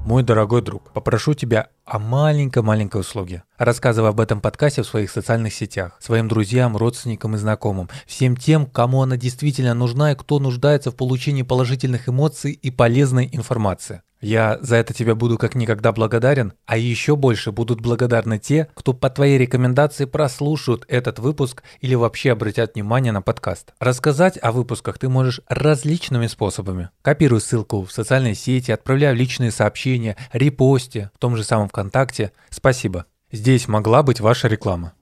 Мой 0.05 0.23
дорогой 0.23 0.63
друг, 0.63 0.91
попрошу 0.93 1.35
тебя 1.35 1.69
о 1.89 1.99
маленькой-маленькой 1.99 3.01
услуге. 3.01 3.43
Рассказывай 3.57 4.11
об 4.11 4.21
этом 4.21 4.41
подкасте 4.41 4.83
в 4.83 4.87
своих 4.87 5.11
социальных 5.11 5.55
сетях, 5.55 5.97
своим 6.01 6.29
друзьям, 6.29 6.77
родственникам 6.77 7.35
и 7.35 7.39
знакомым, 7.39 7.89
всем 8.07 8.37
тем, 8.37 8.67
кому 8.67 9.03
она 9.03 9.17
действительно 9.17 9.75
нужна 9.75 10.13
и 10.13 10.15
кто 10.15 10.39
нуждается 10.39 10.91
в 10.91 10.97
получении 10.97 11.43
положительных 11.43 12.09
эмоций 12.09 12.53
и 12.53 12.71
полезной 12.71 13.29
информации. 13.33 14.03
Я 14.21 14.59
за 14.61 14.77
это 14.77 14.93
тебе 14.93 15.15
буду 15.15 15.39
как 15.39 15.55
никогда 15.55 15.93
благодарен, 15.93 16.53
а 16.67 16.77
еще 16.77 17.15
больше 17.15 17.53
будут 17.53 17.81
благодарны 17.81 18.41
те, 18.41 18.69
кто 18.75 18.93
по 18.93 19.11
твоей 19.11 19.39
рекомендации 19.39 20.07
прослушают 20.07 20.85
этот 20.89 21.21
выпуск 21.21 21.63
или 21.81 21.95
вообще 21.95 22.33
обратят 22.33 22.75
внимание 22.75 23.13
на 23.13 23.23
подкаст. 23.23 23.75
Рассказать 23.79 24.37
о 24.43 24.51
выпусках 24.51 24.99
ты 24.99 25.09
можешь 25.09 25.41
различными 25.49 26.27
способами. 26.27 26.91
Копируй 27.03 27.41
ссылку 27.41 27.85
в 27.85 27.93
социальные 27.93 28.35
сети, 28.35 28.73
отправляй 28.73 29.15
личные 29.15 29.53
сообщения, 29.53 30.17
репосте, 30.33 31.13
в 31.15 31.19
том 31.19 31.37
же 31.37 31.45
самом 31.45 31.69
ВКонтакте. 31.79 32.33
Спасибо. 32.51 33.07
Здесь 33.31 33.69
могла 33.69 34.03
быть 34.03 34.21
ваша 34.21 34.49
реклама. 34.49 34.95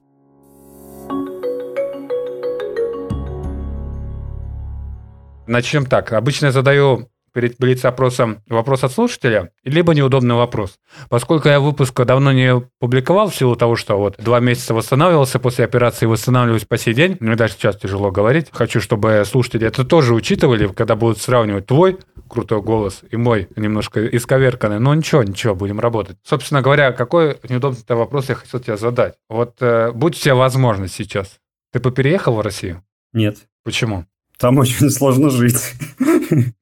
Начнем 5.46 5.86
так. 5.86 6.12
Обычно 6.12 6.46
я 6.46 6.52
задаю 6.52 7.08
перед 7.36 7.58
блиц-опросом 7.58 8.38
вопрос 8.48 8.82
от 8.82 8.92
слушателя, 8.92 9.50
либо 9.62 9.94
неудобный 9.94 10.36
вопрос. 10.36 10.78
Поскольку 11.10 11.50
я 11.50 11.60
выпуск 11.60 11.94
давно 12.02 12.32
не 12.32 12.62
публиковал 12.80 13.28
в 13.28 13.34
силу 13.34 13.56
того, 13.56 13.76
что 13.76 13.98
вот 13.98 14.16
два 14.16 14.40
месяца 14.40 14.72
восстанавливался 14.72 15.38
после 15.38 15.66
операции, 15.66 16.06
восстанавливаюсь 16.06 16.64
по 16.64 16.78
сей 16.78 16.94
день, 16.94 17.18
мне 17.20 17.36
даже 17.36 17.52
сейчас 17.52 17.76
тяжело 17.76 18.10
говорить. 18.10 18.46
Хочу, 18.52 18.80
чтобы 18.80 19.22
слушатели 19.26 19.66
это 19.66 19.84
тоже 19.84 20.14
учитывали, 20.14 20.66
когда 20.68 20.96
будут 20.96 21.18
сравнивать 21.18 21.66
твой 21.66 21.98
крутой 22.26 22.62
голос 22.62 23.02
и 23.10 23.18
мой 23.18 23.48
немножко 23.54 24.06
исковерканный. 24.06 24.80
Но 24.80 24.94
ничего, 24.94 25.22
ничего, 25.22 25.54
будем 25.54 25.78
работать. 25.78 26.16
Собственно 26.24 26.62
говоря, 26.62 26.92
какой 26.92 27.38
неудобный 27.50 27.82
вопрос 27.88 28.30
я 28.30 28.34
хотел 28.36 28.60
тебе 28.60 28.78
задать? 28.78 29.16
Вот 29.28 29.56
э, 29.60 29.92
будь 29.92 30.16
у 30.16 30.18
тебя 30.18 30.36
возможность 30.36 30.94
сейчас. 30.94 31.38
Ты 31.70 31.80
бы 31.80 31.92
переехал 31.92 32.32
в 32.32 32.40
Россию? 32.40 32.82
Нет. 33.12 33.36
Почему? 33.62 34.06
Там 34.38 34.58
очень 34.58 34.90
сложно 34.90 35.30
жить. 35.30 35.74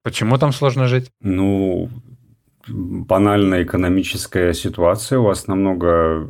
Почему 0.03 0.39
там 0.39 0.53
сложно 0.53 0.87
жить? 0.87 1.11
Ну, 1.21 1.91
банальная 2.69 3.65
экономическая 3.65 4.53
ситуация 4.55 5.19
у 5.19 5.25
вас 5.25 5.47
намного 5.47 6.29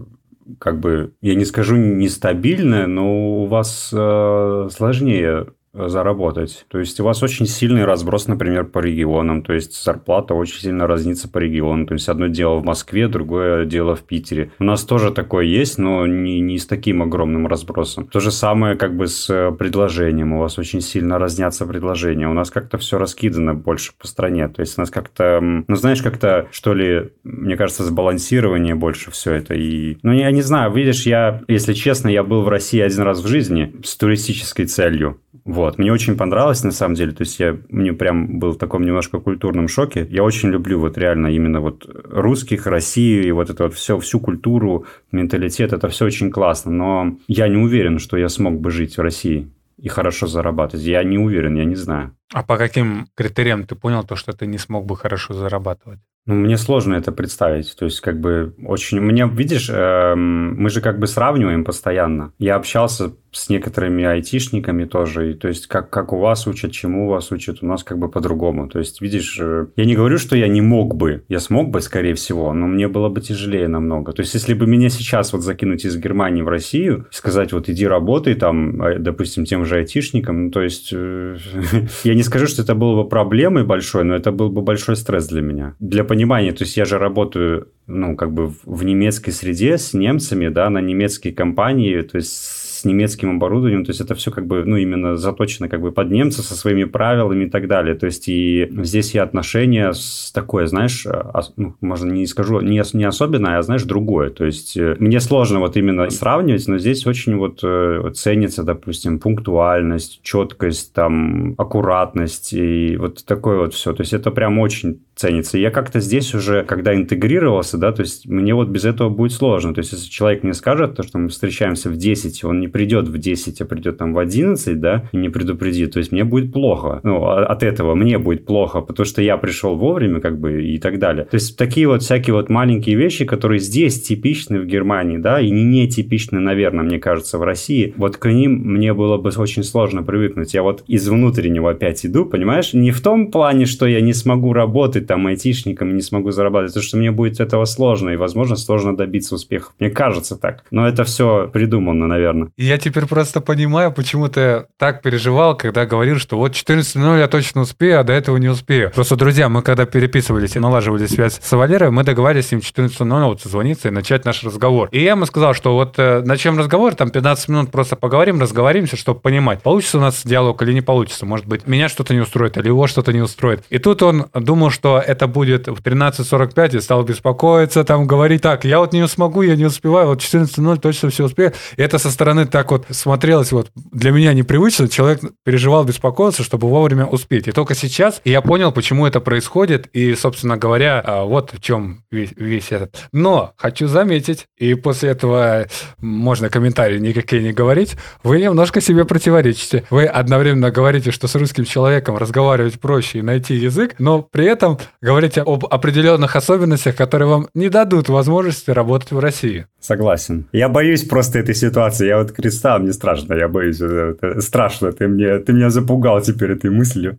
как 0.58 0.78
бы, 0.78 1.14
я 1.20 1.34
не 1.34 1.44
скажу 1.44 1.76
нестабильная, 1.76 2.86
но 2.86 3.42
у 3.42 3.46
вас 3.46 3.90
э, 3.92 4.68
сложнее 4.70 5.46
заработать. 5.74 6.64
То 6.68 6.78
есть 6.78 6.98
у 7.00 7.04
вас 7.04 7.22
очень 7.22 7.46
сильный 7.46 7.84
разброс, 7.84 8.28
например, 8.28 8.64
по 8.64 8.78
регионам. 8.78 9.42
То 9.42 9.52
есть 9.52 9.82
зарплата 9.82 10.34
очень 10.34 10.60
сильно 10.60 10.86
разнится 10.86 11.28
по 11.28 11.38
региону. 11.38 11.86
То 11.86 11.94
есть 11.94 12.08
одно 12.08 12.28
дело 12.28 12.56
в 12.56 12.64
Москве, 12.64 13.08
другое 13.08 13.64
дело 13.64 13.96
в 13.96 14.02
Питере. 14.02 14.52
У 14.58 14.64
нас 14.64 14.84
тоже 14.84 15.10
такое 15.10 15.44
есть, 15.44 15.78
но 15.78 16.06
не, 16.06 16.40
не 16.40 16.58
с 16.58 16.66
таким 16.66 17.02
огромным 17.02 17.46
разбросом. 17.46 18.06
То 18.06 18.20
же 18.20 18.30
самое 18.30 18.76
как 18.76 18.96
бы 18.96 19.08
с 19.08 19.28
э, 19.28 19.50
предложением. 19.52 20.32
У 20.32 20.38
вас 20.38 20.58
очень 20.58 20.80
сильно 20.80 21.18
разнятся 21.18 21.66
предложения. 21.66 22.28
У 22.28 22.34
нас 22.34 22.50
как-то 22.50 22.78
все 22.78 22.98
раскидано 22.98 23.54
больше 23.54 23.92
по 23.98 24.06
стране. 24.06 24.48
То 24.48 24.60
есть 24.60 24.78
у 24.78 24.80
нас 24.80 24.90
как-то, 24.90 25.40
ну 25.40 25.76
знаешь, 25.76 26.02
как-то 26.02 26.46
что 26.50 26.74
ли, 26.74 27.10
мне 27.24 27.56
кажется, 27.56 27.84
сбалансирование 27.84 28.74
больше 28.74 29.10
все 29.10 29.32
это. 29.32 29.54
И, 29.54 29.98
ну 30.02 30.12
я 30.12 30.30
не 30.30 30.42
знаю, 30.42 30.72
видишь, 30.72 31.06
я, 31.06 31.42
если 31.48 31.72
честно, 31.72 32.08
я 32.08 32.22
был 32.22 32.42
в 32.42 32.48
России 32.48 32.80
один 32.80 33.02
раз 33.02 33.22
в 33.22 33.26
жизни 33.26 33.74
с 33.82 33.96
туристической 33.96 34.66
целью. 34.66 35.20
Вот. 35.44 35.78
Мне 35.78 35.92
очень 35.92 36.16
понравилось, 36.16 36.64
на 36.64 36.70
самом 36.70 36.94
деле. 36.94 37.12
То 37.12 37.22
есть, 37.22 37.38
я 37.38 37.56
мне 37.68 37.92
прям 37.92 38.38
был 38.38 38.52
в 38.52 38.58
таком 38.58 38.84
немножко 38.84 39.20
культурном 39.20 39.68
шоке. 39.68 40.06
Я 40.10 40.22
очень 40.22 40.48
люблю 40.48 40.80
вот 40.80 40.96
реально 40.96 41.28
именно 41.28 41.60
вот 41.60 41.86
русских, 41.86 42.66
Россию 42.66 43.26
и 43.26 43.30
вот 43.30 43.50
это 43.50 43.64
вот 43.64 43.74
все, 43.74 43.98
всю 43.98 44.20
культуру, 44.20 44.86
менталитет. 45.12 45.72
Это 45.72 45.88
все 45.88 46.06
очень 46.06 46.30
классно. 46.30 46.72
Но 46.72 47.18
я 47.28 47.48
не 47.48 47.58
уверен, 47.58 47.98
что 47.98 48.16
я 48.16 48.28
смог 48.28 48.58
бы 48.58 48.70
жить 48.70 48.96
в 48.96 49.02
России 49.02 49.50
и 49.76 49.88
хорошо 49.88 50.26
зарабатывать. 50.26 50.86
Я 50.86 51.04
не 51.04 51.18
уверен, 51.18 51.56
я 51.56 51.64
не 51.64 51.76
знаю. 51.76 52.16
А 52.32 52.42
по 52.42 52.56
каким 52.56 53.08
критериям 53.14 53.66
ты 53.66 53.74
понял 53.74 54.04
то, 54.04 54.16
что 54.16 54.32
ты 54.32 54.46
не 54.46 54.58
смог 54.58 54.86
бы 54.86 54.96
хорошо 54.96 55.34
зарабатывать? 55.34 56.00
Ну, 56.26 56.36
мне 56.36 56.56
сложно 56.56 56.94
это 56.94 57.12
представить. 57.12 57.76
То 57.76 57.84
есть, 57.84 58.00
как 58.00 58.18
бы, 58.18 58.54
очень... 58.64 58.98
Мне, 59.00 59.28
видишь, 59.28 59.68
э, 59.70 60.14
мы 60.14 60.70
же 60.70 60.80
как 60.80 60.98
бы 60.98 61.06
сравниваем 61.06 61.64
постоянно. 61.64 62.32
Я 62.38 62.56
общался 62.56 63.12
с 63.30 63.48
некоторыми 63.50 64.04
айтишниками 64.04 64.84
тоже. 64.84 65.32
И, 65.32 65.34
то 65.34 65.48
есть, 65.48 65.66
как, 65.66 65.90
как 65.90 66.12
у 66.12 66.18
вас 66.18 66.46
учат, 66.46 66.72
чему 66.72 67.06
у 67.06 67.10
вас 67.10 67.30
учат, 67.30 67.58
у 67.62 67.66
нас 67.66 67.84
как 67.84 67.98
бы 67.98 68.08
по-другому. 68.08 68.68
То 68.68 68.78
есть, 68.78 69.02
видишь, 69.02 69.38
э, 69.38 69.66
я 69.76 69.84
не 69.84 69.94
говорю, 69.94 70.16
что 70.16 70.34
я 70.34 70.48
не 70.48 70.62
мог 70.62 70.94
бы. 70.94 71.24
Я 71.28 71.40
смог 71.40 71.68
бы, 71.70 71.82
скорее 71.82 72.14
всего, 72.14 72.54
но 72.54 72.66
мне 72.68 72.88
было 72.88 73.10
бы 73.10 73.20
тяжелее 73.20 73.68
намного. 73.68 74.12
То 74.12 74.22
есть, 74.22 74.32
если 74.32 74.54
бы 74.54 74.66
меня 74.66 74.88
сейчас 74.88 75.32
вот 75.34 75.42
закинуть 75.42 75.84
из 75.84 75.96
Германии 75.98 76.40
в 76.40 76.48
Россию, 76.48 77.06
сказать, 77.10 77.52
вот 77.52 77.68
иди 77.68 77.86
работай 77.86 78.34
там, 78.34 78.80
э, 78.80 78.98
допустим, 78.98 79.44
тем 79.44 79.66
же 79.66 79.76
айтишникам, 79.76 80.46
ну, 80.46 80.50
то 80.50 80.62
есть, 80.62 80.90
э, 80.92 81.36
я 82.04 82.14
не 82.14 82.22
скажу, 82.24 82.46
что 82.46 82.62
это 82.62 82.74
было 82.74 83.02
бы 83.02 83.08
проблемой 83.08 83.64
большой, 83.64 84.04
но 84.04 84.14
это 84.14 84.32
был 84.32 84.50
бы 84.50 84.62
большой 84.62 84.96
стресс 84.96 85.26
для 85.28 85.42
меня. 85.42 85.74
Для 85.80 86.04
понимания, 86.04 86.52
то 86.52 86.64
есть 86.64 86.76
я 86.76 86.84
же 86.84 86.98
работаю, 86.98 87.68
ну, 87.86 88.16
как 88.16 88.32
бы 88.32 88.52
в 88.64 88.84
немецкой 88.84 89.30
среде 89.30 89.78
с 89.78 89.94
немцами, 89.94 90.48
да, 90.48 90.70
на 90.70 90.80
немецкие 90.80 91.32
компании, 91.32 92.00
то 92.02 92.16
есть 92.16 92.63
немецким 92.84 93.36
оборудованием, 93.36 93.84
то 93.84 93.90
есть 93.90 94.00
это 94.00 94.14
все 94.14 94.30
как 94.30 94.46
бы, 94.46 94.64
ну, 94.64 94.76
именно 94.76 95.16
заточено 95.16 95.68
как 95.68 95.80
бы 95.80 95.92
под 95.92 96.10
немцев 96.10 96.44
со 96.44 96.54
своими 96.54 96.84
правилами 96.84 97.44
и 97.44 97.50
так 97.50 97.68
далее. 97.68 97.94
То 97.94 98.06
есть 98.06 98.28
и 98.28 98.68
здесь 98.82 99.14
и 99.14 99.18
отношения 99.18 99.92
с 99.92 100.30
такое, 100.32 100.66
знаешь, 100.66 101.06
а, 101.06 101.42
ну, 101.56 101.74
можно 101.80 102.10
не 102.12 102.26
скажу, 102.26 102.60
не, 102.60 102.82
не 102.92 103.04
особенное, 103.04 103.58
а, 103.58 103.62
знаешь, 103.62 103.84
другое. 103.84 104.30
То 104.30 104.44
есть 104.44 104.76
э, 104.76 104.96
мне 104.98 105.20
сложно 105.20 105.60
вот 105.60 105.76
именно 105.76 106.10
сравнивать, 106.10 106.66
но 106.68 106.78
здесь 106.78 107.06
очень 107.06 107.36
вот 107.36 107.60
э, 107.62 108.10
ценится, 108.14 108.62
допустим, 108.62 109.18
пунктуальность, 109.18 110.20
четкость, 110.22 110.92
там, 110.92 111.54
аккуратность 111.58 112.52
и 112.52 112.96
вот 112.96 113.24
такое 113.24 113.58
вот 113.58 113.74
все. 113.74 113.92
То 113.92 114.02
есть 114.02 114.12
это 114.12 114.30
прям 114.30 114.58
очень 114.58 115.00
ценится. 115.14 115.58
я 115.58 115.70
как-то 115.70 116.00
здесь 116.00 116.34
уже, 116.34 116.64
когда 116.64 116.94
интегрировался, 116.94 117.78
да, 117.78 117.92
то 117.92 118.02
есть 118.02 118.26
мне 118.26 118.54
вот 118.54 118.68
без 118.68 118.84
этого 118.84 119.08
будет 119.08 119.32
сложно. 119.32 119.74
То 119.74 119.80
есть 119.80 119.92
если 119.92 120.08
человек 120.10 120.42
мне 120.42 120.54
скажет, 120.54 120.96
то, 120.96 121.02
что 121.02 121.18
мы 121.18 121.28
встречаемся 121.28 121.88
в 121.90 121.96
10, 121.96 122.44
он 122.44 122.60
не 122.60 122.68
придет 122.68 123.08
в 123.08 123.16
10, 123.16 123.60
а 123.60 123.64
придет 123.64 123.98
там 123.98 124.12
в 124.12 124.18
11, 124.18 124.80
да, 124.80 125.08
и 125.12 125.16
не 125.16 125.28
предупредит, 125.28 125.92
то 125.92 125.98
есть 125.98 126.12
мне 126.12 126.24
будет 126.24 126.52
плохо. 126.52 127.00
Ну, 127.02 127.24
а, 127.24 127.46
от 127.46 127.62
этого 127.62 127.94
мне 127.94 128.18
будет 128.18 128.44
плохо, 128.44 128.80
потому 128.80 129.06
что 129.06 129.22
я 129.22 129.36
пришел 129.36 129.76
вовремя, 129.76 130.20
как 130.20 130.38
бы, 130.38 130.64
и 130.64 130.78
так 130.78 130.98
далее. 130.98 131.24
То 131.24 131.36
есть 131.36 131.56
такие 131.56 131.86
вот 131.86 132.02
всякие 132.02 132.34
вот 132.34 132.48
маленькие 132.48 132.96
вещи, 132.96 133.24
которые 133.24 133.60
здесь 133.60 134.02
типичны 134.02 134.60
в 134.60 134.66
Германии, 134.66 135.18
да, 135.18 135.40
и 135.40 135.50
не 135.50 135.88
типичны, 135.88 136.40
наверное, 136.40 136.84
мне 136.84 136.98
кажется, 136.98 137.38
в 137.38 137.42
России, 137.42 137.94
вот 137.96 138.16
к 138.16 138.28
ним 138.28 138.52
мне 138.64 138.92
было 138.94 139.16
бы 139.16 139.30
очень 139.36 139.62
сложно 139.62 140.02
привыкнуть. 140.02 140.54
Я 140.54 140.62
вот 140.62 140.82
из 140.88 141.08
внутреннего 141.08 141.70
опять 141.70 142.04
иду, 142.04 142.26
понимаешь? 142.26 142.72
Не 142.72 142.90
в 142.90 143.00
том 143.00 143.30
плане, 143.30 143.66
что 143.66 143.86
я 143.86 144.00
не 144.00 144.12
смогу 144.12 144.52
работать 144.52 145.03
быть 145.04 145.06
там 145.06 145.26
айтишником 145.26 145.90
и 145.90 145.94
не 145.94 146.00
смогу 146.00 146.30
зарабатывать, 146.30 146.72
потому 146.72 146.84
что 146.84 146.96
мне 146.96 147.10
будет 147.10 147.40
этого 147.40 147.64
сложно, 147.66 148.10
и, 148.10 148.16
возможно, 148.16 148.56
сложно 148.56 148.96
добиться 148.96 149.34
успеха. 149.34 149.72
Мне 149.78 149.90
кажется 149.90 150.36
так. 150.36 150.64
Но 150.70 150.88
это 150.88 151.04
все 151.04 151.48
придумано, 151.52 152.06
наверное. 152.06 152.50
Я 152.56 152.78
теперь 152.78 153.06
просто 153.06 153.40
понимаю, 153.40 153.92
почему 153.92 154.28
ты 154.28 154.66
так 154.78 155.02
переживал, 155.02 155.56
когда 155.56 155.86
говорил, 155.86 156.18
что 156.18 156.36
вот 156.38 156.52
14.00 156.52 157.18
я 157.18 157.28
точно 157.28 157.62
успею, 157.62 158.00
а 158.00 158.04
до 158.04 158.12
этого 158.12 158.36
не 158.38 158.48
успею. 158.48 158.90
Просто, 158.94 159.16
друзья, 159.16 159.48
мы 159.48 159.62
когда 159.62 159.86
переписывались 159.86 160.56
и 160.56 160.58
налаживали 160.58 161.06
связь 161.06 161.38
с 161.40 161.52
Валерой, 161.52 161.90
мы 161.90 162.04
договорились 162.04 162.48
с 162.48 162.52
ним 162.52 162.60
14.00 162.60 163.24
вот 163.24 163.42
созвониться 163.42 163.88
и 163.88 163.90
начать 163.90 164.24
наш 164.24 164.42
разговор. 164.42 164.88
И 164.92 165.02
я 165.02 165.12
ему 165.12 165.26
сказал, 165.26 165.54
что 165.54 165.74
вот 165.74 165.98
э, 165.98 166.22
начнем 166.24 166.58
разговор, 166.58 166.94
там 166.94 167.10
15 167.10 167.48
минут 167.48 167.70
просто 167.70 167.96
поговорим, 167.96 168.40
разговоримся, 168.40 168.96
чтобы 168.96 169.20
понимать, 169.20 169.62
получится 169.62 169.98
у 169.98 170.00
нас 170.00 170.22
диалог 170.24 170.62
или 170.62 170.72
не 170.72 170.80
получится. 170.80 171.26
Может 171.26 171.46
быть, 171.46 171.66
меня 171.66 171.88
что-то 171.88 172.14
не 172.14 172.20
устроит, 172.20 172.56
или 172.56 172.68
его 172.68 172.86
что-то 172.86 173.12
не 173.12 173.20
устроит. 173.20 173.64
И 173.70 173.78
тут 173.78 174.02
он 174.02 174.26
думал, 174.34 174.70
что 174.70 174.93
это 175.00 175.26
будет 175.26 175.68
в 175.68 175.80
13.45 175.80 176.76
и 176.76 176.80
стал 176.80 177.02
беспокоиться, 177.02 177.84
там 177.84 178.06
говорить, 178.06 178.42
так, 178.42 178.64
я 178.64 178.78
вот 178.78 178.92
не 178.92 179.06
смогу, 179.08 179.42
я 179.42 179.56
не 179.56 179.64
успеваю, 179.64 180.08
вот 180.08 180.20
14.00 180.20 180.80
точно 180.80 181.10
все 181.10 181.24
успею. 181.24 181.52
И 181.76 181.82
это 181.82 181.98
со 181.98 182.10
стороны 182.10 182.46
так 182.46 182.70
вот 182.70 182.86
смотрелось 182.90 183.52
вот 183.52 183.70
для 183.74 184.10
меня 184.10 184.32
непривычно, 184.32 184.88
человек 184.88 185.20
переживал, 185.44 185.84
беспокоился, 185.84 186.42
чтобы 186.42 186.68
вовремя 186.68 187.06
успеть. 187.06 187.48
И 187.48 187.52
только 187.52 187.74
сейчас 187.74 188.20
я 188.24 188.40
понял, 188.40 188.72
почему 188.72 189.06
это 189.06 189.20
происходит, 189.20 189.88
и, 189.92 190.14
собственно 190.14 190.56
говоря, 190.56 191.00
а, 191.04 191.24
вот 191.24 191.52
в 191.52 191.60
чем 191.60 192.04
весь, 192.10 192.32
весь 192.36 192.72
этот. 192.72 193.08
Но 193.12 193.52
хочу 193.56 193.86
заметить, 193.86 194.46
и 194.58 194.74
после 194.74 195.10
этого 195.10 195.66
можно 195.98 196.48
комментарии 196.48 196.98
никакие 196.98 197.42
не 197.42 197.52
говорить, 197.52 197.96
вы 198.22 198.40
немножко 198.40 198.80
себе 198.80 199.04
противоречите. 199.04 199.84
Вы 199.90 200.06
одновременно 200.06 200.70
говорите, 200.70 201.10
что 201.10 201.28
с 201.28 201.34
русским 201.34 201.64
человеком 201.64 202.16
разговаривать 202.16 202.80
проще 202.80 203.18
и 203.18 203.22
найти 203.22 203.54
язык, 203.54 203.96
но 203.98 204.22
при 204.22 204.46
этом 204.46 204.78
говорите 205.00 205.42
об 205.42 205.64
определенных 205.66 206.36
особенностях, 206.36 206.96
которые 206.96 207.28
вам 207.28 207.48
не 207.54 207.68
дадут 207.68 208.08
возможности 208.08 208.70
работать 208.70 209.12
в 209.12 209.18
России. 209.18 209.66
Согласен. 209.80 210.46
Я 210.52 210.68
боюсь 210.68 211.04
просто 211.04 211.38
этой 211.38 211.54
ситуации. 211.54 212.06
Я 212.06 212.18
вот 212.18 212.32
креста, 212.32 212.78
мне 212.78 212.92
страшно, 212.92 213.34
я 213.34 213.48
боюсь. 213.48 213.80
Это 213.80 214.40
страшно, 214.40 214.92
ты, 214.92 215.08
мне, 215.08 215.38
ты 215.38 215.52
меня 215.52 215.70
запугал 215.70 216.20
теперь 216.20 216.52
этой 216.52 216.70
мыслью. 216.70 217.18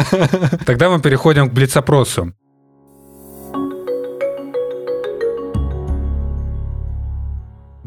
Тогда 0.66 0.90
мы 0.90 1.00
переходим 1.00 1.48
к 1.50 1.52
блиц-опросу. 1.52 2.32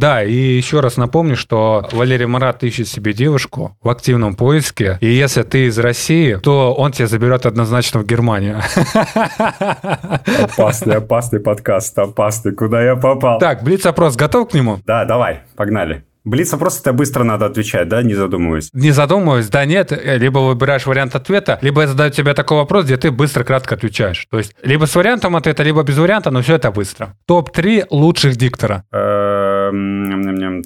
Да, 0.02 0.24
и 0.24 0.34
еще 0.34 0.80
раз 0.80 0.98
напомню, 0.98 1.36
что 1.36 1.88
Валерий 1.92 2.26
Марат 2.26 2.64
ищет 2.64 2.88
себе 2.88 3.14
девушку 3.14 3.78
в 3.84 3.90
активном 3.90 4.34
поиске. 4.34 4.98
И 5.00 5.06
если 5.06 5.44
ты 5.44 5.68
из 5.68 5.78
России, 5.78 6.40
то 6.42 6.74
он 6.74 6.92
тебя 6.92 7.06
заберет 7.06 7.46
однозначно 7.46 8.00
в 8.00 8.08
Германию. 8.08 8.62
Опасный, 10.42 10.96
опасный 10.96 11.40
подкаст, 11.40 12.00
опасный. 12.00 12.54
Куда 12.54 12.82
я 12.82 12.96
попал? 12.96 13.38
Так, 13.38 13.62
Блиц-опрос 13.62 14.16
готов 14.16 14.50
к 14.50 14.54
нему? 14.56 14.80
Да, 14.88 15.06
давай, 15.06 15.42
погнали. 15.56 16.04
Блиц 16.24 16.52
просто 16.52 16.90
это 16.90 16.94
быстро 16.94 17.24
надо 17.24 17.48
отвечать, 17.48 17.88
да, 17.88 18.04
не 18.04 18.14
задумываясь? 18.14 18.70
Не 18.74 18.92
задумываясь, 18.92 19.50
да 19.50 19.66
нет. 19.66 19.92
Либо 19.92 20.38
выбираешь 20.40 20.86
вариант 20.86 21.16
ответа, 21.16 21.58
либо 21.62 21.82
я 21.82 21.88
задаю 21.88 22.12
тебе 22.12 22.36
такой 22.36 22.58
вопрос, 22.58 22.86
где 22.86 22.98
ты 22.98 23.10
быстро, 23.10 23.44
кратко 23.44 23.74
отвечаешь. 23.74 24.28
То 24.30 24.38
есть 24.38 24.56
либо 24.62 24.86
с 24.86 24.96
вариантом 24.96 25.36
ответа, 25.36 25.64
либо 25.64 25.82
без 25.82 25.98
варианта, 25.98 26.30
но 26.30 26.44
все 26.44 26.56
это 26.56 26.72
быстро. 26.72 27.16
Топ-3 27.26 27.88
лучших 27.90 28.36
диктора. 28.36 28.84
Эм, 28.92 29.31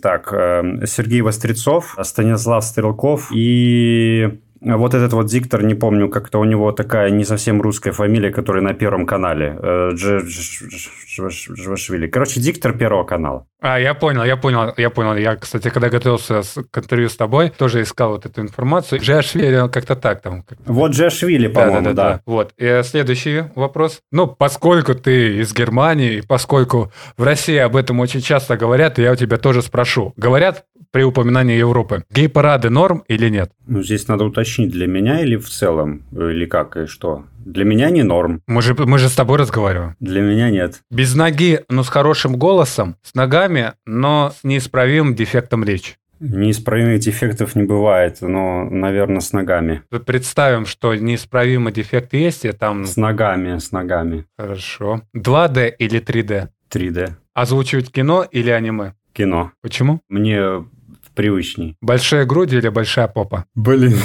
так, 0.01 0.33
эм, 0.33 0.85
Сергей 0.85 1.21
Вострецов, 1.21 1.97
Станислав 2.01 2.63
Стрелков 2.63 3.31
и 3.33 4.39
вот 4.65 4.93
этот 4.93 5.13
вот 5.13 5.27
диктор, 5.27 5.63
не 5.63 5.75
помню, 5.75 6.09
как-то 6.09 6.39
у 6.39 6.43
него 6.43 6.71
такая 6.71 7.11
не 7.11 7.23
совсем 7.23 7.61
русская 7.61 7.91
фамилия, 7.91 8.31
которая 8.31 8.63
на 8.63 8.73
Первом 8.73 9.05
канале. 9.05 9.57
Э, 9.61 9.91
Джвашвили. 11.15 12.07
Короче, 12.07 12.39
диктор 12.39 12.73
Первого 12.73 13.03
канала. 13.03 13.45
А, 13.61 13.79
я 13.79 13.93
понял, 13.93 14.23
я 14.23 14.37
понял, 14.37 14.73
я 14.77 14.89
понял. 14.89 15.15
Я, 15.15 15.35
кстати, 15.35 15.69
когда 15.69 15.89
готовился 15.89 16.41
к 16.71 16.77
интервью 16.77 17.09
с 17.09 17.15
тобой, 17.15 17.49
тоже 17.49 17.81
искал 17.83 18.11
вот 18.11 18.25
эту 18.25 18.41
информацию. 18.41 19.01
Джашвили 19.01 19.69
как-то 19.69 19.95
так 19.95 20.21
там. 20.21 20.43
Вот 20.65 20.91
Джашвили, 20.91 21.47
по-моему, 21.47 21.81
да, 21.81 21.93
да, 21.93 21.93
да, 21.93 22.13
да. 22.13 22.21
Вот. 22.25 22.53
И 22.57 22.81
следующий 22.83 23.43
вопрос. 23.55 24.01
Ну, 24.11 24.27
поскольку 24.27 24.95
ты 24.95 25.39
из 25.41 25.53
Германии, 25.53 26.21
поскольку 26.21 26.91
в 27.17 27.23
России 27.23 27.57
об 27.57 27.75
этом 27.75 27.99
очень 27.99 28.21
часто 28.21 28.57
говорят, 28.57 28.97
я 28.97 29.11
у 29.11 29.15
тебя 29.15 29.37
тоже 29.37 29.61
спрошу. 29.61 30.13
Говорят 30.17 30.65
при 30.95 31.03
упоминании 31.03 31.57
Европы. 31.57 32.05
Гей-парады 32.09 32.69
норм 32.69 33.03
или 33.09 33.27
нет? 33.27 33.51
Ну, 33.67 33.83
здесь 33.83 34.07
надо 34.07 34.23
уточнить, 34.23 34.54
для 34.57 34.87
меня 34.87 35.21
или 35.21 35.35
в 35.35 35.49
целом, 35.49 36.03
или 36.11 36.45
как 36.45 36.77
и 36.77 36.85
что? 36.85 37.25
Для 37.45 37.65
меня 37.65 37.89
не 37.89 38.03
норм. 38.03 38.41
Мы 38.47 38.61
же, 38.61 38.73
мы 38.73 38.97
же 38.97 39.09
с 39.09 39.13
тобой 39.13 39.37
разговариваем. 39.37 39.95
Для 39.99 40.21
меня 40.21 40.49
нет. 40.49 40.81
Без 40.89 41.15
ноги, 41.15 41.61
но 41.69 41.83
с 41.83 41.89
хорошим 41.89 42.37
голосом, 42.37 42.95
с 43.03 43.13
ногами, 43.13 43.73
но 43.85 44.33
с 44.35 44.43
неисправимым 44.43 45.15
дефектом 45.15 45.63
речи. 45.63 45.95
Неисправимых 46.19 46.99
дефектов 46.99 47.55
не 47.55 47.63
бывает, 47.63 48.17
но, 48.21 48.63
наверное, 48.63 49.19
с 49.19 49.33
ногами. 49.33 49.83
Представим, 50.05 50.65
что 50.65 50.95
неисправимый 50.95 51.73
дефект 51.73 52.13
есть, 52.13 52.45
и 52.45 52.51
там... 52.51 52.85
С 52.85 52.95
ногами, 52.95 53.57
с 53.57 53.71
ногами. 53.71 54.25
Хорошо. 54.37 55.01
2D 55.15 55.73
или 55.77 56.01
3D? 56.01 56.47
3D. 56.71 57.11
Озвучивать 57.33 57.91
кино 57.91 58.25
или 58.29 58.49
аниме? 58.49 58.93
Кино. 59.13 59.51
Почему? 59.61 60.01
Мне 60.09 60.65
привычней. 61.15 61.77
Большая 61.81 62.25
грудь 62.25 62.53
или 62.53 62.69
большая 62.69 63.07
попа? 63.07 63.45
Блин, 63.55 63.97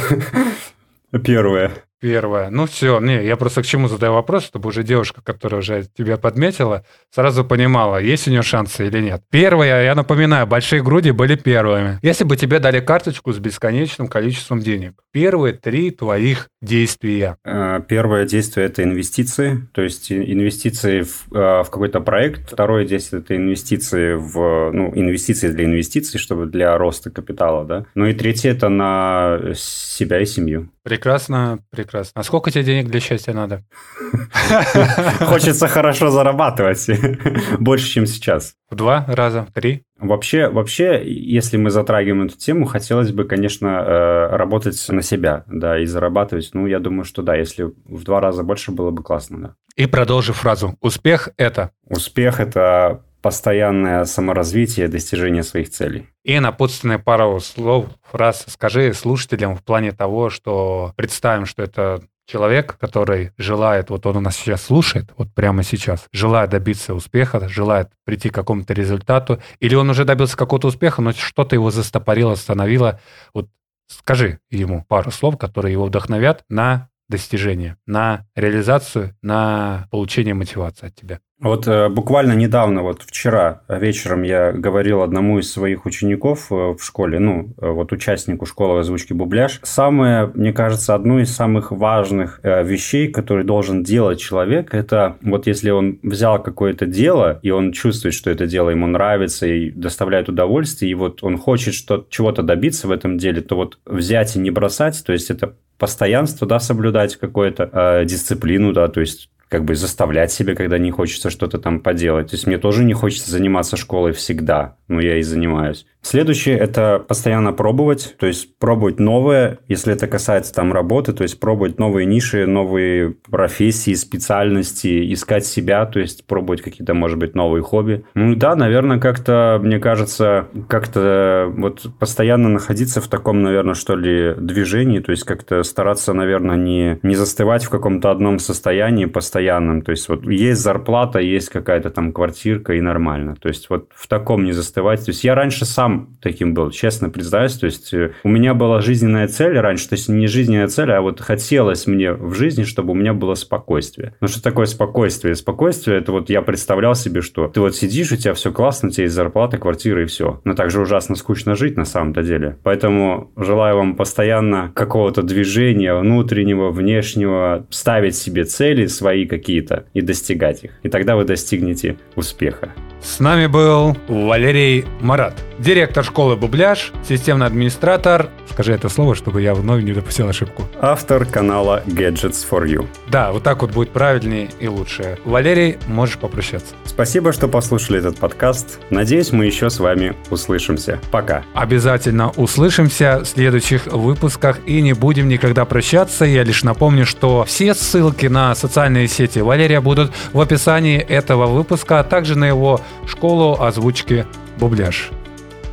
первое. 1.24 1.72
Первое. 2.01 2.48
Ну 2.48 2.66
все, 2.66 2.98
не, 2.98 3.22
я 3.24 3.36
просто 3.36 3.62
к 3.62 3.66
чему 3.66 3.86
задаю 3.86 4.14
вопрос, 4.14 4.44
чтобы 4.44 4.68
уже 4.68 4.82
девушка, 4.82 5.20
которая 5.22 5.61
уже 5.61 5.84
тебя 5.96 6.16
подметила, 6.16 6.84
сразу 7.14 7.44
понимала, 7.44 7.98
есть 7.98 8.26
у 8.26 8.30
нее 8.30 8.42
шансы 8.42 8.86
или 8.86 9.01
нет. 9.01 9.22
Первое, 9.30 9.84
я 9.84 9.94
напоминаю, 9.94 10.46
большие 10.46 10.82
груди 10.82 11.11
были 11.11 11.36
первыми. 11.36 11.98
Если 12.01 12.24
бы 12.24 12.38
тебе 12.38 12.59
дали 12.59 12.80
карточку 12.80 13.32
с 13.32 13.38
бесконечным 13.38 14.09
количеством 14.09 14.61
денег, 14.61 14.94
первые 15.12 15.53
три 15.53 15.90
твоих 15.90 16.48
действия. 16.62 17.36
Э, 17.44 17.80
первое 17.86 18.24
действие– 18.24 18.66
это 18.68 18.82
инвестиции, 18.82 19.68
то 19.72 19.82
есть 19.82 20.11
инвестиции 20.11 21.03
в, 21.03 21.26
э, 21.34 21.62
в 21.62 21.70
какой-то 21.70 22.01
проект. 22.01 22.51
Второе 22.51 22.86
действие– 22.86 23.20
это 23.22 23.36
инвестиции 23.36 24.14
в, 24.14 24.70
ну, 24.72 24.92
инвестиции 24.94 25.48
для 25.48 25.66
инвестиций, 25.66 26.18
чтобы 26.18 26.46
для 26.46 26.76
роста 26.78 27.11
капитала, 27.11 27.66
да. 27.66 27.84
Ну 27.94 28.07
и 28.07 28.14
третье– 28.14 28.51
это 28.53 28.70
на 28.70 29.53
себя 29.55 30.20
и 30.20 30.24
семью. 30.24 30.70
Прекрасно, 30.82 31.59
прекрасно. 31.70 31.89
А 32.14 32.22
сколько 32.22 32.51
тебе 32.51 32.64
денег 32.64 32.88
для 32.88 33.01
счастья 33.01 33.32
надо? 33.32 33.64
Хочется 35.20 35.68
хорошо 35.68 36.11
зарабатывать. 36.11 36.88
Больше, 37.59 37.88
чем 37.88 38.07
сейчас. 38.07 38.55
В 38.70 38.76
два 38.76 39.05
раза, 39.09 39.47
в 39.47 39.53
три? 39.53 39.82
Вообще, 39.99 40.49
вообще, 40.49 41.03
если 41.05 41.57
мы 41.57 41.70
затрагиваем 41.70 42.26
эту 42.26 42.38
тему, 42.38 42.66
хотелось 42.66 43.12
бы, 43.12 43.24
конечно, 43.24 43.66
э, 43.66 44.36
работать 44.36 44.82
на 44.88 45.03
себя, 45.03 45.45
да, 45.47 45.78
и 45.78 45.84
зарабатывать. 45.84 46.51
Ну, 46.55 46.66
я 46.66 46.78
думаю, 46.78 47.05
что 47.05 47.22
да, 47.22 47.34
если 47.34 47.64
в 47.84 48.05
два 48.05 48.20
раза 48.20 48.43
больше 48.43 48.72
было 48.72 48.91
бы 48.91 49.03
классно, 49.03 49.38
да. 49.38 49.55
И 49.76 49.86
продолжи 49.86 50.32
фразу. 50.32 50.76
Успех– 50.80 51.30
это? 51.36 51.72
Успех– 51.86 52.41
это 52.41 53.03
постоянное 53.22 54.04
саморазвитие, 54.04 54.88
достижение 54.88 55.42
своих 55.42 55.70
целей. 55.70 56.08
И 56.24 56.38
напутственная 56.38 56.98
пару 56.98 57.40
слов, 57.40 57.86
фраз 58.10 58.44
скажи 58.48 58.92
слушателям 58.94 59.56
в 59.56 59.62
плане 59.62 59.92
того, 59.92 60.30
что 60.30 60.92
представим, 60.96 61.46
что 61.46 61.62
это 61.62 62.02
человек, 62.26 62.76
который 62.78 63.32
желает, 63.36 63.90
вот 63.90 64.06
он 64.06 64.18
у 64.18 64.20
нас 64.20 64.36
сейчас 64.36 64.62
слушает, 64.62 65.10
вот 65.16 65.32
прямо 65.34 65.62
сейчас, 65.62 66.06
желает 66.12 66.50
добиться 66.50 66.94
успеха, 66.94 67.48
желает 67.48 67.90
прийти 68.04 68.30
к 68.30 68.34
какому-то 68.34 68.72
результату, 68.72 69.40
или 69.58 69.74
он 69.74 69.90
уже 69.90 70.04
добился 70.04 70.36
какого-то 70.36 70.68
успеха, 70.68 71.02
но 71.02 71.12
что-то 71.12 71.56
его 71.56 71.70
застопорило, 71.70 72.32
остановило. 72.32 73.00
Вот 73.34 73.48
скажи 73.88 74.38
ему 74.50 74.84
пару 74.88 75.10
слов, 75.10 75.38
которые 75.38 75.72
его 75.72 75.86
вдохновят 75.86 76.44
на 76.48 76.88
достижение, 77.08 77.76
на 77.86 78.26
реализацию, 78.36 79.16
на 79.20 79.88
получение 79.90 80.34
мотивации 80.34 80.86
от 80.86 80.94
тебя. 80.94 81.20
Вот 81.41 81.66
э, 81.66 81.88
буквально 81.88 82.34
недавно, 82.34 82.82
вот 82.82 83.03
вчера 83.03 83.62
вечером 83.66 84.22
я 84.24 84.53
говорил 84.53 85.01
одному 85.01 85.38
из 85.38 85.51
своих 85.51 85.86
учеников 85.86 86.53
э, 86.53 86.55
в 86.55 86.80
школе, 86.82 87.18
ну, 87.18 87.55
э, 87.59 87.66
вот 87.66 87.93
участнику 87.93 88.45
школы 88.45 88.80
озвучки 88.80 89.14
«Бубляж», 89.14 89.59
самое, 89.62 90.30
мне 90.34 90.53
кажется, 90.53 90.95
одно 90.95 91.18
из 91.18 91.34
самых 91.34 91.72
важных 91.72 92.41
э, 92.43 92.62
вещей, 92.62 93.09
которые 93.09 93.47
должен 93.47 93.82
делать 93.82 94.20
человек, 94.20 94.74
это 94.74 95.16
вот 95.22 95.47
если 95.47 95.70
он 95.70 95.99
взял 96.03 96.43
какое-то 96.43 96.84
дело, 96.84 97.41
и 97.43 97.51
он 97.51 97.72
чувствует, 97.72 98.14
что 98.14 98.30
это 98.30 98.47
дело 98.47 98.68
ему 98.68 98.86
нравится 98.86 99.47
и 99.47 99.70
доставляет 99.70 100.28
удовольствие, 100.28 100.91
и 100.91 100.95
вот 100.95 101.24
он 101.24 101.38
хочет 101.38 101.72
что 101.72 102.07
чего-то 102.11 102.43
добиться 102.43 102.86
в 102.86 102.91
этом 102.91 103.16
деле, 103.16 103.41
то 103.41 103.57
вот 103.57 103.78
взять 103.86 104.36
и 104.36 104.38
не 104.38 104.51
бросать, 104.51 105.03
то 105.07 105.14
есть 105.14 105.30
это 105.30 105.55
постоянство, 105.78 106.47
да, 106.47 106.61
соблюдать 106.61 107.16
какую-то 107.16 107.70
э, 107.72 108.05
дисциплину, 108.05 108.74
да, 108.74 108.88
то 108.88 109.01
есть 109.01 109.30
как 109.51 109.64
бы 109.64 109.74
заставлять 109.74 110.32
себя, 110.32 110.55
когда 110.55 110.78
не 110.78 110.92
хочется 110.92 111.28
что-то 111.28 111.59
там 111.59 111.80
поделать. 111.80 112.30
То 112.30 112.36
есть 112.36 112.46
мне 112.46 112.57
тоже 112.57 112.84
не 112.84 112.94
хочется 112.94 113.32
заниматься 113.32 113.76
школой 113.76 114.12
всегда, 114.12 114.76
но 114.86 115.01
я 115.01 115.18
и 115.18 115.22
занимаюсь. 115.22 115.86
Следующее– 116.03 116.57
это 116.59 116.98
постоянно 117.07 117.53
пробовать, 117.53 118.16
то 118.18 118.26
есть 118.26 118.57
пробовать 118.59 118.98
новое, 118.98 119.59
если 119.68 119.92
это 119.92 120.07
касается 120.07 120.55
там 120.55 120.72
работы, 120.72 121.12
то 121.12 121.22
есть 121.22 121.38
пробовать 121.38 121.78
новые 121.78 122.07
ниши, 122.07 122.46
новые 122.46 123.11
профессии, 123.30 123.92
специальности, 123.94 125.12
искать 125.12 125.44
себя, 125.44 125.84
то 125.84 126.01
есть 126.01 126.24
пробовать 126.26 126.62
какие-то, 126.62 126.94
может 126.94 127.18
быть, 127.18 127.34
новые 127.34 127.62
хобби. 127.62 128.05
Ну 128.14 128.34
да, 128.34 128.57
наверное, 128.57 128.98
как-то, 128.98 129.61
мне 129.62 129.78
кажется, 129.78 130.48
как-то 130.68 131.53
вот 131.55 131.86
постоянно 131.98 132.48
находиться 132.48 133.03
в 133.03 133.09
таком, 133.09 133.42
наверное, 133.42 133.74
что 133.74 133.94
ли, 133.94 134.34
движении, 134.34 135.01
то 135.01 135.11
есть 135.11 135.24
как-то 135.24 135.62
стараться, 135.64 136.14
наверное, 136.14 136.57
не, 136.57 136.98
не 137.03 137.14
застывать 137.14 137.64
в 137.64 137.70
каком-то 137.70 138.11
одном 138.11 138.38
состоянии 138.38 139.05
постоянном, 139.41 139.82
то 139.82 139.91
есть 139.91 140.09
вот 140.09 140.24
есть 140.26 140.61
зарплата, 140.61 141.18
есть 141.18 141.49
какая-то 141.49 141.91
там 141.91 142.12
квартирка 142.12 142.74
и 142.74 142.80
нормально, 142.80 143.36
то 143.41 143.49
есть 143.49 143.70
вот 143.70 143.88
в 143.95 144.07
таком 144.07 144.45
не 144.45 144.53
застывать. 144.53 145.05
То 145.05 145.11
есть 145.11 145.24
я 145.24 145.34
раньше 145.34 145.64
сам 145.64 145.80
сам 145.80 146.18
таким 146.20 146.55
был, 146.55 146.70
честно 146.70 147.09
признаюсь. 147.11 147.55
То 147.55 147.66
есть 147.66 147.95
э, 147.95 148.12
у 148.22 148.28
меня 148.28 148.55
была 148.55 148.80
жизненная 148.80 149.28
цель 149.28 149.59
раньше, 149.59 149.88
то 149.88 149.95
есть 149.95 150.09
не 150.09 150.26
жизненная 150.26 150.68
цель, 150.68 150.93
а 150.93 151.01
вот 151.01 151.20
хотелось 151.20 151.86
мне 151.86 152.12
в 152.12 152.34
жизни, 152.34 152.64
чтобы 152.64 152.93
у 152.93 152.95
меня 152.95 153.14
было 153.14 153.34
спокойствие. 153.34 154.14
Ну 154.20 154.28
что 154.28 154.43
такое 154.43 154.66
спокойствие? 154.66 155.34
Спокойствие 155.34 155.99
это 155.99 156.12
вот 156.12 156.30
я 156.30 156.43
представлял 156.43 156.95
себе, 156.95 157.22
что 157.22 157.49
ты 157.49 157.61
вот 157.61 157.74
сидишь, 157.74 158.12
у 158.12 158.16
тебя 158.16 158.34
все 158.34 158.53
классно, 158.53 158.88
у 158.88 158.93
тебя 158.93 159.05
есть 159.05 159.14
зарплата, 159.14 159.59
квартира 159.59 160.03
и 160.03 160.07
все. 160.07 160.41
Но 160.45 160.55
также 160.55 160.80
ужасно 160.80 161.16
скучно 161.16 161.57
жить 161.57 161.76
на 161.76 161.84
самом-то 161.84 162.22
деле. 162.22 162.59
Поэтому 162.62 163.30
желаю 163.36 163.76
вам 163.76 163.97
постоянно 163.97 164.70
какого-то 164.74 165.22
движения 165.22 165.95
внутреннего, 165.95 166.70
внешнего, 166.70 167.66
ставить 167.70 168.16
себе 168.16 168.45
цели 168.45 168.86
свои 168.86 169.26
какие-то 169.31 169.87
и 169.95 170.03
достигать 170.03 170.64
их. 170.64 170.72
И 170.83 170.89
тогда 170.89 171.16
вы 171.16 171.24
достигнете 171.24 171.97
успеха. 172.16 172.74
С 173.03 173.18
нами 173.18 173.46
был 173.46 173.96
Валерий 174.09 174.84
Марат, 175.01 175.34
директор 175.59 176.05
школы 176.05 176.36
«Бубляж», 176.36 176.92
системный 177.09 177.46
администратор. 177.46 178.28
Скажи 178.51 178.72
это 178.72 178.90
слово, 178.90 179.14
чтобы 179.14 179.40
я 179.40 179.55
вновь 179.55 179.82
не 179.84 179.92
допустил 179.92 180.28
ошибку. 180.28 180.64
Автор 180.80 181.24
канала 181.24 181.82
Gadgets 181.86 182.44
for 182.48 182.66
You. 182.66 182.86
Да, 183.09 183.32
вот 183.32 183.42
так 183.42 183.62
вот 183.62 183.70
будет 183.70 183.90
правильнее 183.90 184.51
и 184.59 184.68
лучше. 184.68 185.18
Валерий, 185.24 185.78
можешь 185.86 186.18
попрощаться. 186.18 186.74
Спасибо, 186.84 187.32
что 187.32 187.48
послушали 187.48 188.01
этот 188.01 188.18
подкаст. 188.18 188.80
Надеюсь, 188.90 189.32
мы 189.32 189.46
еще 189.46 189.70
с 189.70 189.78
вами 189.78 190.14
услышимся. 190.28 190.98
Пока. 191.11 191.44
Обязательно 191.55 192.30
услышимся 192.30 193.20
в 193.22 193.24
следующих 193.24 193.86
выпусках 193.86 194.59
и 194.66 194.82
не 194.82 194.92
будем 194.92 195.28
никогда 195.28 195.64
прощаться. 195.64 196.26
Я 196.26 196.42
лишь 196.42 196.64
напомню, 196.64 197.07
что 197.07 197.44
все 197.44 197.74
ссылки 197.74 198.26
на 198.26 198.55
социальные 198.55 199.09
сети 199.09 199.38
Валерия 199.38 199.80
будут 199.80 200.12
в 200.32 200.40
описании 200.40 200.98
этого 200.98 201.46
выпуска, 201.46 202.01
а 202.01 202.05
также 202.05 202.36
на 202.36 202.46
его 202.46 202.80
школу 203.07 203.61
озвучки 203.61 204.26
«Бубляж». 204.59 205.11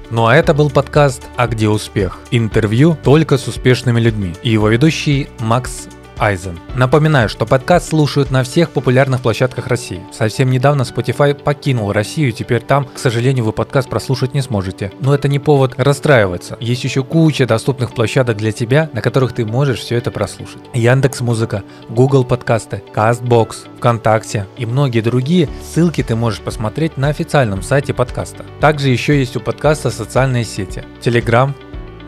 Ну 0.10 0.26
а 0.26 0.36
это 0.36 0.54
был 0.54 0.70
подкаст 0.70 1.24
«А 1.36 1.48
где 1.48 1.68
успех?» 1.68 2.20
Интервью 2.32 2.98
только 3.04 3.38
с 3.38 3.48
успешными 3.48 4.00
людьми. 4.00 4.34
И 4.42 4.50
его 4.50 4.70
ведущий 4.70 5.28
Макс 5.40 5.90
Айзен. 6.20 6.60
Напоминаю, 6.76 7.30
что 7.30 7.46
подкаст 7.46 7.90
слушают 7.90 8.32
на 8.32 8.44
всех 8.44 8.72
популярных 8.72 9.22
площадках 9.22 9.68
России. 9.68 10.02
Совсем 10.12 10.50
недавно 10.50 10.82
Spotify 10.82 11.34
покинул 11.34 11.92
Россию, 11.92 12.32
теперь 12.32 12.62
там, 12.62 12.86
к 12.86 12.98
сожалению, 12.98 13.46
вы 13.46 13.52
подкаст 13.52 13.90
прослушать 13.90 14.34
не 14.34 14.42
сможете. 14.42 14.92
Но 15.00 15.14
это 15.14 15.28
не 15.28 15.40
повод 15.40 15.76
расстраиваться. 15.78 16.58
Есть 16.60 16.84
еще 16.84 17.04
куча 17.04 17.46
доступных 17.46 17.94
площадок 17.94 18.38
для 18.38 18.52
тебя, 18.52 18.90
на 18.94 19.02
которых 19.02 19.34
ты 19.34 19.46
можешь 19.46 19.80
все 19.80 19.96
это 19.96 20.12
прослушать. 20.12 20.62
Яндекс 20.74 21.22
Музыка, 21.22 21.64
Google 21.90 22.24
подкасты, 22.24 22.84
Castbox, 22.94 23.68
ВКонтакте 23.78 24.48
и 24.58 24.66
многие 24.66 25.02
другие. 25.02 25.50
Ссылки 25.64 26.04
ты 26.04 26.16
можешь 26.16 26.42
посмотреть 26.42 26.98
на 26.98 27.10
официальном 27.10 27.62
сайте 27.62 27.94
подкаста. 27.94 28.46
Также 28.60 28.90
еще 28.90 29.20
есть 29.20 29.36
у 29.36 29.40
подкаста 29.40 29.92
социальные 29.92 30.46
сети. 30.46 30.84
Telegram, 31.02 31.54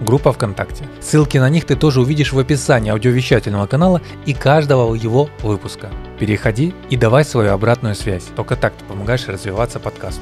группа 0.02 0.32
ВКонтакте. 0.32 0.86
Ссылки 1.02 1.38
на 1.38 1.50
них 1.50 1.66
ты 1.66 1.76
тоже 1.76 2.02
увидишь 2.02 2.34
в 2.34 2.40
описании 2.40 2.92
аудиовещательного 2.92 3.68
канала 3.68 4.02
и 4.26 4.34
каждого 4.34 4.96
его 4.96 5.30
выпуска. 5.42 5.90
Переходи 6.20 6.74
и 6.90 6.98
давай 6.98 7.26
свою 7.26 7.52
обратную 7.54 7.96
связь. 7.96 8.26
Только 8.36 8.56
так 8.56 8.74
ты 8.74 8.86
помогаешь 8.86 9.28
развиваться 9.28 9.80
подкасту. 9.80 10.22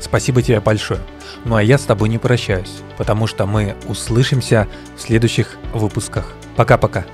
Спасибо 0.00 0.42
тебе 0.42 0.60
большое. 0.60 1.00
Ну 1.44 1.56
а 1.56 1.62
я 1.62 1.78
с 1.78 1.82
тобой 1.82 2.08
не 2.08 2.18
прощаюсь, 2.18 2.72
потому 2.96 3.26
что 3.26 3.46
мы 3.46 3.74
услышимся 3.88 4.68
в 4.96 5.00
следующих 5.00 5.56
выпусках. 5.72 6.34
Пока-пока. 6.56 7.04